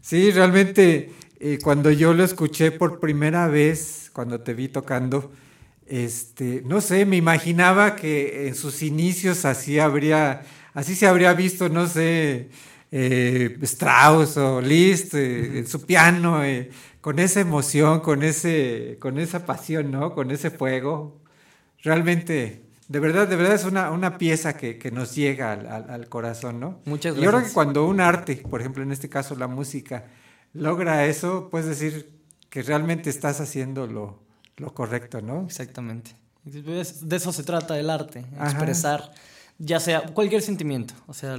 [0.00, 5.30] Sí, realmente eh, cuando yo lo escuché por primera vez, cuando te vi tocando,
[5.86, 10.42] este, no sé, me imaginaba que en sus inicios así habría,
[10.72, 12.48] así se habría visto, no sé,
[12.90, 16.70] eh, Strauss o Liszt eh, en su piano, eh,
[17.00, 20.14] con esa emoción, con ese, con esa pasión, ¿no?
[20.14, 21.20] Con ese fuego.
[21.82, 25.90] Realmente, de verdad, de verdad es una, una pieza que, que nos llega al, al-
[25.90, 26.80] al corazón, ¿no?
[26.86, 27.50] Muchas Yo creo gracias.
[27.50, 30.06] que cuando un arte, por ejemplo, en este caso la música,
[30.54, 34.22] logra eso, puedes decir que realmente estás haciendo lo,
[34.56, 35.42] lo correcto, ¿no?
[35.44, 36.12] Exactamente.
[36.44, 38.46] De eso se trata el arte, Ajá.
[38.50, 39.12] expresar,
[39.58, 41.36] ya sea cualquier sentimiento, o sea,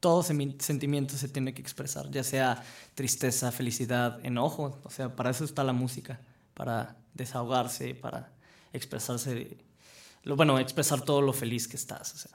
[0.00, 2.60] todo sentimiento se tiene que expresar, ya sea
[2.96, 6.18] tristeza, felicidad, enojo, o sea, para eso está la música,
[6.54, 8.32] para desahogarse, para
[8.72, 9.58] expresarse,
[10.24, 12.30] lo, bueno, expresar todo lo feliz que estás, o sea,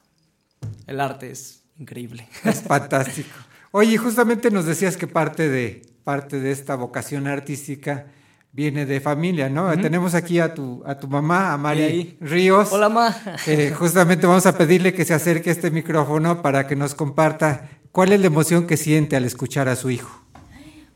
[0.88, 2.28] el arte es increíble.
[2.44, 3.36] Es fantástico.
[3.72, 8.08] Oye, justamente nos decías que parte de, parte de esta vocación artística
[8.52, 9.70] viene de familia, ¿no?
[9.80, 12.18] Tenemos aquí a tu, a tu mamá, a Mari.
[12.22, 12.72] Ríos.
[12.72, 13.16] Hola, ma.
[13.46, 17.70] Eh, justamente vamos a pedirle que se acerque a este micrófono para que nos comparta
[17.92, 20.24] cuál es la emoción que siente al escuchar a su hijo.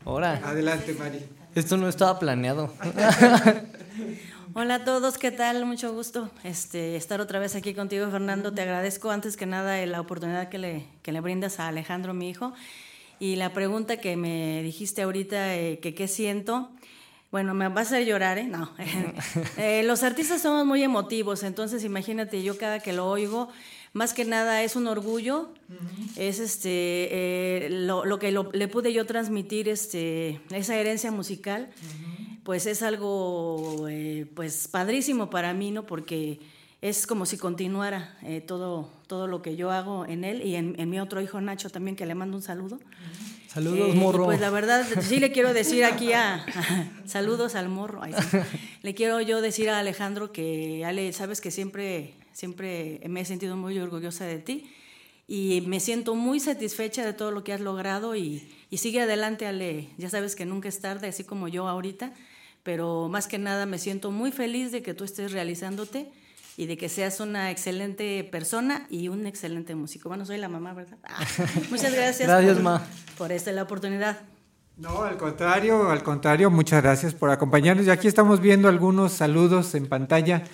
[0.04, 0.40] Ahora.
[0.44, 1.20] Adelante, Mari.
[1.54, 2.72] Esto no estaba planeado.
[4.54, 5.64] Hola a todos, ¿qué tal?
[5.64, 8.52] Mucho gusto este, estar otra vez aquí contigo, Fernando.
[8.52, 12.28] Te agradezco antes que nada la oportunidad que le, que le brindas a Alejandro, mi
[12.28, 12.52] hijo.
[13.18, 16.70] Y la pregunta que me dijiste ahorita, eh, que qué siento,
[17.30, 18.44] bueno, me va a hacer llorar, ¿eh?
[18.44, 18.70] No.
[19.56, 23.48] Eh, los artistas somos muy emotivos, entonces imagínate, yo cada que lo oigo,
[23.92, 25.50] más que nada es un orgullo,
[26.16, 31.68] es este, eh, lo, lo que lo- le pude yo transmitir, este, esa herencia musical
[32.44, 35.84] pues es algo eh, pues padrísimo para mí, ¿no?
[35.86, 36.40] Porque
[36.80, 40.74] es como si continuara eh, todo, todo lo que yo hago en él y en,
[40.78, 42.80] en mi otro hijo Nacho también, que le mando un saludo.
[43.46, 44.24] Saludos, Eh, morro.
[44.24, 46.44] Pues la verdad, sí le quiero decir aquí a,
[47.06, 48.02] saludos al morro.
[48.02, 48.38] ay, sí.
[48.82, 53.56] Le quiero yo decir a Alejandro que, Ale, sabes que siempre, siempre me he sentido
[53.56, 54.72] muy orgullosa de ti
[55.28, 59.46] y me siento muy satisfecha de todo lo que has logrado y, y sigue adelante,
[59.46, 59.90] Ale.
[59.98, 62.12] Ya sabes que nunca es tarde, así como yo ahorita,
[62.62, 66.10] pero más que nada me siento muy feliz de que tú estés realizándote
[66.56, 70.08] y de que seas una excelente persona y un excelente músico.
[70.08, 70.98] Bueno, soy la mamá, ¿verdad?
[71.04, 71.24] Ah,
[71.70, 72.28] muchas gracias.
[72.28, 72.86] Gracias, por, ma.
[73.18, 74.20] por esta la oportunidad.
[74.76, 77.86] No, al contrario, al contrario, muchas gracias por acompañarnos.
[77.86, 80.44] Y aquí estamos viendo algunos saludos en pantalla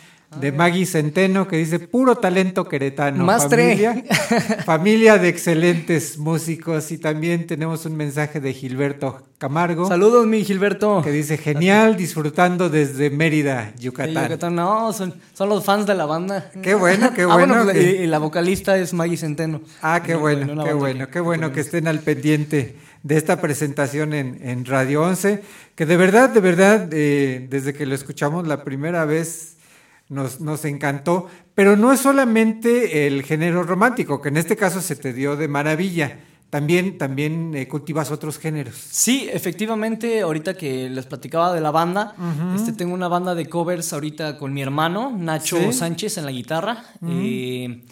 [0.40, 3.24] de Maggie Centeno que dice puro talento queretano.
[3.24, 3.70] Mastre.
[3.76, 4.04] Familia,
[4.66, 6.92] familia de excelentes músicos.
[6.92, 9.88] Y también tenemos un mensaje de Gilberto Camargo.
[9.88, 11.00] Saludos, mi Gilberto.
[11.02, 14.24] Que dice genial, disfrutando desde Mérida, Yucatán.
[14.24, 16.50] Yucatán, No, son, son los fans de la banda.
[16.62, 19.62] Qué bueno, qué Ah, bueno pues, que- y, y la vocalista es Maggie Centeno.
[19.80, 24.12] Ah, qué bueno, qué bueno, que- qué bueno que estén al pendiente de esta presentación
[24.12, 25.40] en, en Radio 11,
[25.74, 29.54] que de verdad, de verdad, eh, desde que lo escuchamos la primera vez
[30.08, 34.96] nos, nos encantó, pero no es solamente el género romántico, que en este caso se
[34.96, 36.20] te dio de maravilla,
[36.50, 38.74] también, también eh, cultivas otros géneros.
[38.74, 42.14] Sí, efectivamente, ahorita que les platicaba de la banda,
[42.56, 45.72] este, tengo una banda de covers ahorita con mi hermano, Nacho Sí.
[45.74, 46.84] Sánchez, en la guitarra.
[47.06, 47.84] Eh,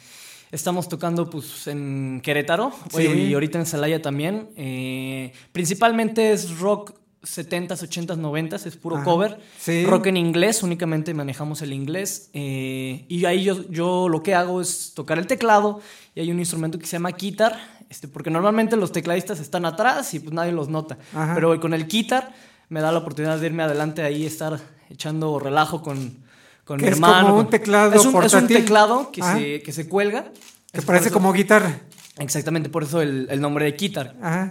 [0.51, 3.03] estamos tocando pues, en Querétaro Sí.
[3.03, 4.49] y ahorita en Celaya también.
[4.57, 6.95] Eh, principalmente es rock
[7.27, 9.05] 70s, 80s, 90s, es puro Ajá.
[9.05, 9.39] cover.
[9.59, 9.85] Sí.
[9.85, 12.31] Rock en inglés, únicamente manejamos el inglés.
[12.33, 15.81] eh, y ahí yo, yo lo que hago es tocar el teclado
[16.15, 17.59] y hay un instrumento que se llama guitar,
[17.91, 20.99] este, porque normalmente los tecladistas están atrás y pues nadie los nota.
[21.15, 21.35] Ajá.
[21.35, 22.33] Pero con el guitar
[22.69, 24.59] me da la oportunidad de irme adelante ahí, estar
[24.91, 26.17] echando relajo con,
[26.65, 27.29] con mi es hermano.
[27.29, 29.39] como un teclado es un, es un teclado que, Ajá.
[29.39, 30.33] se, que se cuelga.
[30.73, 31.79] Que Es parece como guitarra.
[32.19, 34.15] Exactamente, por eso el, el nombre de guitar.
[34.23, 34.49] Ajá.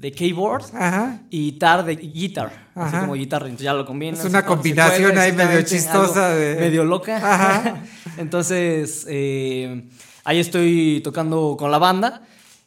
[0.00, 1.20] De keyboard Ajá.
[1.28, 4.20] y tar de guitar, así como guitarra, entonces ya lo combinas.
[4.20, 7.16] Es una se combinación puede, ahí medio chistosa de- Medio loca.
[7.16, 7.82] Ajá.
[8.18, 9.88] entonces, eh,
[10.24, 12.22] ahí estoy tocando con la banda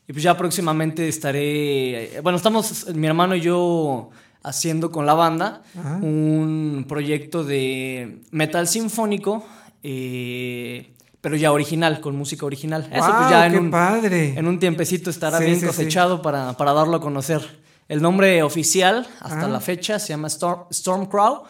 [0.08, 4.10] y pues ya próximamente estaré, bueno, estamos mi hermano y yo
[4.44, 5.96] haciendo con la banda Ajá.
[6.02, 9.46] un proyecto de metal sinfónico,
[9.84, 10.92] eh,
[11.22, 12.88] pero ya original, con música original.
[12.92, 14.34] Eso ¡Guau, pues ya en un, padre!
[14.38, 15.68] en un tiempecito estará Sí, bien sí, sí.
[15.68, 17.62] cosechado Para, para darlo a conocer.
[17.88, 19.50] El nombre oficial hasta Ah.
[19.50, 21.44] la fecha se llama Storm, Storm Crow.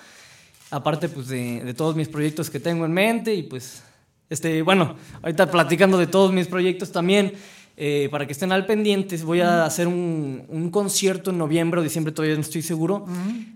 [0.72, 3.84] Aparte pues de, de todos mis proyectos que tengo en mente y pues,
[4.30, 7.34] este, bueno, ahorita platicando de todos mis proyectos también,
[7.78, 11.84] eh, para que estén al pendientes, voy a hacer un, un concierto en noviembre o
[11.84, 13.06] diciembre, todavía no estoy seguro,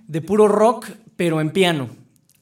[0.08, 1.90] de puro rock, pero en piano.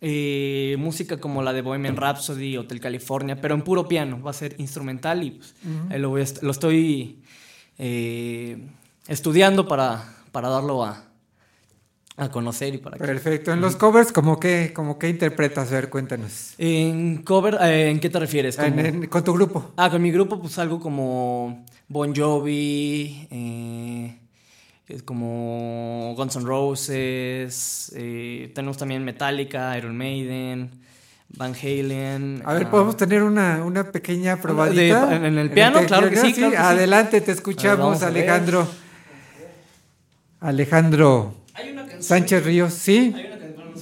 [0.06, 4.34] Eh, música como la de Bohemian Rhapsody, Hotel California, pero en puro piano, va a
[4.34, 5.56] ser instrumental y pues,
[5.98, 7.22] lo, est- estoy
[7.78, 8.58] eh,
[9.08, 11.06] estudiando para, para darlo a,
[12.18, 13.54] a conocer y para que- Perfecto.
[13.54, 15.70] En los covers, ¿cómo que, como que interpretas?
[15.72, 16.54] A ver, cuéntanos.
[16.58, 18.60] En cover, eh, ¿en qué te refieres?
[18.60, 19.72] En- en- con tu grupo.
[19.78, 24.20] Ah, con mi grupo, pues algo como Bon Jovi, eh,
[24.88, 30.72] es como Guns N' Roses, eh, tenemos también Metallica, Iron Maiden,
[31.30, 32.41] Van Halen.
[32.45, 35.07] A ver, ah, ¿podemos tener una, una pequeña probadita?
[35.07, 35.80] de- en- en el piano?
[35.88, 36.64] Claro que sí, claro que sí.
[36.64, 38.01] Adelante, te ver, escuchamos.
[38.03, 38.68] Alejandro.
[40.39, 41.34] Alejandro
[41.99, 43.15] Sánchez Ríos, ¿sí?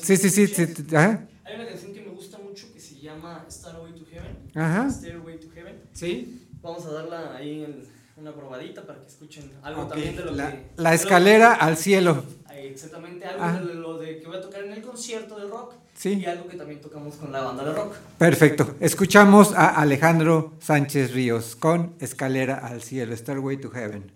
[0.01, 0.47] Sí, sí, sí.
[0.47, 1.27] sí, sí, ajá.
[1.45, 4.37] Hay una canción que me gusta mucho que se llama Starway to Heaven.
[4.55, 4.89] Ajá.
[4.91, 5.75] Stairway to Heaven.
[5.93, 6.47] Sí.
[6.61, 7.83] Vamos a darla ahí en
[8.21, 10.63] una probadita para que escuchen algo también de lo la- que.
[10.77, 12.23] la escalera que- al cielo.
[12.45, 13.53] Ahí, exactamente, algo Ah.
[13.59, 15.73] de lo de que voy a tocar en el concierto de rock.
[15.95, 16.13] Sí.
[16.13, 17.93] Y algo que también tocamos con la banda de rock.
[18.17, 18.75] Perfecto.
[18.79, 24.11] Escuchamos a Alejandro Sánchez Ríos con Escalera al cielo, Starway to Heaven.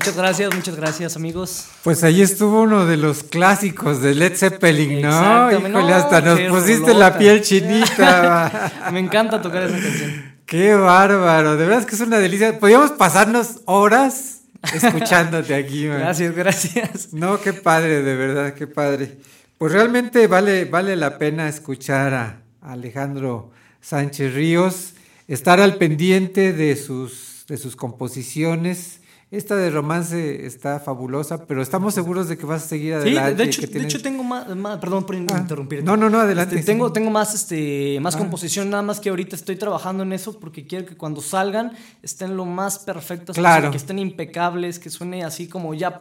[0.00, 1.66] Muchas gracias, muchas gracias, amigos.
[1.84, 5.52] Pues ahí estuvo uno de los clásicos de Led Zeppelin, ¿no?
[5.52, 6.98] Híjole, No, hasta nos pusiste rolota.
[6.98, 8.72] la piel chinita.
[8.92, 10.36] Me encanta tocar esa canción.
[10.46, 12.58] Qué bárbaro, de verdad es que es una delicia.
[12.58, 14.40] Podríamos pasarnos horas
[14.72, 15.98] escuchándote aquí, man.
[15.98, 17.12] Gracias, gracias.
[17.12, 19.18] No, qué padre, de verdad, qué padre.
[19.58, 23.50] Pues realmente vale, vale la pena escuchar a Alejandro
[23.82, 24.94] Sánchez Ríos,
[25.28, 28.99] estar al pendiente de sus, de sus composiciones.
[29.30, 33.34] Esta de romance está fabulosa, pero estamos seguros de que vas a seguir Sí, adelante.
[33.36, 35.84] de y hecho, de hecho tengo más, más- perdón por interrumpir.
[35.84, 36.94] no, no, no, adelante, Este, tengo, sí.
[36.94, 38.18] tengo más, este, más Ah.
[38.18, 41.70] composición, nada más que ahorita estoy trabajando en eso porque quiero que cuando salgan
[42.02, 43.54] estén lo más perfectas Claro.
[43.68, 46.00] posible, que estén impecables, que suene así como ya,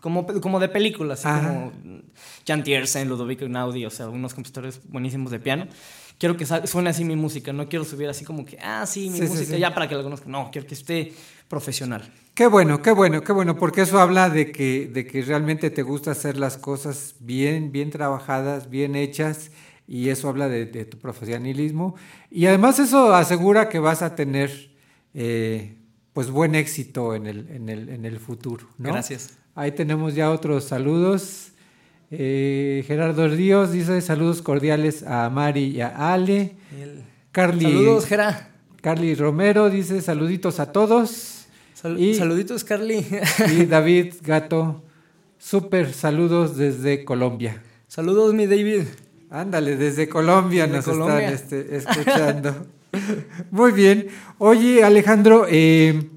[0.00, 1.46] como, como de película, así Ajá.
[1.46, 1.72] como
[2.48, 5.66] Jan Tiersen, Ludovico Einaudi, o sea, unos compositores buenísimos de piano.
[6.18, 9.18] Quiero que suene así mi música, no quiero subir así como que, ah, sí, mi
[9.18, 9.58] Sí, sí, música, sí.
[9.60, 10.30] ya para que la conozcan.
[10.30, 11.12] No, quiero que esté
[11.48, 12.12] profesional.
[12.34, 15.82] Qué bueno, qué bueno, qué bueno, porque eso habla de que, de que realmente te
[15.82, 19.50] gusta hacer las cosas bien, bien trabajadas, bien hechas,
[19.86, 21.94] y eso habla de, de tu profesionalismo.
[22.30, 24.70] Y además eso asegura que vas a tener
[25.14, 25.76] eh,
[26.12, 28.66] pues buen éxito en el, en el, en el futuro.
[28.78, 28.92] ¿no?
[28.92, 29.30] Gracias.
[29.54, 31.52] Ahí tenemos ya otros saludos.
[32.18, 36.52] Eh, Gerardo Ríos dice saludos cordiales a Mari y a Ale.
[36.80, 38.50] El- Carly, Saludos, Gera.
[38.80, 41.46] Carly Romero dice saluditos a todos.
[41.74, 43.04] Sal- Y- Saluditos, Carly.
[43.52, 44.82] y David Gato,
[45.38, 47.60] súper saludos desde Colombia.
[47.88, 48.82] Saludos, mi David.
[49.30, 51.30] Ándale, desde Colombia Desde nos Colombia.
[51.30, 52.66] están este, escuchando.
[53.50, 54.06] Muy bien.
[54.38, 56.08] Oye, Alejandro, eh,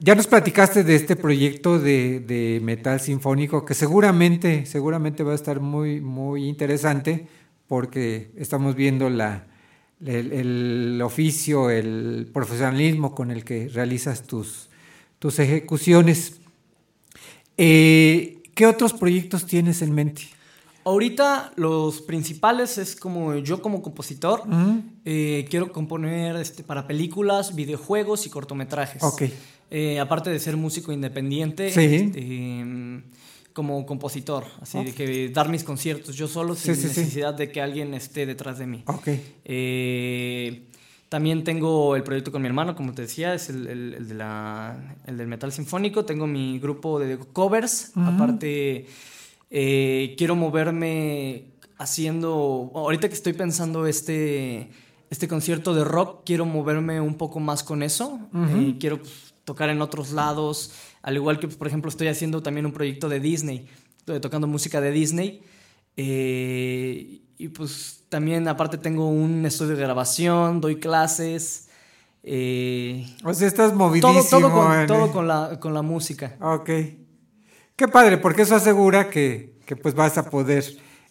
[0.00, 5.34] ya nos platicaste de este proyecto de, de metal sinfónico que seguramente, seguramente va a
[5.34, 7.28] estar muy, muy interesante
[7.68, 9.46] porque estamos viendo la,
[10.04, 14.70] el, el oficio, el profesionalismo con el que realizas tus,
[15.18, 16.40] tus ejecuciones.
[17.58, 20.22] Eh, ¿Qué otros proyectos tienes en mente?
[20.82, 24.44] Ahorita los principales es como yo como compositor
[25.04, 29.02] eh, quiero componer este, para películas, videojuegos y cortometrajes.
[29.02, 29.24] Ok.
[29.70, 31.80] Eh, aparte de ser músico independiente, Sí.
[31.94, 32.64] este,
[33.52, 36.86] como compositor, así de que dar mis conciertos yo solo sin sí, sí.
[36.88, 38.84] necesidad de que alguien esté detrás de mí.
[39.44, 40.62] Eh,
[41.08, 44.14] también tengo el proyecto con mi hermano, como te decía, es el, el- el de
[44.14, 46.04] la, el del metal sinfónico.
[46.04, 47.90] Tengo mi grupo de covers.
[47.96, 48.86] Aparte,
[49.50, 51.46] eh, quiero moverme
[51.78, 52.70] haciendo.
[52.74, 54.70] Ahorita que estoy pensando este,
[55.10, 58.20] este concierto de rock, quiero moverme un poco más con eso.
[58.32, 60.70] Eh, quiero pues, tocar en otros lados.
[61.02, 63.66] Al igual que, por ejemplo, estoy haciendo también un proyecto de Disney,
[63.98, 65.42] estoy tocando música de Disney.
[65.96, 71.68] Eh, y pues también aparte tengo un estudio de grabación, doy clases.
[72.22, 74.22] eh, O sea, estás movidísimo.
[74.30, 76.36] todo, con, todo con, la, con la música.
[76.40, 76.70] Ok.
[77.76, 80.64] Qué padre, porque eso asegura que, que, pues vas a poder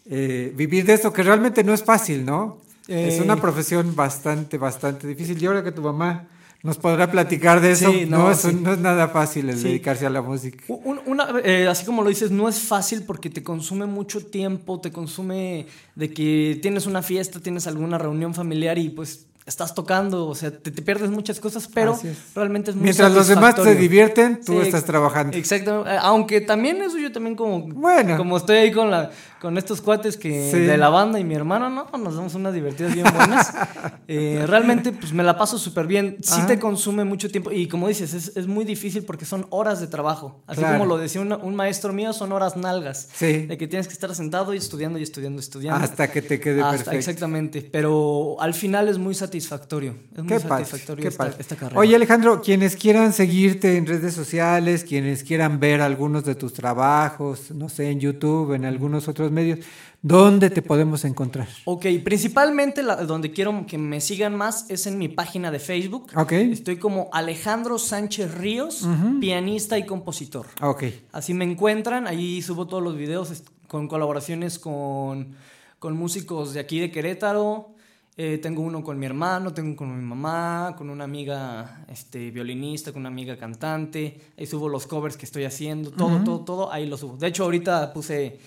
[0.06, 2.62] eh, vivir de esto, que realmente no es fácil, ¿no?
[2.88, 5.40] Es una profesión bastante, bastante difícil.
[5.42, 6.28] Y ahora que tu mamá
[6.62, 8.54] nos podrá platicar de eso, Sí, no, no, sí.
[8.62, 9.64] no es nada fácil el Sí.
[9.70, 10.64] dedicarse a la música.
[10.68, 14.80] Un- una- eh, así como lo dices, no es fácil porque te consume mucho tiempo,
[14.82, 20.28] te consume de que tienes una fiesta, tienes alguna reunión familiar y pues estás tocando,
[20.28, 22.36] o sea, te, te pierdes muchas cosas, pero es.
[22.36, 23.82] realmente es muy Mientras los demás te satisfactorio.
[23.82, 25.36] divierten, tú estás trabajando.
[25.36, 28.16] Exacto, eh, aunque también eso yo también como, Bueno.
[28.16, 29.10] como estoy ahí con, la,
[29.42, 30.60] con estos cuates que Sí.
[30.60, 33.52] de la banda y mi hermano, no, nos damos unas divertidas bien buenas.
[34.12, 36.48] Eh, realmente pues me la paso súper bien, sí Ajá.
[36.48, 39.86] te consume mucho tiempo y como dices, es, es muy difícil porque son horas de
[39.86, 40.80] trabajo, así Claro.
[40.80, 43.46] como lo decía una- un maestro mío, son horas nalgas, Sí.
[43.46, 45.84] de que tienes que estar sentado y estudiando y estudiando estudiando.
[45.86, 46.98] Hasta que te quede Hasta- perfecto.
[46.98, 51.80] Exactamente, pero al final es muy satisfactorio, es muy Qué satisfactorio qué esta, esta carrera.
[51.80, 57.52] Oye Alejandro, quienes quieran seguirte en redes sociales, quienes quieran ver algunos de tus trabajos,
[57.52, 59.60] no sé, en YouTube, en algunos otros medios,
[60.02, 61.48] ¿dónde te podemos encontrar?
[61.66, 66.08] Ok, principalmente la- donde quiero que me sigan más es en mi página de Facebook.
[66.16, 66.32] Ok.
[66.34, 68.88] Estoy como Alejandro Sánchez Ríos,
[69.20, 70.46] pianista y compositor.
[70.62, 70.84] Ok.
[71.12, 75.36] Así me encuentran, ahí subo todos los videos con colaboraciones con,
[75.80, 77.76] con músicos de aquí de Querétaro.
[78.22, 82.32] Eh, tengo uno con mi hermano, tengo uno con mi mamá, con una amiga este,
[82.32, 84.20] violinista, con una amiga cantante.
[84.38, 87.16] Ahí subo los covers que estoy haciendo, todo, todo, todo, ahí lo subo.
[87.16, 88.38] De hecho, ahorita puse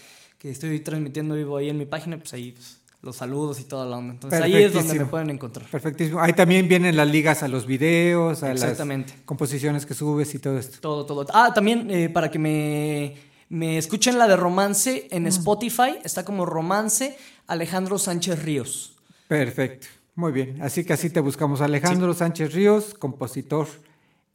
[0.42, 3.86] que estoy transmitiendo vivo ahí en mi página, pues ahí pues, los saludos y toda
[3.86, 4.14] la onda.
[4.14, 5.70] Entonces ahí es donde me pueden encontrar.
[5.70, 6.20] Perfectísimo.
[6.20, 8.76] Ahí también vienen las ligas a los videos, a las
[9.24, 10.78] composiciones que subes y todo esto.
[10.80, 11.26] Todo, todo.
[11.32, 13.14] Ah, también eh, para que me,
[13.50, 17.16] me escuchen la de Romance en Spotify, está como Romance
[17.46, 18.96] Alejandro Sánchez Ríos.
[19.28, 19.86] Perfecto.
[20.16, 20.60] Muy bien.
[20.60, 21.60] Así que así te buscamos.
[21.60, 23.68] Alejandro Sánchez Ríos, compositor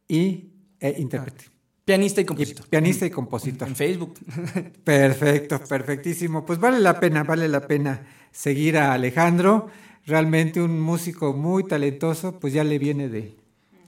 [0.08, 1.57] y e intérprete.
[1.88, 2.66] Pianista y compositor.
[2.68, 3.66] pianista y compositor.
[3.66, 4.12] En Facebook.
[4.84, 6.44] Perfecto, perfectísimo.
[6.44, 9.68] Pues vale la pena, vale la pena seguir a Alejandro.
[10.04, 13.36] Realmente un músico muy talentoso, pues ya le viene de,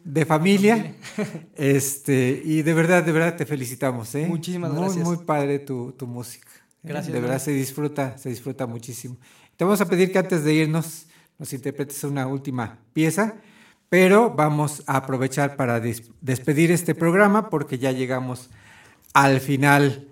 [0.03, 0.95] de familia.
[1.57, 4.27] Este, y de verdad, de verdad te felicitamos, ¿eh?
[4.27, 5.05] Muchísimas muy, gracias.
[5.05, 6.49] Muy padre tu, tu música.
[6.49, 6.79] ¿eh?
[6.85, 7.43] Gracias, De verdad gracias.
[7.45, 9.19] se disfruta, se disfruta muchísimo.
[9.59, 11.05] Te vamos a pedir que antes de irnos
[11.39, 13.35] nos interpretes una última pieza,
[13.91, 18.49] pero vamos a aprovechar para des- despedir este programa porque ya llegamos
[19.13, 20.07] al final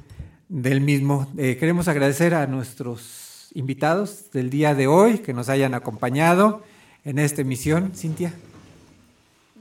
[0.50, 1.26] del mismo.
[1.38, 6.62] Eh, queremos agradecer a nuestros invitados del día de hoy que nos hayan acompañado
[7.04, 7.92] en esta emisión.
[7.94, 8.32] Cintia,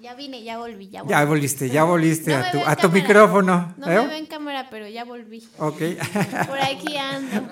[0.01, 1.11] Ya vine, ya volví, ya volví.
[1.11, 3.73] ya volviste, ya volviste No a tu, a tu micrófono.
[3.77, 3.97] No ¿eh?
[4.01, 5.47] me veo en cámara, pero ya volví.
[5.59, 5.77] Ok.
[6.47, 7.47] Por aquí ando.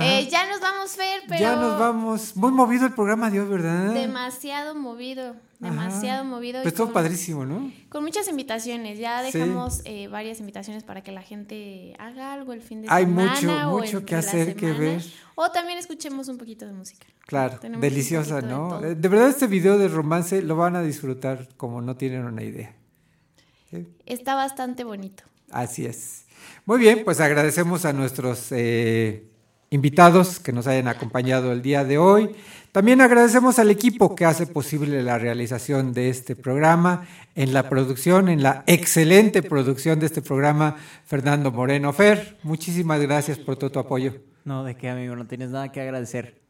[0.00, 2.36] Eh, ya nos vamos, Fer, pero Ya nos vamos.
[2.36, 3.94] Muy movido el programa de hoy, ¿verdad?
[3.94, 6.58] demasiado movido, demasiado movido.
[6.60, 7.70] y Pues todo con- padrísimo, ¿no?
[7.90, 9.38] Con muchas invitaciones, ya Sí.
[9.38, 13.34] dejamos eh, varias invitaciones para que la gente haga algo el fin de Hay semana.
[13.34, 15.02] mucho, o mucho entre que hacer, que ver.
[15.36, 17.06] O también escuchemos un poquito de música.
[17.26, 18.84] Claro, Tenemos deliciosa, de ¿no?
[18.84, 22.42] Eh, De verdad este video de romance lo van a disfrutar como no tienen una
[22.42, 22.74] idea.
[24.06, 25.24] Está bastante bonito.
[25.50, 26.26] Así es.
[26.66, 29.30] Muy bien, pues agradecemos a nuestros eh,
[29.74, 32.30] invitados que nos hayan acompañado el día de hoy.
[32.72, 38.28] También agradecemos al equipo que hace posible la realización de este programa, en la producción,
[38.28, 40.76] en la excelente producción de este programa,
[41.06, 42.36] Fernando Moreno Fer.
[42.42, 44.14] Muchísimas gracias por todo tu apoyo.
[44.44, 46.40] No, de qué, amigo, no tienes nada que agradecer.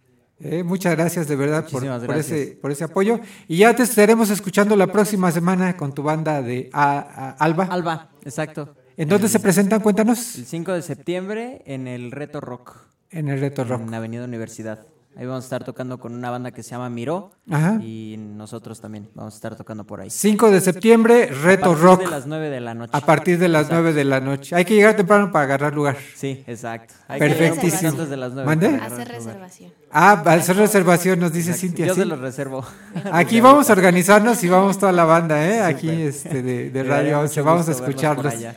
[0.40, 1.84] Eh, muchas gracias de verdad por,
[2.16, 3.20] ese, por ese apoyo.
[3.48, 7.64] Y ya te estaremos escuchando la próxima semana con tu banda de A- A- Alba.
[7.70, 8.74] Alba, exacto.
[8.96, 9.80] ¿En dónde se presentan?
[9.80, 10.36] Cuéntanos.
[10.36, 12.76] El 5 de septiembre en el Reto Rock.
[13.14, 13.82] En el Reto Rock.
[13.82, 14.80] En Avenida Universidad.
[15.16, 17.30] Ahí vamos a estar tocando con una banda que se llama Miró.
[17.48, 17.78] Ajá.
[17.80, 20.10] Y nosotros también vamos a estar tocando por ahí.
[20.10, 22.00] 5 de septiembre, Reto a partir Rock.
[22.00, 22.90] de las 9 de la noche.
[22.92, 23.82] A partir de las Exacto.
[23.82, 24.56] 9 de la noche.
[24.56, 25.96] Hay que llegar temprano para agarrar lugar.
[26.16, 26.94] Sí, exacto.
[27.06, 27.90] Hay que Perfectísimo.
[27.90, 28.66] antes de las 9 ¿Mande?
[28.74, 29.72] Hacer reservación.
[29.92, 31.66] Ah, hacer reservación nos dice Exacto.
[31.68, 31.86] Cintia.
[31.86, 32.00] Yo ¿sí?
[32.00, 32.64] se los reservo.
[33.12, 35.60] Aquí vamos a organizarnos y vamos toda la banda, ¿eh?
[35.62, 37.40] Aquí este, de, de Radio mucho 11.
[37.42, 38.32] Vamos a escucharlos.
[38.34, 38.56] allá.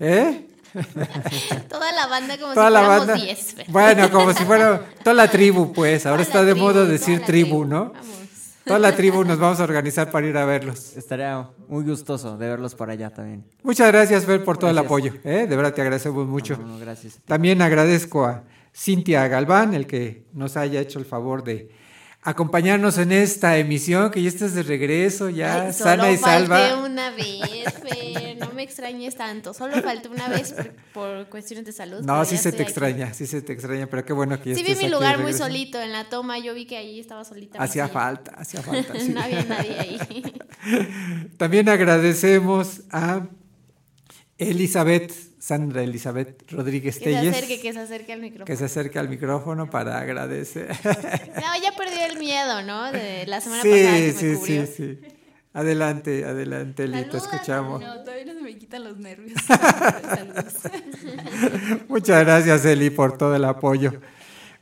[0.00, 0.47] ¿Eh?
[1.68, 3.24] Toda la banda como Toda si la fuéramos banda.
[3.24, 3.54] 10.
[3.54, 3.66] Fer.
[3.68, 6.06] Bueno, como si fuera toda la tribu, pues.
[6.06, 7.64] Ahora Toda está de tribu, moda decir tribu, tribu.
[7.64, 7.92] ¿no?
[7.92, 8.18] Vamos.
[8.64, 10.94] Toda la tribu nos vamos a organizar para ir a verlos.
[10.94, 13.44] Estaría muy gustoso de verlos por allá también.
[13.62, 15.14] Muchas gracias, Fer, por todo el apoyo.
[15.24, 15.46] ¿eh?
[15.48, 16.58] De verdad te agradecemos mucho.
[16.58, 17.18] No, no, gracias.
[17.24, 18.44] También agradezco a
[18.76, 21.70] Cintia Galván, el que nos haya hecho el favor de
[22.28, 26.58] acompañarnos en esta emisión, que ya estás de regreso, ya Ay, sana solo y salva.
[26.58, 29.54] falté una vez, Fer, no me extrañes tanto.
[29.54, 32.02] Solo falté una vez por, por cuestiones de salud.
[32.02, 32.64] No, sí se te aquí.
[32.64, 34.92] extraña, sí se te extraña, pero qué bueno que ya Sí vi estés mi aquí
[34.92, 36.38] de lugar muy solito en la toma.
[36.38, 37.58] Yo vi que ahí estaba solita.
[37.62, 38.00] Hacía vacía.
[38.00, 39.00] falta, hacía falta.
[39.00, 39.08] sí.
[39.14, 39.98] no había nadie ahí.
[41.38, 43.26] También agradecemos a
[44.38, 48.44] Elizabeth, Sandra Elizabeth Rodríguez Que se acerque, que se acerque al micrófono.
[48.44, 50.68] que se acerque al micrófono para agradecer.
[50.84, 52.90] No, ya perdí el miedo, ¿no?
[52.92, 54.66] De la semana sí, pasada que me sí, cubrió.
[54.66, 54.98] sí, sí.
[55.54, 57.80] Adelante, adelante, Eli, te escuchamos.
[57.80, 59.40] No, todavía no se me quitan los nervios.
[61.88, 63.92] Muchas gracias, Eli, por todo el apoyo.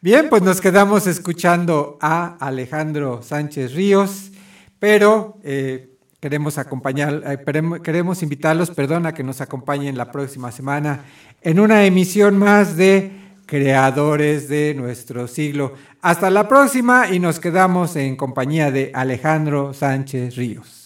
[0.01, 4.31] Bien, pues nos quedamos escuchando a Alejandro Sánchez Ríos,
[4.79, 5.96] pero eh,
[6.27, 7.39] queremos acompañar, eh,
[7.85, 11.05] queremos- invitarlos, perdón, a que nos acompañen la próxima semana
[11.41, 13.13] en una emisión más de
[13.47, 15.75] Creadores de nuestro siglo.
[16.03, 20.86] Hasta la próxima y nos quedamos en compañía de Alejandro Sánchez Ríos.